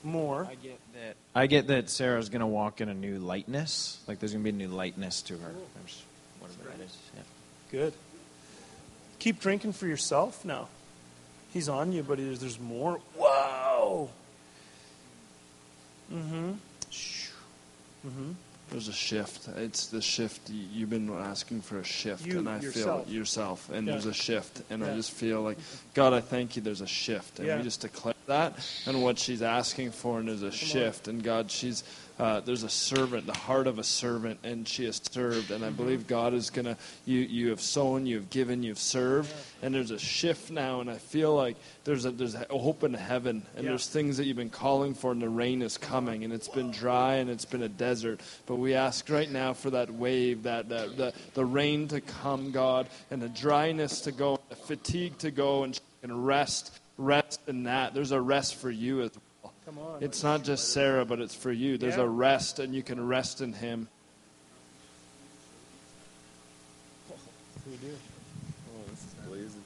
[0.05, 0.47] more.
[0.51, 1.17] I get that.
[1.35, 3.99] I get that Sarah's going to walk in a new lightness.
[4.07, 5.51] Like there's going to be a new lightness to her.
[6.39, 6.97] whatever that is.
[7.15, 7.23] Yeah.
[7.71, 7.95] Good.
[9.19, 10.69] Keep drinking for yourself now.
[11.53, 13.01] He's on you, but there's, there's more.
[13.17, 14.11] Whoa.
[16.13, 16.53] Mm-hmm.
[18.07, 18.33] Mm-hmm.
[18.71, 19.49] There's a shift.
[19.57, 20.51] It's the shift.
[20.51, 23.07] You've been asking for a shift, you, and I yourself.
[23.07, 23.93] feel yourself, and yeah.
[23.93, 24.93] there's a shift, and yeah.
[24.93, 25.59] I just feel like,
[25.93, 26.63] God, I thank you.
[26.63, 27.57] There's a shift, and yeah.
[27.59, 28.55] we just declare that,
[28.87, 31.15] and what she's asking for, and there's a Come shift, on.
[31.15, 31.85] and God, she's
[32.19, 35.71] uh, there's a servant, the heart of a servant, and she has served, and I
[35.71, 36.77] believe God is gonna.
[37.05, 39.33] You you have sown, you have given, you've served,
[39.63, 42.95] and there's a shift now, and I feel like there's a there's a hope in
[42.95, 43.71] heaven, and Yeah.
[43.71, 46.71] there's things that you've been calling for, and the rain is coming, and it's been
[46.71, 50.69] dry and it's been a desert, but we ask right now for that wave, that
[50.69, 55.31] that the the rain to come, God, and the dryness to go, the fatigue to
[55.31, 57.93] go, and and rest rest in that.
[57.93, 59.21] There's a rest for you as well.
[59.67, 60.03] Come on.
[60.03, 61.79] It's not just Sarah, but it's for you.
[61.79, 62.03] There's Yeah.
[62.03, 63.89] a rest, and you can rest in Him.
[67.67, 67.97] We do.
[67.97, 69.63] Oh, this is blazing.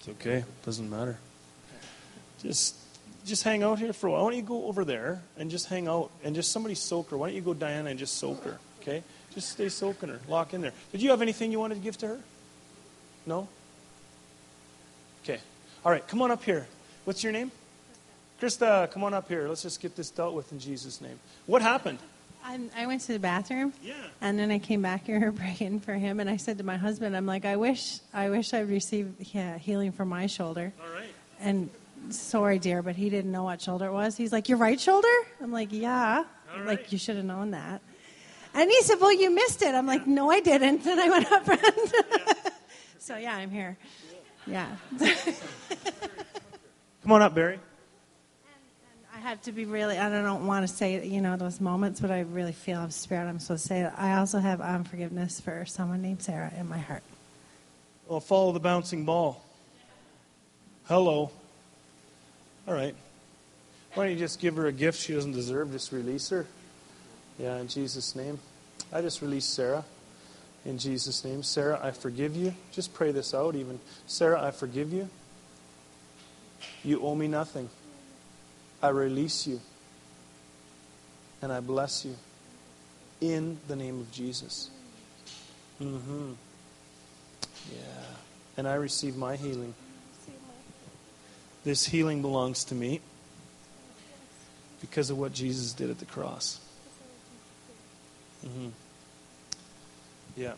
[0.00, 0.44] It's okay.
[0.64, 1.18] Doesn't matter.
[2.42, 2.74] Just
[3.24, 4.24] just hang out here for a while.
[4.24, 7.16] Why don't you go over there and just hang out and just somebody soak her?
[7.16, 8.58] Why don't you go Diana and just soak her?
[8.80, 9.04] Okay?
[9.32, 10.20] Just stay soaking her.
[10.26, 10.72] Lock in there.
[10.90, 12.20] Did you have anything you wanted to give to her?
[13.24, 13.46] No?
[15.22, 15.38] Okay.
[15.84, 16.66] All right, come on up here.
[17.04, 17.52] What's your name?
[18.42, 19.46] Krista, come on up here.
[19.46, 21.16] Let's just get this dealt with in Jesus' name.
[21.46, 22.00] What happened?
[22.44, 23.72] I'm, I went to the bathroom.
[23.84, 23.94] Yeah.
[24.20, 27.16] And then I came back here praying for him, and I said to my husband,
[27.16, 31.06] "I'm like, I wish, I wish I'd received yeah, healing for my shoulder." All right.
[31.40, 31.70] And
[32.10, 34.16] sorry, dear, but he didn't know what shoulder it was.
[34.16, 35.06] He's like, "Your right shoulder?"
[35.40, 36.92] I'm like, "Yeah." All Like right.
[36.92, 37.80] you should have known that.
[38.54, 41.30] And he said, "Well, you missed it." I'm like, "No, I didn't." And I went
[41.30, 41.62] up front.
[42.98, 43.76] so yeah, I'm here.
[44.48, 44.66] Yeah.
[47.04, 47.60] Come on up, Barry.
[49.22, 52.20] Have to be really, I don't want to say, you know, those moments, but I
[52.20, 53.28] really feel I'm spirit.
[53.28, 53.84] I'm supposed to say.
[53.84, 57.04] I also have unforgiveness for someone named Sarah in my heart.
[58.08, 59.40] Well, follow the bouncing ball.
[60.86, 61.30] Hello.
[62.66, 62.96] All right.
[63.94, 65.70] Why don't you just give her a gift she doesn't deserve?
[65.70, 66.44] Just release her.
[67.38, 68.40] Yeah, in Jesus' name.
[68.92, 69.84] I just release Sarah.
[70.64, 71.44] In Jesus' name.
[71.44, 72.54] Sarah, I forgive you.
[72.72, 73.78] Just pray this out even.
[74.08, 75.08] Sarah, I forgive you.
[76.82, 77.70] You owe me nothing.
[78.82, 79.60] I release you.
[81.40, 82.16] And I bless you.
[83.20, 84.70] In the name of Jesus.
[85.80, 86.32] Mm-hmm.
[87.72, 87.78] Yeah.
[88.56, 89.74] And I receive my healing.
[91.64, 93.00] This healing belongs to me
[94.80, 96.58] because of what Jesus did at the cross.
[98.42, 98.68] hmm
[100.36, 100.54] Yeah.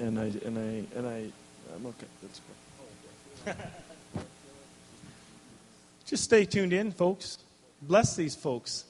[0.00, 1.30] And and I and I and I
[1.74, 2.06] I'm okay.
[2.22, 2.40] That's
[3.44, 3.54] good.
[6.06, 7.38] Just stay tuned in, folks.
[7.82, 8.84] Bless these folks.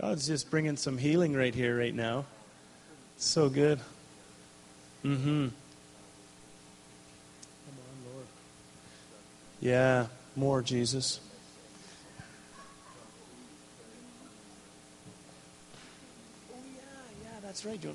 [0.00, 2.24] God's just bringing some healing right here, right now.
[3.16, 3.78] So good.
[5.04, 5.48] Mm-hmm.
[9.60, 11.20] Yeah, more Jesus.
[16.50, 16.80] Oh yeah,
[17.22, 17.94] yeah, that's right, Joan.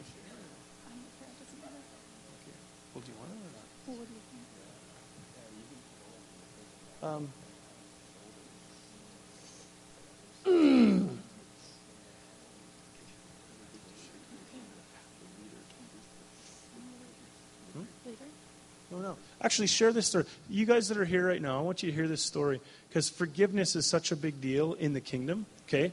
[2.94, 4.08] Well, do you want it or not?
[7.04, 7.28] Um,
[18.92, 19.18] No, no.
[19.42, 20.26] Actually, share this story.
[20.50, 23.10] You guys that are here right now, I want you to hear this story because
[23.10, 25.92] forgiveness is such a big deal in the kingdom, okay?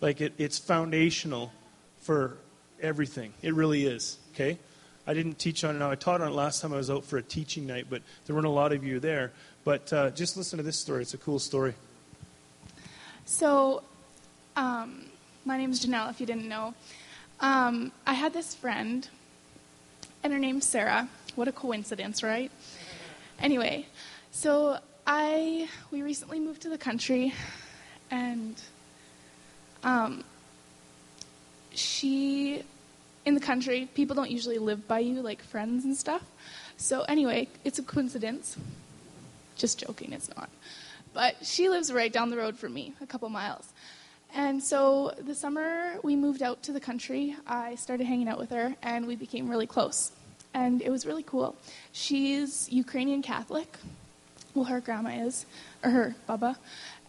[0.00, 1.52] Like, it, it's foundational
[2.00, 2.36] for
[2.82, 3.32] everything.
[3.40, 4.58] It really is, okay?
[5.10, 5.90] I didn't teach on it now.
[5.90, 8.36] I taught on it last time I was out for a teaching night, but there
[8.36, 9.32] weren't a lot of you there.
[9.64, 11.02] But uh, just listen to this story.
[11.02, 11.74] It's a cool story.
[13.24, 13.82] So,
[14.54, 15.06] um,
[15.44, 16.74] my name is Janelle, if you didn't know.
[17.40, 19.08] Um, I had this friend,
[20.22, 21.08] and her name's Sarah.
[21.34, 22.52] What a coincidence, right?
[23.40, 23.86] Anyway,
[24.30, 24.78] so
[25.08, 27.34] I we recently moved to the country,
[28.12, 28.54] and
[29.82, 30.22] um,
[31.74, 32.62] she
[33.30, 36.22] in the country people don't usually live by you like friends and stuff.
[36.76, 38.56] So anyway, it's a coincidence.
[39.54, 40.50] Just joking, it's not.
[41.14, 43.66] But she lives right down the road from me, a couple miles.
[44.34, 48.50] And so the summer we moved out to the country, I started hanging out with
[48.50, 50.10] her and we became really close.
[50.52, 51.54] And it was really cool.
[51.92, 53.78] She's Ukrainian Catholic.
[54.54, 55.46] Well, her grandma is,
[55.84, 56.56] or her baba.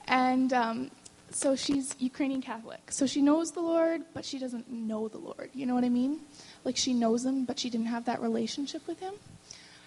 [0.07, 0.91] And um,
[1.33, 2.91] so she's Ukrainian Catholic.
[2.91, 5.49] So she knows the Lord, but she doesn't know the Lord.
[5.53, 6.19] You know what I mean?
[6.63, 9.13] Like she knows him, but she didn't have that relationship with him.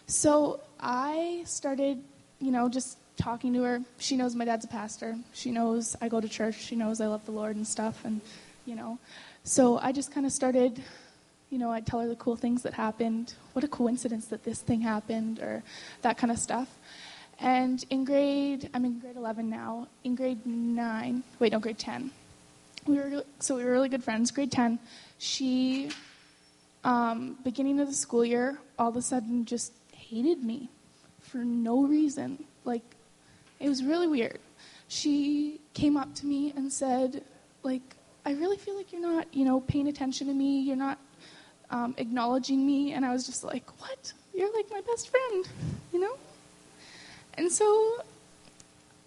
[0.07, 2.03] So I started,
[2.41, 3.81] you know, just talking to her.
[3.99, 5.17] She knows my dad's a pastor.
[5.33, 6.57] She knows I go to church.
[6.57, 8.05] She knows I love the Lord and stuff.
[8.05, 8.21] And,
[8.67, 8.99] you know,
[9.45, 10.83] so I just kind of started,
[11.51, 13.35] you know, I'd tell her the cool things that happened.
[13.53, 15.63] What a coincidence that this thing happened, or
[16.03, 16.69] that kind of stuff.
[17.45, 19.87] And in grade, I'm in grade 11 now.
[20.03, 22.11] In grade 9, wait, no, grade 10.
[22.87, 24.31] we were so we were really good friends.
[24.31, 24.79] Grade ten,
[25.19, 25.91] she,
[26.85, 30.71] um, beginning of the school year, all of a sudden just hated me
[31.21, 32.43] for no reason.
[32.65, 32.83] Like,
[33.61, 34.39] it was really weird.
[34.89, 37.23] She came up to me and said,
[37.63, 37.83] like,
[38.25, 40.61] I really feel like you're not, you know, paying attention to me.
[40.61, 40.99] You're not
[41.69, 42.93] um, acknowledging me.
[42.95, 44.15] And I was just like, what?
[44.33, 45.47] You're like my best friend,
[45.93, 46.17] you know?
[47.37, 48.03] And so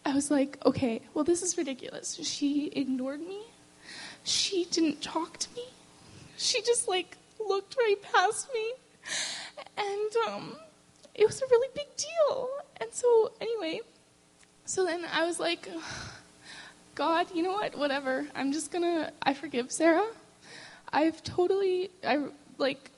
[0.06, 2.20] I was like, okay, well, this is ridiculous.
[2.24, 3.42] She ignored me.
[4.24, 5.66] She didn't talk to me.
[6.38, 8.74] She just like looked right past me.
[9.78, 10.56] And um,
[11.16, 12.50] it was a really big deal.
[12.80, 13.82] And so, anyway,
[14.66, 15.70] so then I was like,
[16.96, 17.78] God, you know what?
[17.78, 18.28] Whatever.
[18.36, 20.08] I'm just gonna, I forgive Sarah.
[20.92, 22.26] I've totally, I
[22.58, 22.92] like,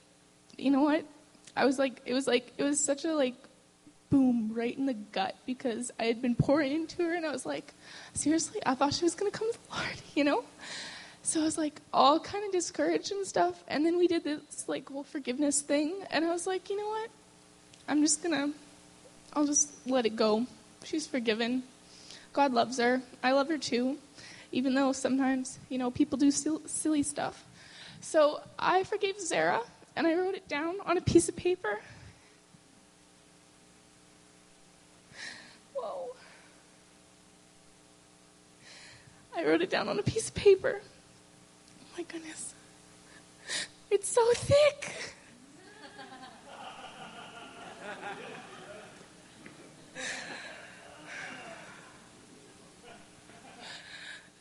[0.57, 1.05] you know what?
[1.55, 3.35] I was like, it was like, it was such a like
[4.09, 7.45] boom right in the gut because I had been pouring into her and I was
[7.45, 7.73] like,
[8.13, 10.43] seriously, I thought she was gonna come to the Lord, you know?
[11.21, 13.63] So I was like all kind of discouraged and stuff.
[13.67, 16.87] And then we did this like whole forgiveness thing and I was like, you know
[16.87, 17.09] what?
[17.87, 18.51] I'm just gonna,
[19.33, 20.45] I'll just let it go.
[20.83, 21.63] She's forgiven.
[22.33, 23.01] God loves her.
[23.23, 23.97] I love her too,
[24.51, 27.43] even though sometimes, you know, people do sil- silly stuff.
[28.01, 29.61] So I forgave Zara
[29.95, 31.79] and I wrote it down on a piece of paper.
[35.75, 36.09] Whoa.
[39.39, 40.81] I wrote it down on a piece of paper.
[40.83, 42.53] Oh my goodness.
[43.89, 45.15] It's so thick.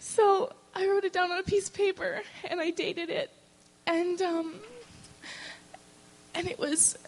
[0.00, 3.30] So I wrote it down on a piece of paper and I dated it.
[3.86, 4.54] And um,
[6.34, 6.98] and it was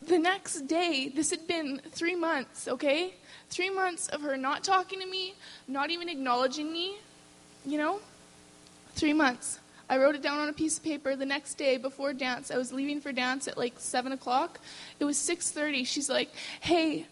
[0.00, 3.12] the next day, this had been three months, okay?
[3.50, 5.34] Three months of her not talking to me,
[5.68, 6.96] not even acknowledging me,
[7.64, 8.00] you know?
[8.94, 9.58] Three months.
[9.88, 12.50] I wrote it down on a piece of paper the next day before dance.
[12.50, 14.60] I was leaving for dance at like seven o'clock.
[15.00, 15.82] It was six thirty.
[15.84, 16.30] She's like,
[16.60, 17.06] "Hey,"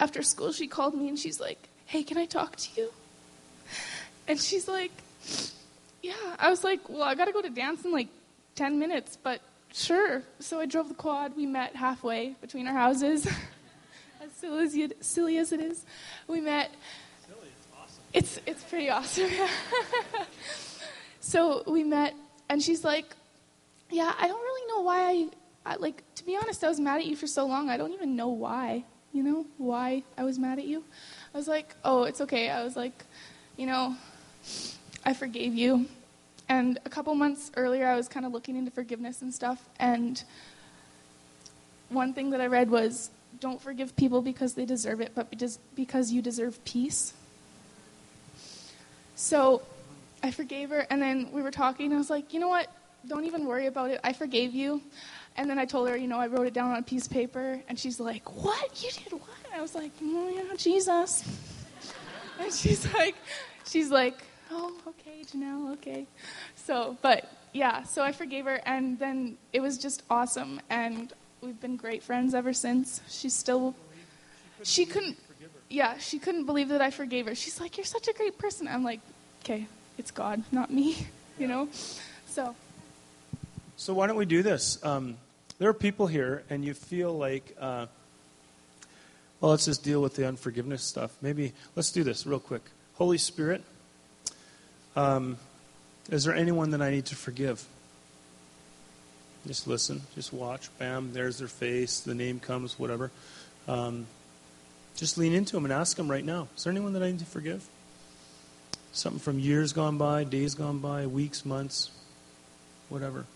[0.00, 2.90] after school, she called me and she's like, "Hey, can I talk to you?"
[4.26, 4.92] And she's like,
[6.02, 6.14] Yeah.
[6.38, 8.08] I was like, Well, I got to go to dance in like
[8.54, 9.40] 10 minutes, but
[9.72, 10.22] sure.
[10.40, 11.36] So I drove the quad.
[11.36, 13.26] We met halfway between our houses.
[14.22, 15.84] as silly as, silly as it is,
[16.26, 16.70] we met.
[18.14, 19.28] It's, it's pretty awesome.
[21.20, 22.14] so we met,
[22.48, 23.06] and she's like,
[23.90, 27.00] Yeah, I don't really know why I, I, like, to be honest, I was mad
[27.00, 27.68] at you for so long.
[27.68, 30.84] I don't even know why, you know, why I was mad at you.
[31.34, 32.50] I was like, Oh, it's okay.
[32.50, 33.04] I was like,
[33.56, 33.96] You know,
[35.04, 35.86] I forgave you.
[36.48, 39.68] And a couple months earlier, I was kind of looking into forgiveness and stuff.
[39.80, 40.22] And
[41.88, 43.10] one thing that I read was
[43.40, 45.34] don't forgive people because they deserve it, but
[45.74, 47.14] because you deserve peace.
[49.14, 49.62] So
[50.22, 51.86] I forgave her, and then we were talking.
[51.86, 52.68] And I was like, you know what?
[53.06, 54.00] Don't even worry about it.
[54.02, 54.82] I forgave you.
[55.36, 57.12] And then I told her, you know, I wrote it down on a piece of
[57.12, 57.60] paper.
[57.68, 58.82] And she's like, what?
[58.82, 59.30] You did what?
[59.54, 61.24] I was like, oh, yeah, Jesus.
[62.36, 63.14] And she's like,
[63.64, 64.20] she's like,
[64.50, 66.06] oh, okay, Janelle, okay.
[66.56, 71.60] So, but yeah, so I forgave her, and then it was just awesome, and we've
[71.60, 73.00] been great friends ever since.
[73.08, 73.74] She's still,
[74.62, 75.18] she couldn't,
[75.74, 77.34] yeah, she couldn't believe that I forgave her.
[77.34, 78.68] She's like, you're such a great person.
[78.68, 79.00] I'm like,
[79.42, 79.66] okay,
[79.98, 81.06] it's God, not me,
[81.38, 81.68] you know?
[82.26, 82.54] So.
[83.76, 84.82] So why don't we do this?
[84.84, 85.16] Um,
[85.58, 87.86] there are people here, and you feel like, uh,
[89.40, 91.16] well, let's just deal with the unforgiveness stuff.
[91.20, 92.62] Maybe let's do this real quick.
[92.94, 93.62] Holy Spirit,
[94.94, 95.36] um,
[96.08, 97.64] is there anyone that I need to forgive?
[99.46, 100.70] Just listen, just watch.
[100.78, 103.10] Bam, there's their face, the name comes, whatever.
[103.66, 104.06] Um,
[104.96, 106.48] just lean into them and ask them right now.
[106.56, 107.66] Is there anyone that I need to forgive?
[108.92, 111.90] Something from years gone by, days gone by, weeks, months,
[112.88, 113.26] whatever.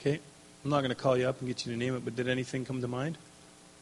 [0.00, 0.20] Okay,
[0.64, 2.28] I'm not going to call you up and get you to name it, but did
[2.28, 3.18] anything come to mind?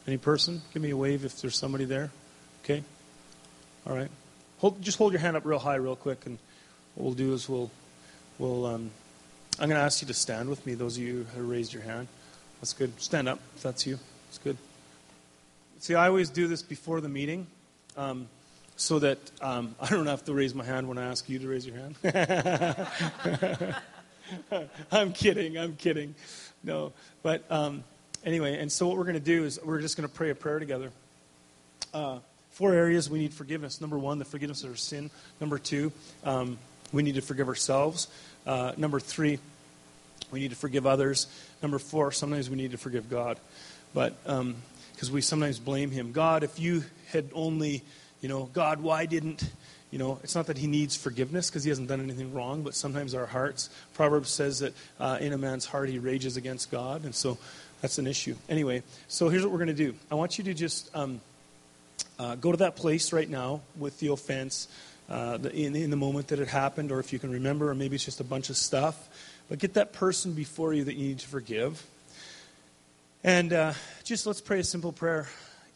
[0.07, 0.61] Any person?
[0.73, 2.09] Give me a wave if there's somebody there.
[2.63, 2.83] Okay?
[3.85, 4.09] All right.
[4.57, 6.37] Hold, just hold your hand up real high, real quick, and
[6.95, 7.69] what we'll do is we'll,
[8.39, 8.65] we'll.
[8.65, 8.91] Um,
[9.59, 10.73] I'm going to ask you to stand with me.
[10.73, 12.07] Those of you who raised your hand,
[12.59, 12.99] that's good.
[12.99, 13.99] Stand up if that's you.
[14.27, 14.57] That's good.
[15.81, 17.47] See, I always do this before the meeting,
[17.95, 18.27] um,
[18.75, 21.47] so that um, I don't have to raise my hand when I ask you to
[21.47, 21.95] raise your hand.
[24.91, 25.57] I'm kidding.
[25.57, 26.15] I'm kidding.
[26.65, 26.91] No,
[27.23, 27.85] but um,
[28.25, 30.35] anyway, and so what we're going to do is we're just going to pray a
[30.35, 30.91] prayer together.
[31.93, 32.19] Uh,
[32.51, 33.79] four areas we need forgiveness.
[33.79, 35.09] Number one, the forgiveness of our sin.
[35.39, 35.93] Number two,
[36.25, 36.57] um,
[36.91, 38.09] we need to forgive ourselves.
[38.45, 39.39] Uh, number three,
[40.29, 41.27] we need to forgive others.
[41.61, 43.39] Number four, sometimes we need to forgive God.
[43.93, 44.17] But
[44.99, 46.11] because we sometimes blame Him.
[46.11, 47.83] God, if you had only
[48.21, 49.49] You know, God, why didn't,
[49.91, 52.75] you know, it's not that he needs forgiveness because he hasn't done anything wrong, but
[52.75, 57.05] sometimes our hearts, Proverbs says that uh, in a man's heart he rages against God,
[57.05, 57.37] and so
[57.81, 58.35] that's an issue.
[58.49, 59.95] Anyway, so here's what we're going to do.
[60.11, 61.21] I want you to just um,
[62.19, 64.67] uh, go to that place right now with the offense
[65.09, 67.95] uh, in, in the moment that it happened, or if you can remember, or maybe
[67.95, 69.07] it's just a bunch of stuff.
[69.47, 71.85] But get that person before you that you need to forgive.
[73.23, 73.73] And uh,
[74.05, 75.27] just let's pray a simple prayer.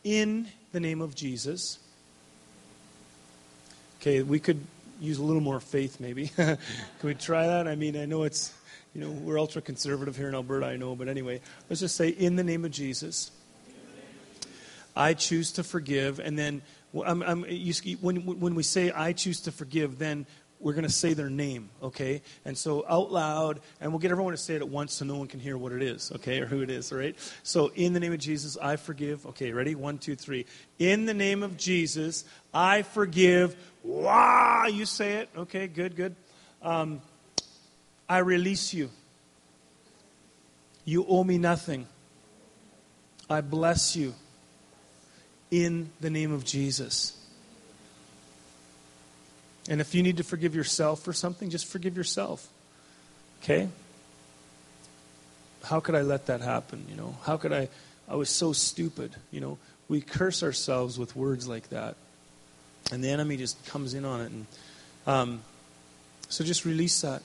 [0.05, 1.77] In the name of Jesus.
[3.99, 4.65] Okay, we could
[5.01, 6.27] use a little more faith, maybe.
[6.35, 6.57] Can
[7.03, 7.67] we try that?
[7.67, 8.53] I mean, I know it's,
[8.93, 12.09] you know, we're ultra conservative here in Alberta, I know, but anyway, let's just say,
[12.09, 13.31] in the name of Jesus,
[14.95, 16.19] I choose to forgive.
[16.19, 16.61] And then
[17.05, 20.25] I'm, I'm, you, when, when we say, I choose to forgive, then
[20.63, 22.21] we're going to say their name, okay?
[22.45, 25.17] And so out loud, and we'll get everyone to say it at once so no
[25.17, 27.15] one can hear what it is, okay, or who it is, all right?
[27.43, 29.25] So in the name of Jesus, I forgive.
[29.27, 29.75] Okay, ready?
[29.75, 30.45] One, two, three.
[30.79, 32.23] In the name of Jesus,
[32.53, 33.55] I forgive.
[33.83, 35.29] Wow, you say it.
[35.37, 36.15] Okay, good, good.
[36.61, 37.01] Um,
[38.07, 38.89] I release you.
[40.85, 41.87] You owe me nothing.
[43.29, 44.13] I bless you
[45.51, 47.17] in the name of Jesus.
[49.69, 52.47] And if you need to forgive yourself for something, just forgive yourself.
[53.41, 53.69] Okay?
[55.63, 56.85] How could I let that happen?
[56.89, 57.69] You know, how could I?
[58.07, 59.15] I was so stupid.
[59.31, 59.57] You know,
[59.87, 61.95] we curse ourselves with words like that,
[62.91, 64.31] and the enemy just comes in on it.
[64.31, 64.45] And
[65.07, 65.41] um,
[66.27, 67.21] so, just release that.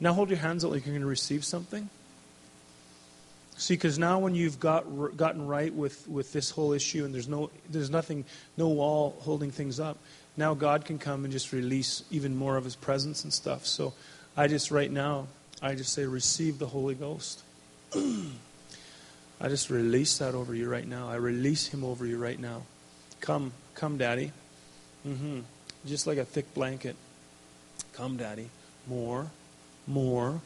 [0.00, 1.90] Now, hold your hands out like you're going to receive something.
[3.58, 7.28] See, because now when you've got gotten right with, with this whole issue, and there's
[7.28, 8.24] no there's nothing,
[8.56, 9.98] no wall holding things up
[10.36, 13.66] now God can come and just release even more of His presence and stuff.
[13.66, 13.94] So
[14.36, 15.26] I just, right now,
[15.62, 17.42] I just say, receive the Holy Ghost.
[17.94, 21.08] I just release that over you right now.
[21.08, 22.62] I release Him over you right now.
[23.20, 24.32] Come, come, Daddy.
[25.06, 25.40] Mm-hmm.
[25.86, 26.96] Just like a thick blanket.
[27.92, 28.48] Come, Daddy.
[28.86, 29.30] More,
[29.86, 30.40] more,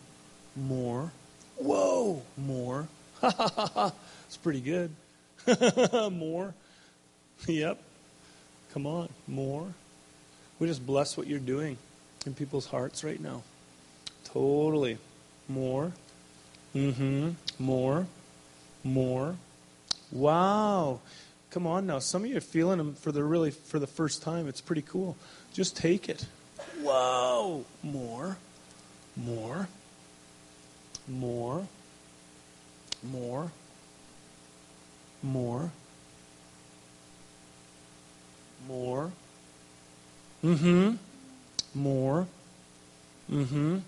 [0.57, 1.13] more.
[1.57, 2.89] Whoa, more.
[3.21, 3.93] ha ha ha.
[4.27, 4.91] it's pretty good.
[6.13, 6.55] more.
[7.47, 7.83] Yep.
[8.75, 9.73] Come on, more.
[10.61, 11.79] We just bless what you're doing
[12.27, 13.43] in people's hearts right now.
[14.25, 14.99] Totally.
[15.49, 15.93] More.
[16.75, 17.31] Mm-hmm.
[17.59, 18.07] More.
[18.85, 19.37] More.
[20.13, 21.01] Wow.
[21.51, 21.99] Come on now.
[21.99, 24.47] Some of you are feeling them for the really for the first time.
[24.47, 25.17] It's pretty cool.
[25.53, 26.27] Just take it.
[26.83, 27.65] Whoa.
[27.83, 28.37] More.
[29.17, 29.67] More.
[31.09, 31.67] More.
[33.03, 33.51] More.
[35.23, 35.71] More.
[38.69, 39.11] More.
[40.45, 40.95] Mm-hmm.
[41.75, 42.27] More.
[43.31, 43.79] Mm-hmm.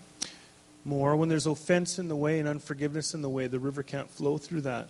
[0.85, 1.16] More.
[1.16, 4.39] When there's offense in the way and unforgiveness in the way, the river can't flow
[4.39, 4.89] through that.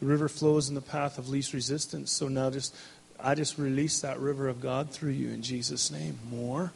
[0.00, 2.12] The river flows in the path of least resistance.
[2.12, 2.74] So now just
[3.18, 6.18] I just release that river of God through you in Jesus' name.
[6.30, 6.72] More.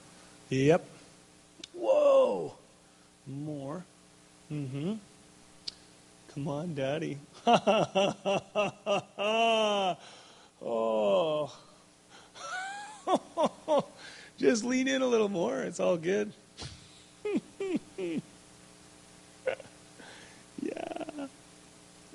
[0.49, 0.85] Yep.
[1.75, 2.55] Whoa.
[3.27, 3.85] More.
[4.51, 4.95] Mm-hmm.
[6.35, 7.19] Come on, Daddy.
[10.63, 11.53] oh.
[14.41, 15.61] Just lean in a little more.
[15.61, 16.33] It's all good.
[17.99, 18.21] yeah.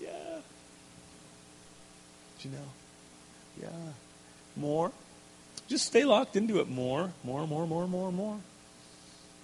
[0.01, 0.39] Yeah.
[2.41, 2.67] You know?
[3.61, 3.67] Yeah.
[4.55, 4.91] More.
[5.67, 6.67] Just stay locked into it.
[6.67, 8.39] More, more, more, more, more, more.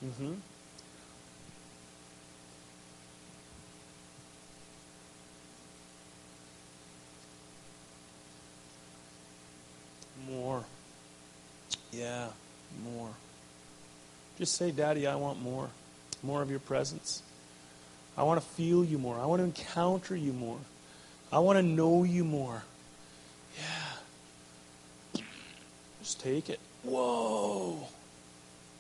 [0.03, 0.33] Mm-hmm.
[10.31, 10.63] More.
[11.91, 12.29] Yeah,
[12.83, 13.09] more.
[14.37, 15.69] Just say, Daddy, I want more.
[16.23, 17.21] More of your presence.
[18.17, 19.19] I want to feel you more.
[19.19, 20.57] I want to encounter you more.
[21.31, 22.63] I want to know you more.
[23.57, 25.21] Yeah.
[26.01, 26.59] Just take it.
[26.83, 27.87] Whoa.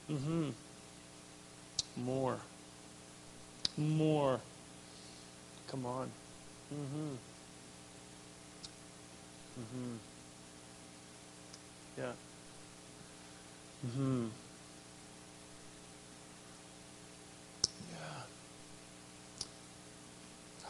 [0.09, 0.49] Mm-hmm.
[1.97, 2.37] More.
[3.77, 4.39] More.
[5.69, 6.09] Come on.
[6.73, 7.15] Mm-hmm.
[9.59, 9.95] Mm-hmm.
[11.97, 12.03] Yeah.
[12.03, 12.07] Hmm.
[12.07, 12.11] Yeah.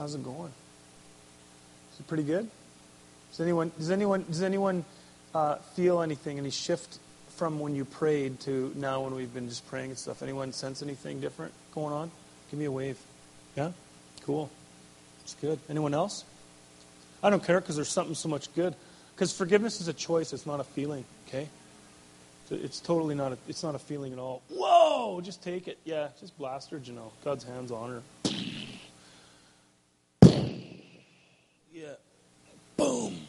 [0.01, 0.51] How's it going?
[1.93, 2.49] Is it pretty good?
[3.29, 4.83] Does anyone does anyone does anyone
[5.35, 6.39] uh, feel anything?
[6.39, 6.97] Any shift
[7.35, 10.23] from when you prayed to now when we've been just praying and stuff?
[10.23, 12.09] Anyone sense anything different going on?
[12.49, 12.97] Give me a wave.
[13.55, 13.73] Yeah.
[14.25, 14.49] Cool.
[15.23, 15.59] It's good.
[15.69, 16.25] Anyone else?
[17.21, 18.73] I don't care because there's something so much good.
[19.15, 20.33] Because forgiveness is a choice.
[20.33, 21.05] It's not a feeling.
[21.27, 21.47] Okay.
[22.51, 24.41] It's totally not a, it's not a feeling at all.
[24.49, 25.77] Whoa, just take it.
[25.85, 27.11] Yeah, just blast her, Janelle.
[27.23, 28.01] God's hands on her.
[31.73, 31.93] Yeah.
[32.75, 33.21] Boom.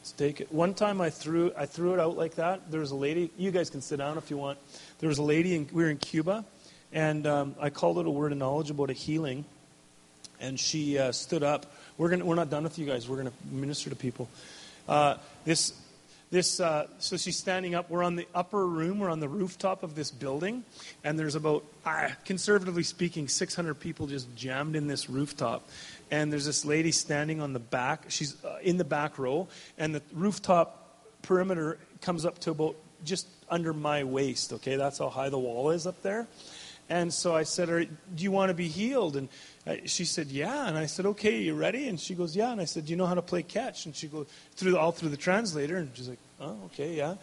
[0.00, 0.50] Let's take it.
[0.50, 2.70] One time I threw I threw it out like that.
[2.70, 3.30] There was a lady.
[3.36, 4.58] You guys can sit down if you want.
[5.00, 5.54] There was a lady.
[5.54, 6.44] In, we were in Cuba,
[6.92, 9.44] and um, I called it a word of knowledge about a healing,
[10.40, 11.66] and she uh, stood up.
[11.98, 13.06] We're gonna we're not done with you guys.
[13.06, 14.30] We're gonna minister to people.
[14.88, 15.74] Uh, this
[16.30, 17.88] this uh, so she's standing up.
[17.88, 18.98] We're on the upper room.
[18.98, 20.64] We're on the rooftop of this building,
[21.02, 25.68] and there's about ah, conservatively speaking, 600 people just jammed in this rooftop.
[26.10, 28.04] And there's this lady standing on the back.
[28.08, 29.48] She's uh, in the back row,
[29.78, 34.52] and the rooftop perimeter comes up to about just under my waist.
[34.52, 36.26] Okay, that's how high the wall is up there.
[36.90, 39.28] And so I said, "Do you want to be healed?" And
[39.66, 42.60] uh, she said, "Yeah." And I said, "Okay, you ready?" And she goes, "Yeah." And
[42.60, 45.10] I said, "Do you know how to play catch?" And she goes through all through
[45.10, 47.16] the translator, and she's like, "Oh, okay, yeah."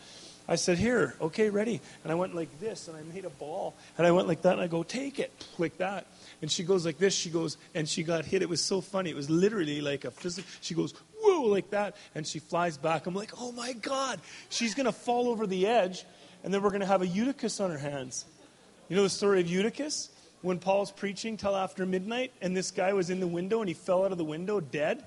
[0.48, 3.74] I said, "Here, okay, ready." And I went like this, and I made a ball,
[3.98, 6.06] and I went like that, and I go, "Take it," like that.
[6.44, 7.16] And she goes like this.
[7.16, 8.44] She goes, and she got hit.
[8.44, 9.10] It was so funny.
[9.10, 10.48] It was literally like a physical.
[10.62, 10.94] She goes,
[11.24, 13.08] "Whoa!" like that, and she flies back.
[13.08, 16.06] I'm like, "Oh my God!" She's gonna fall over the edge,
[16.44, 18.26] and then we're gonna have a Eutychus on her hands.
[18.88, 20.10] You know the story of Eutychus?
[20.42, 23.74] When Paul's preaching till after midnight, and this guy was in the window and he
[23.74, 25.00] fell out of the window dead.
[25.00, 25.06] Do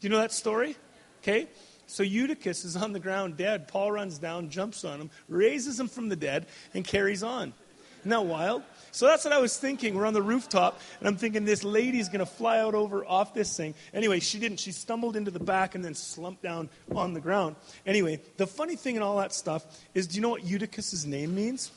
[0.00, 0.74] you know that story?
[1.22, 1.46] Okay?
[1.86, 3.68] So Eutychus is on the ground dead.
[3.68, 7.52] Paul runs down, jumps on him, raises him from the dead, and carries on.
[8.00, 8.62] Isn't that wild?
[8.90, 9.94] So that's what I was thinking.
[9.94, 13.34] We're on the rooftop, and I'm thinking this lady's going to fly out over off
[13.34, 13.74] this thing.
[13.94, 14.58] Anyway, she didn't.
[14.58, 17.56] She stumbled into the back and then slumped down on the ground.
[17.86, 21.34] Anyway, the funny thing in all that stuff is do you know what Eutychus's name
[21.34, 21.70] means?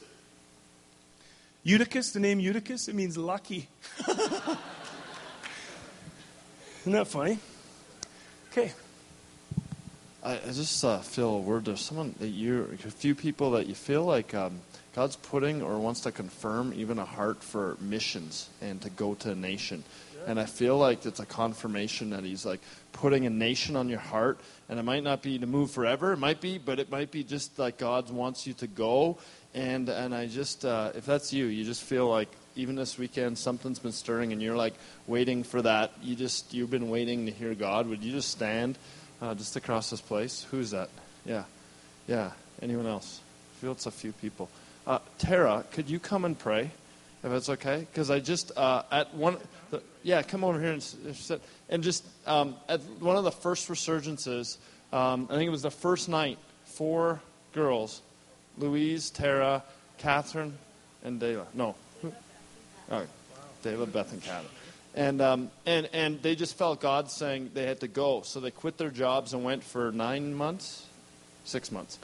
[1.65, 3.69] Eutychus, the name Eutychus, it means lucky.
[6.81, 7.39] Isn't that funny?
[8.51, 8.73] Okay.
[10.21, 11.63] I, I just uh, feel a word.
[11.63, 14.59] There's someone that you, a few people that you feel like um,
[14.93, 19.31] God's putting or wants to confirm even a heart for missions and to go to
[19.31, 19.85] a nation.
[20.27, 22.59] And I feel like it's a confirmation that He's like
[22.91, 24.39] putting a nation on your heart.
[24.69, 27.23] And it might not be to move forever, it might be, but it might be
[27.23, 29.17] just like God wants you to go.
[29.55, 33.37] And and I just, uh, if that's you, you just feel like even this weekend
[33.37, 34.73] something's been stirring, and you're like
[35.05, 35.91] waiting for that.
[36.01, 37.87] You just you've been waiting to hear God.
[37.87, 38.77] Would you just stand
[39.21, 40.45] uh, just across this place?
[40.49, 40.89] Who's that?
[41.25, 41.43] Yeah,
[42.07, 42.31] yeah.
[42.61, 43.21] Anyone else?
[43.57, 44.49] I feel it's a few people.
[44.87, 46.71] Uh, Tara, could you come and pray,
[47.23, 47.87] if that's okay?
[47.91, 49.37] Because I just uh, at one,
[49.69, 51.41] the, yeah, come over here and sit.
[51.69, 54.57] And just um, at one of the first resurgences,
[54.91, 56.37] um, I think it was the first night.
[56.65, 57.21] Four
[57.53, 58.01] girls,
[58.57, 59.63] Louise, Tara,
[59.97, 60.57] Catherine,
[61.03, 61.45] and Dayla.
[61.53, 61.75] No?
[62.91, 63.05] Oh,
[63.63, 64.51] Dayla, Beth, and Catherine.
[64.95, 68.21] And, um, and, and they just felt God saying they had to go.
[68.21, 70.85] So they quit their jobs and went for nine months,
[71.45, 71.97] six months.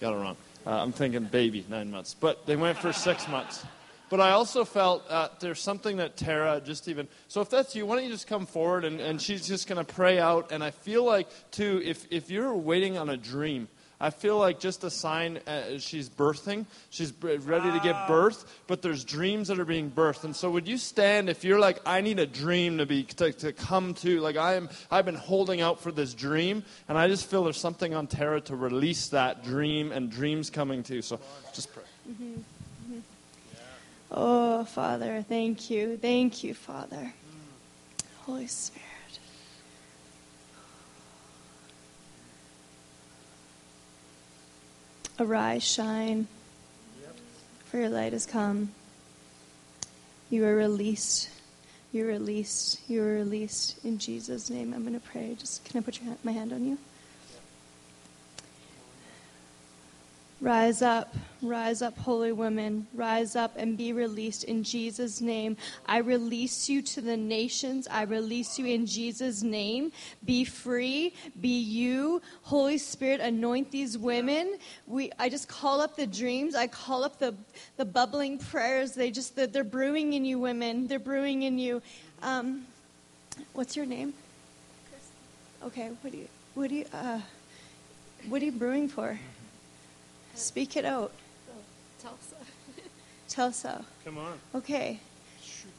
[0.00, 0.36] Got it wrong.
[0.66, 2.14] Uh, I'm thinking baby, nine months.
[2.14, 3.64] But they went for six months.
[4.10, 7.08] But I also felt uh, there's something that Tara just even.
[7.26, 9.84] So if that's you, why don't you just come forward and, and she's just going
[9.84, 10.52] to pray out.
[10.52, 13.68] And I feel like, too, if, if you're waiting on a dream,
[14.00, 16.66] I feel like just a sign uh, she's birthing.
[16.90, 20.22] She's b- ready to give birth, but there's dreams that are being birthed.
[20.22, 23.32] And so, would you stand if you're like, I need a dream to be to,
[23.32, 24.20] to come to?
[24.20, 27.58] Like I am, I've been holding out for this dream, and I just feel there's
[27.58, 31.02] something on Tara to release that dream and dreams coming too.
[31.02, 31.18] So,
[31.52, 31.82] just pray.
[32.08, 32.42] Mhm.
[32.90, 33.00] Mhm.
[34.12, 35.96] Oh, Father, thank you.
[35.96, 37.12] Thank you, Father.
[38.26, 38.84] Holy Spirit.
[45.20, 46.28] Arise, shine,
[47.66, 48.70] for your light has come.
[50.30, 51.28] You are released.
[51.90, 52.88] You're released.
[52.88, 53.84] You are released.
[53.84, 55.34] In Jesus' name, I'm going to pray.
[55.38, 56.78] Just can I put your my hand on you?
[60.40, 62.86] Rise up, rise up, holy women.
[62.94, 65.56] Rise up and be released in Jesus' name.
[65.84, 67.88] I release you to the nations.
[67.90, 69.90] I release you in Jesus' name.
[70.24, 72.22] Be free, be you.
[72.42, 74.58] Holy Spirit, anoint these women.
[74.86, 76.54] We, I just call up the dreams.
[76.54, 77.34] I call up the,
[77.76, 78.92] the bubbling prayers.
[78.92, 80.86] They just, they're, they're brewing in you, women.
[80.86, 81.82] They're brewing in you.
[82.22, 82.64] Um,
[83.54, 84.14] what's your name?
[85.64, 87.20] Okay, what do you, what do you, uh,
[88.28, 89.18] what are you brewing for?
[90.38, 91.12] Speak it out.
[92.02, 92.36] Tulsa.
[93.28, 93.84] Tulsa.
[94.04, 94.38] Come on.
[94.54, 95.00] Okay.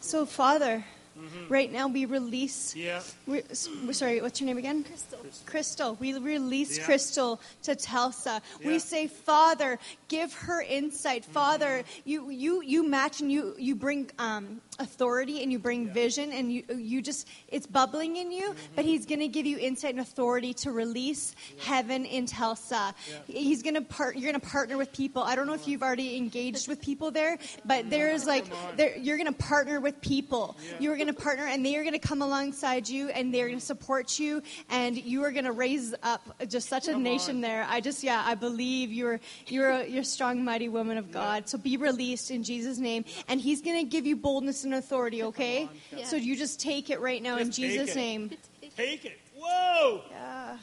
[0.02, 0.86] So, Father,
[1.18, 1.49] Mhm.
[1.49, 2.73] right now we release.
[2.76, 3.02] Yeah.
[3.27, 4.84] we're sorry, what's your name again?
[4.86, 5.19] Crystal.
[5.45, 5.95] Crystal.
[5.99, 6.86] We release Yeah.
[6.86, 8.41] Crystal to Tulsa.
[8.64, 11.26] We say, Father, give her insight.
[11.26, 16.31] Father, you you you match and you you bring um, authority and you bring vision
[16.31, 18.56] and you you just it's bubbling in you.
[18.76, 22.93] But He's going to give you insight and authority to release heaven in Tulsa.
[23.27, 24.15] He's going to part.
[24.15, 25.22] You're going to partner with people.
[25.23, 28.45] I don't know if you've already engaged with people there, but there's like
[28.77, 30.57] there, you're going to partner with people.
[30.80, 33.60] You're going to partner, and they are going to come alongside you, and they're going
[33.60, 37.65] to support you, and you are going to raise up just such a nation there.
[37.69, 41.49] I just yeah, I believe you're you're a, you're a strong, mighty woman of God.
[41.49, 45.24] So be released in Jesus' name, and He's going to give you boldness and authority.
[45.24, 46.06] Okay, Yeah.
[46.06, 47.96] so you just take it right now in Just take Jesus' it.
[47.96, 48.32] name.
[48.76, 49.20] Take it.
[49.36, 50.02] Whoa!
[50.12, 50.58] Yeah.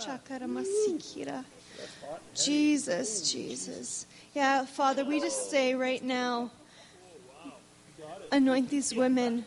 [0.00, 1.44] Shakaramasakira.
[2.34, 4.06] Jesus, Jesus.
[4.34, 6.50] Yeah, Father, we just say right now,
[7.44, 7.52] oh,
[8.32, 9.44] anoint these women.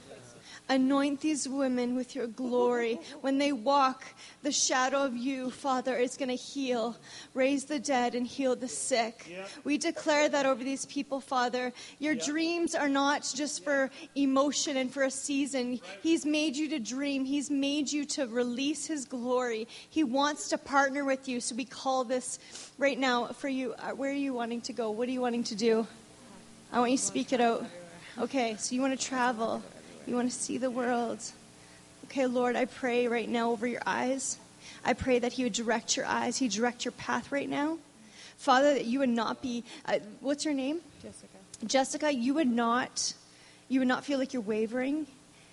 [0.70, 3.00] Anoint these women with your glory.
[3.22, 4.06] When they walk,
[4.44, 6.96] the shadow of you, Father, is going to heal,
[7.34, 9.36] raise the dead, and heal the sick.
[9.64, 11.74] We declare that over these people, Father.
[11.98, 15.80] Your dreams are not just for emotion and for a season.
[16.04, 19.68] He's made you to dream, He's made you to release His glory.
[19.90, 21.42] He wants to partner with you.
[21.42, 22.38] So we call this
[22.78, 23.74] right now for you.
[23.74, 24.92] Uh, Where are you wanting to go?
[24.92, 25.88] What are you wanting to do?
[26.72, 27.66] I want you to speak it out.
[28.20, 29.64] Okay, so you want to travel.
[30.10, 31.20] You want to see the world.
[32.06, 34.40] Okay, Lord, I pray right now over your eyes.
[34.84, 37.78] I pray that He would direct your eyes, He direct your path right now.
[38.36, 39.64] Father, that you would not be.
[39.86, 40.80] Uh, what's your name?
[41.04, 41.28] Jessica.
[41.68, 43.14] Jessica, you would not.
[43.68, 45.06] You would not feel like you're wavering.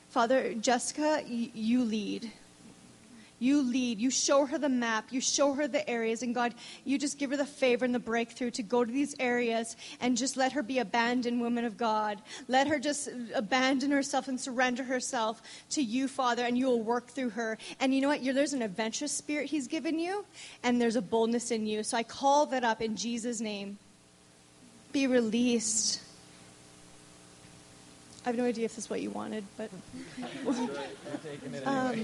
[0.08, 2.32] Father, Jessica, y- you lead.
[3.38, 4.00] You lead.
[4.00, 5.12] You show her the map.
[5.12, 6.22] You show her the areas.
[6.22, 6.54] And God,
[6.84, 10.16] you just give her the favor and the breakthrough to go to these areas and
[10.16, 12.22] just let her be abandoned woman of God.
[12.48, 17.08] Let her just abandon herself and surrender herself to you, Father, and you will work
[17.08, 17.58] through her.
[17.78, 18.22] And you know what?
[18.22, 20.24] You're, there's an adventurous spirit He's given you,
[20.62, 21.82] and there's a boldness in you.
[21.82, 23.78] So I call that up in Jesus' name.
[24.92, 26.00] Be released.
[28.24, 29.70] I have no idea if this is what you wanted, but.
[31.66, 31.94] um,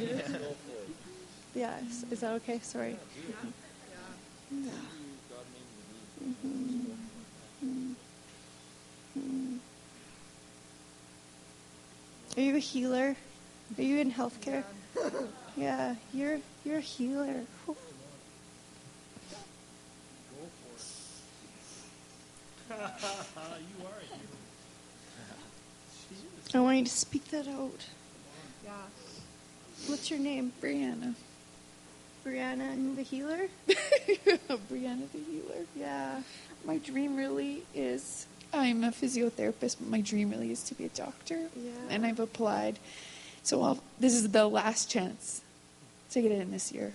[1.55, 2.59] yeah, is, is that okay?
[2.62, 2.97] Sorry.
[4.51, 4.70] Yeah.
[6.24, 7.95] Mhm.
[9.19, 9.59] Mhm.
[12.37, 13.16] Are you a healer?
[13.79, 14.65] Are you in healthcare?
[15.55, 17.45] Yeah, you're you're a healer.
[17.66, 17.77] Whew.
[22.70, 22.77] you
[26.55, 26.59] are.
[26.59, 27.87] I want you to speak that out.
[28.65, 28.70] Yeah.
[29.89, 30.53] What's your name?
[30.62, 31.15] Brianna.
[32.24, 33.49] Brianna and the healer?
[33.69, 35.66] Brianna the healer.
[35.77, 36.23] Yeah.
[36.65, 40.90] My dream really is I'm a physiotherapist, but my dream really is to be a
[40.90, 41.49] doctor.
[41.57, 41.70] Yeah.
[41.89, 42.78] And I've applied.
[43.43, 45.40] So I'll, this is the last chance
[46.11, 46.93] to get in this year.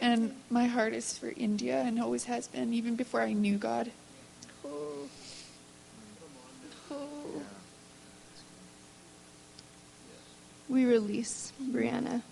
[0.00, 3.90] And my heart is for India and always has been, even before I knew God.
[4.64, 5.08] Oh.
[6.90, 7.42] Oh.
[10.68, 12.22] We release Brianna.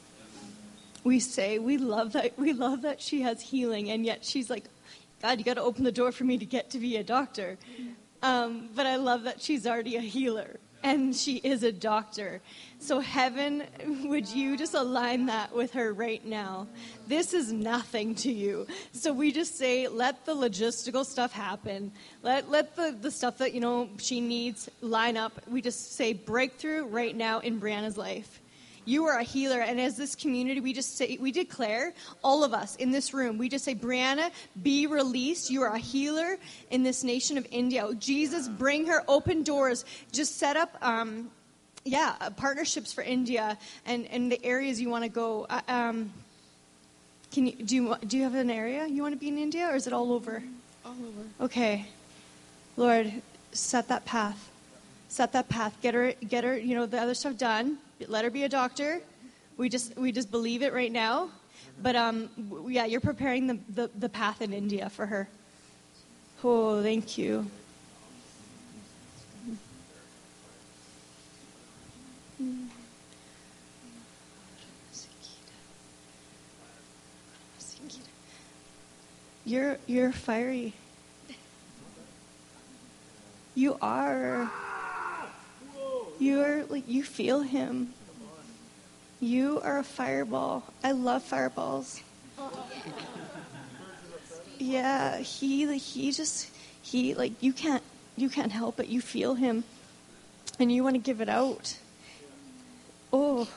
[1.07, 4.65] We say we love that we love that she has healing, and yet she's like,
[5.23, 7.59] God, you got to open the door for me to get to be a doctor.
[8.25, 12.41] Um, but I love that she's already a healer and she is a doctor.
[12.81, 13.65] So, heaven,
[14.05, 16.67] would you just align that with her right now?
[17.07, 18.67] This is nothing to you.
[18.93, 21.93] So, we just say, let the logistical stuff happen.
[22.23, 25.33] Let, let the, the stuff that, you know, she needs line up.
[25.49, 28.41] We just say breakthrough right now in Brianna's life.
[28.87, 31.93] You are a healer, and as this community, we just say, we declare,
[32.23, 34.31] all of us in this room, we just say, Brianna,
[34.63, 35.51] be released.
[35.51, 36.37] You are a healer
[36.71, 37.89] in this nation of India.
[37.99, 39.85] Jesus, bring her open doors.
[40.13, 41.29] Just set up, um,
[41.85, 45.47] yeah, uh, partnerships for India and, and the areas you want to go.
[45.51, 46.13] Uh, um,
[47.33, 49.67] can you do you do you have an area you want to be in India,
[49.69, 50.43] or is it all over?
[50.85, 51.45] All over.
[51.45, 51.87] Okay,
[52.77, 53.13] Lord,
[53.53, 54.49] set that path.
[55.09, 55.77] Set that path.
[55.83, 56.57] Get her, get her.
[56.57, 57.79] You know the other stuff done.
[58.07, 59.01] Let her be a doctor.
[59.57, 61.31] We just, we just believe it right now.
[61.83, 62.29] But um,
[62.69, 65.29] yeah, you're preparing the, the, the path in India for her.
[66.45, 67.51] Oh, thank you.
[79.45, 80.73] You're you're fiery.
[83.55, 84.51] You are.
[86.19, 87.93] You're like you feel him.
[89.21, 90.63] You are a fireball.
[90.85, 92.01] I love fireballs.
[94.59, 96.51] Yeah, he like he just
[96.83, 97.83] he like you can't
[98.17, 98.89] you can't help it.
[98.89, 99.65] You feel him,
[100.59, 101.77] and you want to give it out.
[103.13, 103.49] Oh.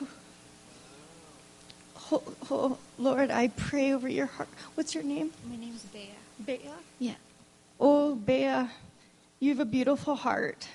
[2.11, 4.49] Oh, oh, Lord, I pray over your heart.
[4.73, 5.31] What's your name?
[5.48, 6.10] My name's Bea.
[6.44, 6.60] Bea?
[6.98, 7.14] Yeah.
[7.80, 8.68] Oh, Bea,
[9.40, 10.68] you have a beautiful heart.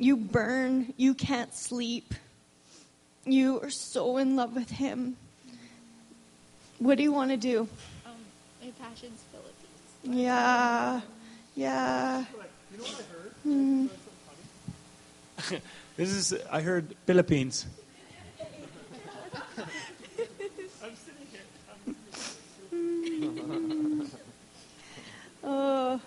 [0.00, 0.94] You burn.
[0.96, 2.14] You can't sleep.
[3.26, 5.18] You are so in love with him.
[6.78, 7.68] What do you want to do?
[8.06, 8.12] Um,
[8.62, 10.18] my passion's Philippines.
[10.18, 11.02] Yeah.
[11.54, 12.24] Yeah.
[13.42, 13.88] Hmm.
[15.98, 17.66] this is, I heard Philippines.
[20.78, 21.42] I'm sitting here.
[25.42, 25.98] Oh.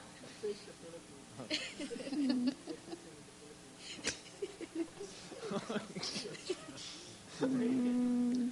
[7.54, 8.52] Mm.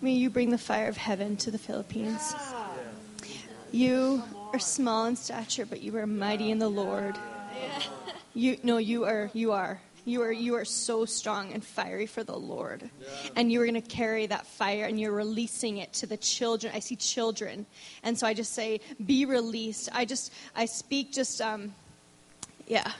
[0.00, 2.34] May you bring the fire of heaven to the Philippines.
[3.72, 4.22] You
[4.52, 7.18] are small in stature, but you are mighty in the Lord.
[8.34, 9.80] You no, you are you are.
[10.04, 12.88] You are you are so strong and fiery for the Lord.
[13.34, 16.72] And you are going to carry that fire and you're releasing it to the children.
[16.74, 17.66] I see children.
[18.02, 19.88] And so I just say be released.
[19.92, 21.74] I just I speak just um
[22.68, 22.92] yeah.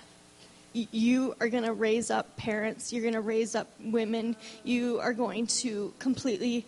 [0.77, 2.93] You are going to raise up parents.
[2.93, 4.37] You're going to raise up women.
[4.63, 6.67] You are going to completely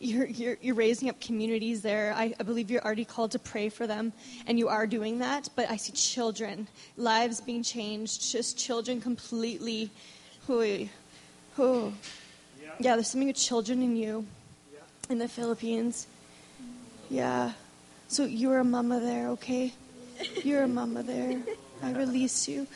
[0.00, 2.14] you're, you're, you're raising up communities there.
[2.16, 4.14] I, I believe you're already called to pray for them,
[4.46, 5.50] and you are doing that.
[5.54, 9.90] But I see children, lives being changed, just children completely.
[10.46, 10.88] Who,
[11.56, 11.92] who,
[12.78, 14.26] yeah, there's something with children in you,
[15.10, 16.06] in the Philippines.
[17.10, 17.52] Yeah.
[18.08, 19.74] So you're a mama there, okay?
[20.42, 21.40] You're a mama there.
[21.82, 22.66] I release you.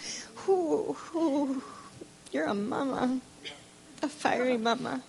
[0.47, 1.63] Whoo, whoo.
[2.33, 3.21] You're a mama,
[4.03, 5.03] a fiery mama.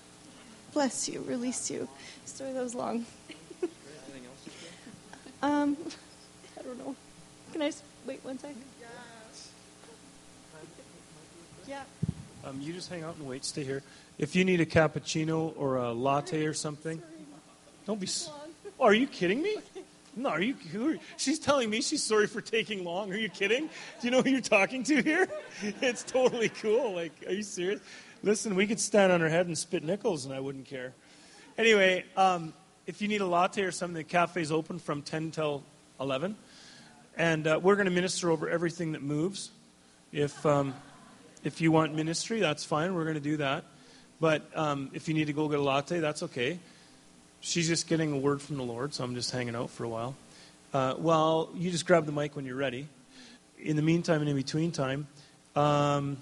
[0.74, 1.88] Bless you, release you.
[2.26, 3.06] Sorry that was long.
[5.42, 5.78] um,
[6.60, 6.96] I don't know.
[7.54, 7.72] Can I
[8.06, 8.62] wait one second?
[11.68, 11.82] Yeah.
[12.46, 13.44] Um, you just hang out and wait.
[13.44, 13.82] Stay here.
[14.20, 17.02] If you need a cappuccino or a latte or something,
[17.88, 18.06] don't be.
[18.08, 18.30] s-
[18.78, 19.56] Oh, are you kidding me?
[20.16, 20.54] No, are you?
[20.72, 23.12] Who she's telling me she's sorry for taking long.
[23.12, 23.68] Are you kidding?
[23.68, 25.28] Do you know who you're talking to here?
[25.82, 26.94] It's totally cool.
[26.94, 27.82] Like, are you serious?
[28.24, 30.94] Listen, we could stand on her head and spit nickels, and I wouldn't care.
[31.58, 32.54] Anyway, um,
[32.88, 35.64] if you need a latte or something, the cafe's open from 10 till
[36.00, 36.36] 11,
[37.18, 39.52] and uh, we're going to minister over everything that moves.
[40.12, 40.74] If um,
[41.44, 42.96] if you want ministry, that's fine.
[42.96, 43.66] We're going to do that.
[44.20, 46.60] But um, if you need to go get a latte, that's okay.
[47.42, 49.90] She's just getting a word from the Lord, so I'm just hanging out for a
[49.90, 50.16] while.
[50.74, 52.88] Uh, well, you just grab the mic when you're ready.
[53.60, 55.08] In the meantime and in between time,
[55.56, 56.18] um,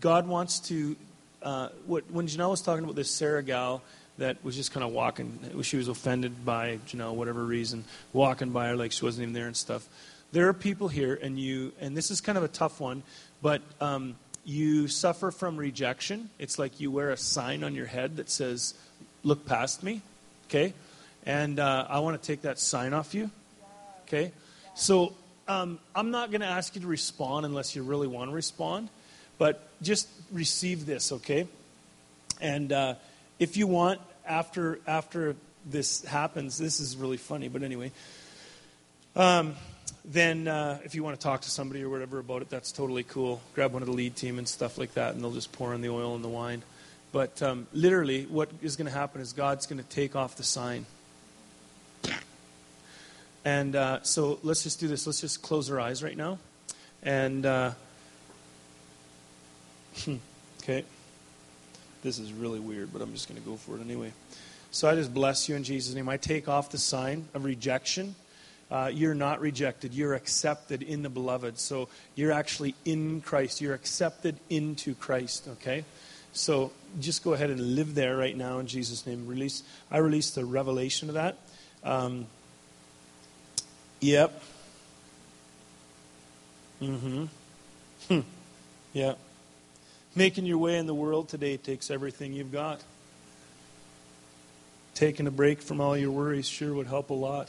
[0.00, 0.96] God wants to.
[1.42, 3.82] Uh, what, when Janelle was talking about this Sarah gal
[4.18, 8.68] that was just kind of walking, she was offended by Janelle, whatever reason, walking by
[8.68, 9.86] her like she wasn't even there and stuff.
[10.32, 13.02] There are people here, and you, and this is kind of a tough one,
[13.42, 16.30] but um, you suffer from rejection.
[16.38, 18.74] It's like you wear a sign on your head that says,
[19.22, 20.00] "Look past me,"
[20.48, 20.72] okay?
[21.26, 23.30] And uh, I want to take that sign off you,
[24.06, 24.32] okay?
[24.74, 25.14] So
[25.48, 28.88] um, I'm not going to ask you to respond unless you really want to respond,
[29.38, 31.46] but just receive this, okay?
[32.40, 32.94] And uh,
[33.38, 35.36] if you want, after after
[35.66, 37.92] this happens, this is really funny, but anyway.
[39.16, 39.56] Um,
[40.04, 43.02] then, uh, if you want to talk to somebody or whatever about it, that's totally
[43.02, 43.40] cool.
[43.54, 45.82] Grab one of the lead team and stuff like that, and they'll just pour in
[45.82, 46.62] the oil and the wine.
[47.12, 50.44] But um, literally, what is going to happen is God's going to take off the
[50.44, 50.86] sign.
[53.44, 55.06] And uh, so let's just do this.
[55.06, 56.38] Let's just close our eyes right now.
[57.02, 57.72] And, uh,
[60.62, 60.84] okay.
[62.02, 64.12] This is really weird, but I'm just going to go for it anyway.
[64.70, 66.08] So I just bless you in Jesus' name.
[66.08, 68.14] I take off the sign of rejection.
[68.70, 69.92] Uh, you're not rejected.
[69.92, 71.58] You're accepted in the beloved.
[71.58, 73.60] So you're actually in Christ.
[73.60, 75.84] You're accepted into Christ, okay?
[76.32, 79.26] So just go ahead and live there right now in Jesus' name.
[79.26, 79.62] Release.
[79.90, 81.36] I release the revelation of that.
[81.84, 82.26] Um,
[84.00, 84.42] yep.
[86.82, 87.26] Mm-hmm.
[88.08, 88.20] Hmm.
[88.92, 89.14] Yeah.
[90.16, 92.80] Making your way in the world today takes everything you've got.
[94.94, 97.48] Taking a break from all your worries sure would help a lot.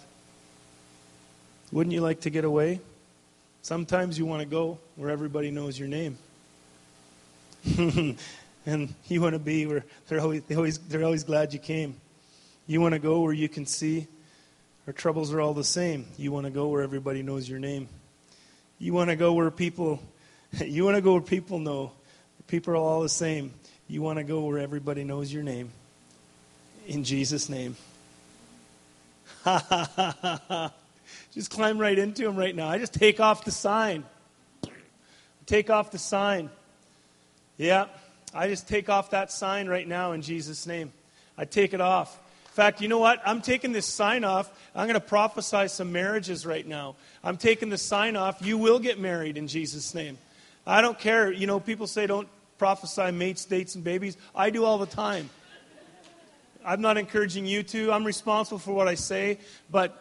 [1.71, 2.81] Wouldn't you like to get away?
[3.63, 6.17] Sometimes you want to go where everybody knows your name.
[8.65, 11.95] and you want to be where they're always, they always, they're always glad you came.
[12.67, 14.07] You want to go where you can see
[14.87, 16.07] our troubles are all the same.
[16.17, 17.87] You want to go where everybody knows your name.
[18.79, 20.01] You want to go where people,
[20.65, 21.91] you want to go where people know
[22.47, 23.53] people are all the same.
[23.87, 25.71] You want to go where everybody knows your name.
[26.87, 27.77] In Jesus' name.
[31.31, 32.67] just climb right into him right now.
[32.67, 34.03] I just take off the sign.
[35.45, 36.49] Take off the sign.
[37.57, 37.85] Yeah,
[38.33, 40.93] I just take off that sign right now in Jesus' name.
[41.37, 42.17] I take it off.
[42.45, 43.21] In fact, you know what?
[43.25, 44.51] I'm taking this sign off.
[44.75, 46.95] I'm going to prophesy some marriages right now.
[47.23, 48.41] I'm taking the sign off.
[48.41, 50.17] You will get married in Jesus' name.
[50.65, 51.31] I don't care.
[51.31, 52.27] You know, people say don't
[52.57, 54.17] prophesy mates, dates, and babies.
[54.35, 55.29] I do all the time.
[56.63, 57.91] I'm not encouraging you to.
[57.91, 59.39] I'm responsible for what I say,
[59.69, 59.97] but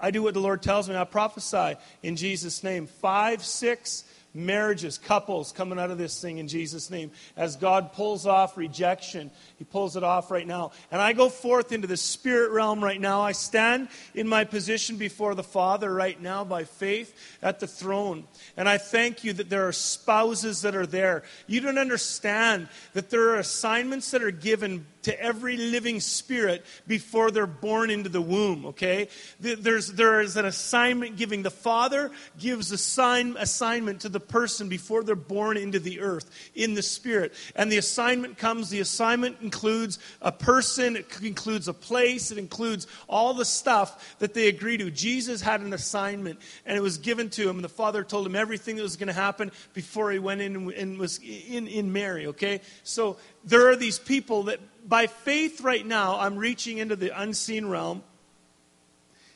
[0.00, 0.96] I do what the Lord tells me.
[0.96, 2.86] I prophesy in Jesus' name.
[2.86, 4.04] Five, six
[4.34, 7.10] marriages, couples coming out of this thing in Jesus' name.
[7.36, 10.72] As God pulls off rejection, He pulls it off right now.
[10.90, 13.20] And I go forth into the spirit realm right now.
[13.20, 18.24] I stand in my position before the Father right now by faith at the throne.
[18.56, 21.22] And I thank you that there are spouses that are there.
[21.46, 27.30] You don't understand that there are assignments that are given to every living spirit before
[27.30, 29.08] they're born into the womb, okay?
[29.40, 31.42] There's, there is an assignment giving.
[31.42, 36.30] The Father gives a sign, assignment to the person before they're born into the earth
[36.54, 37.34] in the spirit.
[37.56, 42.86] And the assignment comes, the assignment includes a person, it includes a place, it includes
[43.08, 44.90] all the stuff that they agree to.
[44.90, 47.56] Jesus had an assignment and it was given to him.
[47.56, 50.70] And the Father told him everything that was going to happen before he went in
[50.72, 52.60] and was in, in Mary, okay?
[52.84, 57.66] So there are these people that by faith right now, I'm reaching into the unseen
[57.66, 58.02] realm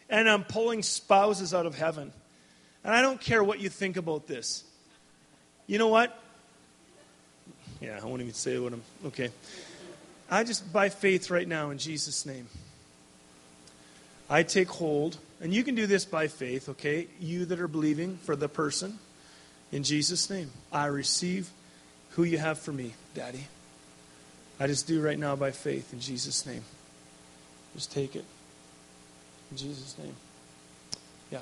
[0.09, 2.13] and I'm pulling spouses out of heaven.
[2.85, 4.65] And I don't care what you think about this.
[5.67, 6.17] You know what?
[7.81, 8.83] Yeah, I won't even say what I'm.
[9.07, 9.31] Okay.
[10.31, 12.47] I just, by faith right now, in Jesus' name,
[14.29, 17.07] I take hold, and you can do this by faith, okay?
[17.21, 18.99] You that are believing for the person,
[19.71, 21.51] in Jesus' name, I receive
[22.11, 23.47] who you have for me, Daddy.
[24.59, 26.63] I just do right now by faith in Jesus' name.
[27.75, 28.25] Just take it.
[29.51, 30.15] In Jesus' name.
[31.31, 31.41] Yeah.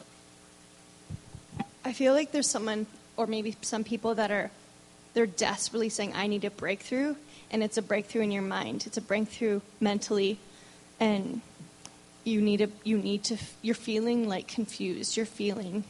[1.85, 2.87] I feel like there's someone,
[3.17, 4.51] or maybe some people that are,
[5.15, 7.15] they're desperately saying, I need a breakthrough.
[7.53, 8.85] And it's a breakthrough in your mind.
[8.87, 10.39] It's a breakthrough mentally.
[10.99, 11.41] And
[12.25, 15.17] you need a, you need to, you're feeling like confused.
[15.17, 15.85] You're feeling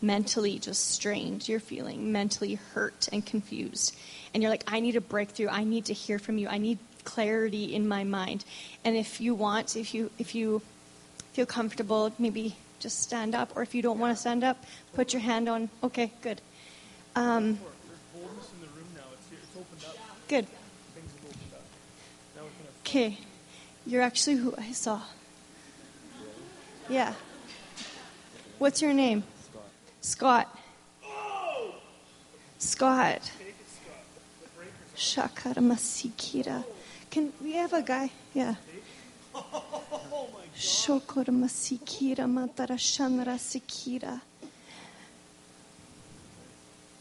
[0.00, 1.48] mentally just strained.
[1.48, 3.96] You're feeling mentally hurt and confused.
[4.32, 5.48] And you're like, I need a breakthrough.
[5.48, 6.48] I need to hear from you.
[6.48, 8.44] I need clarity in my mind.
[8.84, 10.62] And if you want, if you if you
[11.32, 13.56] feel comfortable, maybe just stand up.
[13.56, 15.68] Or if you don't want to stand up, put your hand on.
[15.82, 16.40] Okay, good.
[17.16, 17.58] Um,
[20.28, 20.46] good.
[22.80, 23.18] Okay.
[23.86, 25.00] You're actually who I saw.
[26.88, 27.14] Yeah.
[28.58, 29.24] What's your name?
[30.08, 30.48] Scott.
[32.56, 33.30] Scott.
[34.96, 36.64] Shakara Masikira.
[37.10, 38.10] Can we have a guy?
[38.32, 38.54] Yeah.
[40.56, 44.22] Shokora Masikira Matara Shanara Sikira.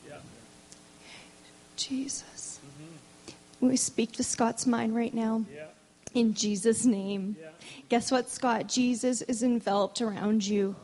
[0.06, 0.18] Yeah.
[1.78, 2.60] Jesus.
[3.62, 5.46] We speak to Scott's mind right now.
[6.14, 7.38] In Jesus' name.
[7.88, 8.68] Guess what, Scott?
[8.68, 10.76] Jesus is enveloped around you.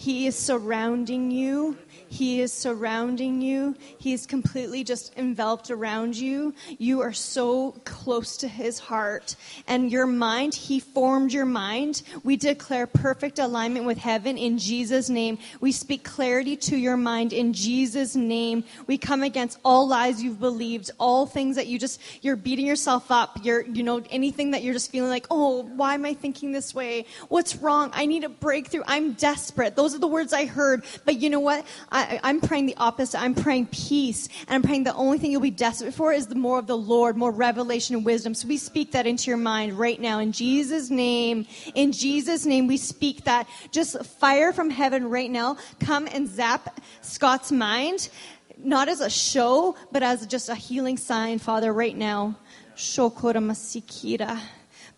[0.00, 1.76] He is surrounding you.
[2.08, 3.76] He is surrounding you.
[3.98, 6.54] He is completely just enveloped around you.
[6.78, 9.36] You are so close to his heart.
[9.66, 12.02] And your mind, he formed your mind.
[12.24, 15.38] We declare perfect alignment with heaven in Jesus' name.
[15.60, 18.64] We speak clarity to your mind in Jesus' name.
[18.86, 23.10] We come against all lies you've believed, all things that you just, you're beating yourself
[23.10, 23.38] up.
[23.42, 26.74] You're, you know, anything that you're just feeling like, oh, why am I thinking this
[26.74, 27.04] way?
[27.28, 27.90] What's wrong?
[27.92, 28.82] I need a breakthrough.
[28.86, 29.76] I'm desperate.
[29.76, 30.84] Those are the words I heard.
[31.04, 31.66] But you know what?
[31.90, 33.20] I, I'm praying the opposite.
[33.20, 34.28] I'm praying peace.
[34.46, 36.76] And I'm praying the only thing you'll be desperate for is the more of the
[36.76, 38.34] Lord, more revelation and wisdom.
[38.34, 41.46] So we speak that into your mind right now in Jesus' name.
[41.74, 43.48] In Jesus' name, we speak that.
[43.70, 45.56] Just fire from heaven right now.
[45.80, 48.08] Come and zap Scott's mind.
[48.56, 52.36] Not as a show, but as just a healing sign, Father, right now.
[52.76, 54.40] Shokora masikira.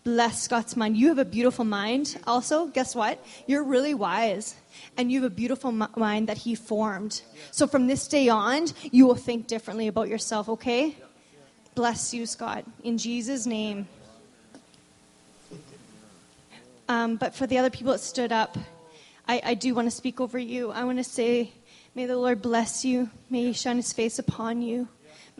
[0.03, 0.97] Bless Scott's mind.
[0.97, 2.17] You have a beautiful mind.
[2.25, 3.23] Also, guess what?
[3.45, 4.55] You're really wise
[4.97, 7.21] and you have a beautiful mind that He formed.
[7.51, 10.95] So from this day on, you will think differently about yourself, okay?
[11.75, 12.65] Bless you, Scott.
[12.83, 13.87] In Jesus' name.
[16.89, 18.57] Um, but for the other people that stood up,
[19.27, 20.71] I, I do want to speak over you.
[20.71, 21.53] I want to say,
[21.95, 23.09] may the Lord bless you.
[23.29, 24.87] May He shine His face upon you.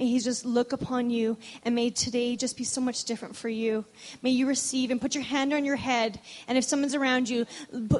[0.02, 3.49] May He just look upon you, and may today just be so much different for
[3.49, 3.86] you.
[4.23, 7.45] May you receive and put your hand on your head, and if someone's around you,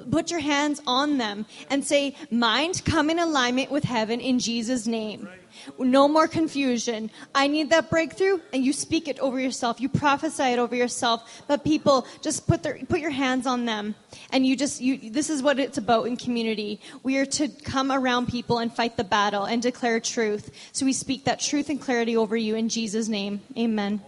[0.10, 4.88] put your hands on them and say, Mind, come in alignment with heaven in Jesus'
[4.88, 5.30] name.
[5.78, 7.12] No more confusion.
[7.34, 9.80] I need that breakthrough, and you speak it over yourself.
[9.80, 11.44] You prophesy it over yourself.
[11.48, 13.96] But people, just put their put your hands on them,
[14.32, 15.10] and you just you.
[15.10, 16.80] This is what it's about in community.
[17.04, 20.52] We are to come around people and fight the battle and declare truth.
[20.72, 23.42] So we speak that truth and clarity over you in Jesus' name.
[23.58, 24.02] Amen.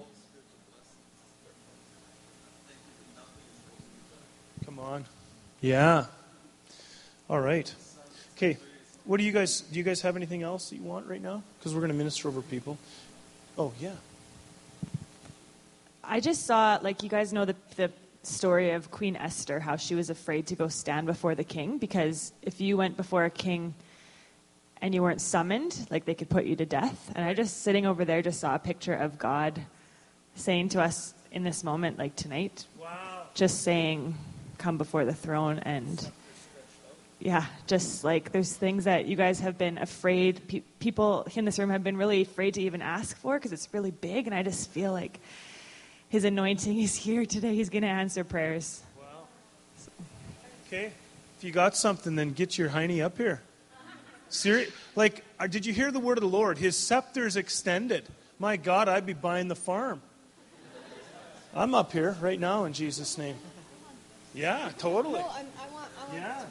[4.66, 5.06] Come on.
[5.62, 6.06] Yeah.
[7.30, 7.74] All right.
[8.36, 8.58] Okay.
[9.06, 9.78] What do you guys do?
[9.78, 11.44] You guys have anything else that you want right now?
[11.60, 12.78] Because we're going to minister over people.
[13.58, 13.92] Oh yeah.
[16.04, 17.92] I just saw, like, you guys know the, the
[18.24, 22.34] story of Queen Esther, how she was afraid to go stand before the king because
[22.42, 23.74] if you went before a king
[24.82, 27.12] and you weren't summoned, like, they could put you to death.
[27.16, 29.62] And I just, sitting over there, just saw a picture of God
[30.36, 32.66] saying to us in this moment, like tonight,
[33.34, 34.16] just saying,
[34.58, 36.12] come before the throne and
[37.24, 41.58] yeah, just like there's things that you guys have been afraid, pe- people in this
[41.58, 44.28] room have been really afraid to even ask for because it's really big.
[44.28, 45.22] And I just feel like
[46.10, 47.56] his anointing is here today.
[47.56, 48.82] He's going to answer prayers.
[50.68, 50.92] Okay.
[51.38, 53.42] If you got something, then get your hiney up here.
[54.28, 54.68] Seri-
[54.98, 56.58] like, uh, did you hear the word of the Lord?
[56.58, 58.04] His scepter's extended.
[58.38, 60.02] My God, I'd be buying the farm.
[61.56, 63.36] I'm up here right now in Jesus' name.
[64.34, 65.20] Yeah, totally.
[65.20, 66.44] No, I'm, I want, I want Yeah.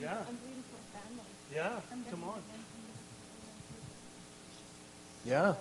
[0.00, 0.26] To pray this.
[0.26, 0.28] I'm, Yeah.
[0.28, 1.24] I'm bleeding for family.
[1.54, 2.42] Yeah, come on.
[5.24, 5.54] Yeah.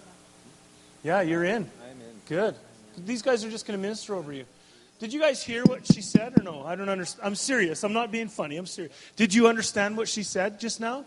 [1.03, 1.69] Yeah, you're in.
[1.83, 2.21] I'm in.
[2.27, 2.55] Good.
[2.97, 4.45] These guys are just going to minister over you.
[4.99, 6.63] Did you guys hear what she said or no?
[6.65, 7.25] I don't understand.
[7.25, 7.83] I'm serious.
[7.83, 8.57] I'm not being funny.
[8.57, 8.93] I'm serious.
[9.15, 11.03] Did you understand what she said just now?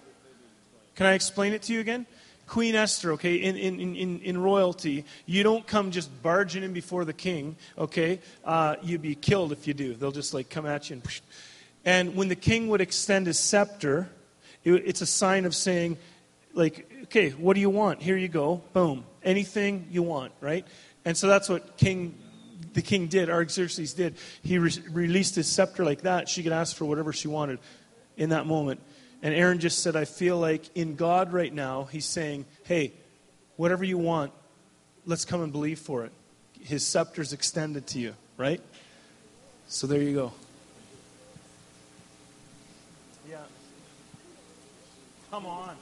[0.95, 2.07] Can I explain it to you again?
[2.47, 7.05] Queen Esther, okay, in, in, in, in royalty, you don't come just barging in before
[7.05, 8.21] the king, okay?
[8.45, 9.95] Uh, you'd be killed if you do.
[9.95, 11.21] They'll just like come at you and.
[11.89, 14.11] And when the king would extend his scepter,
[14.63, 15.97] it, it's a sign of saying,
[16.53, 18.03] like, okay, what do you want?
[18.03, 18.61] Here you go.
[18.75, 19.07] Boom.
[19.23, 20.67] Anything you want, right?
[21.07, 22.15] And so that's what King,
[22.75, 23.31] the king did.
[23.31, 24.17] Artaxerxes did.
[24.43, 26.29] He re- released his scepter like that.
[26.29, 27.59] She could ask for whatever she wanted
[28.19, 28.83] in that moment.
[29.23, 32.93] And Aaron just said, I feel like in God right now, he's saying, hey,
[33.57, 34.33] whatever you want,
[35.07, 36.13] let's come and believe for it.
[36.61, 38.61] His scepter's extended to you, right?
[39.69, 40.33] So there you go.
[45.31, 45.77] Come on.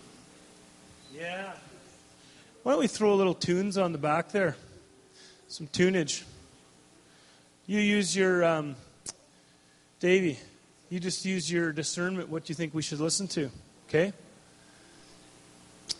[1.15, 1.53] Yeah.
[2.65, 4.57] Why don't we throw a little tunes on the back there?
[5.47, 6.25] Some tunage.
[7.67, 8.75] You use your, um,
[10.01, 10.39] Davey,
[10.91, 13.51] you just use your discernment what do you think we should listen to,
[13.89, 14.13] okay?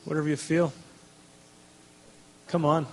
[0.05, 0.73] Whatever you feel.
[2.49, 2.87] Come on.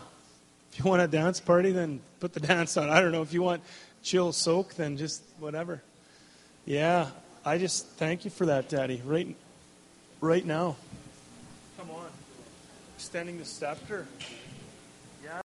[0.72, 2.90] If you want a dance party, then put the dance on.
[2.90, 3.24] I don't know.
[3.24, 3.64] If you want
[4.04, 5.82] chill soak, then just whatever.
[6.66, 7.08] Yeah,
[7.44, 9.02] I just thank you for that, Daddy.
[9.04, 9.36] Right,
[10.24, 10.78] right now.
[11.78, 12.08] Come on.
[12.96, 14.08] Extending the scepter.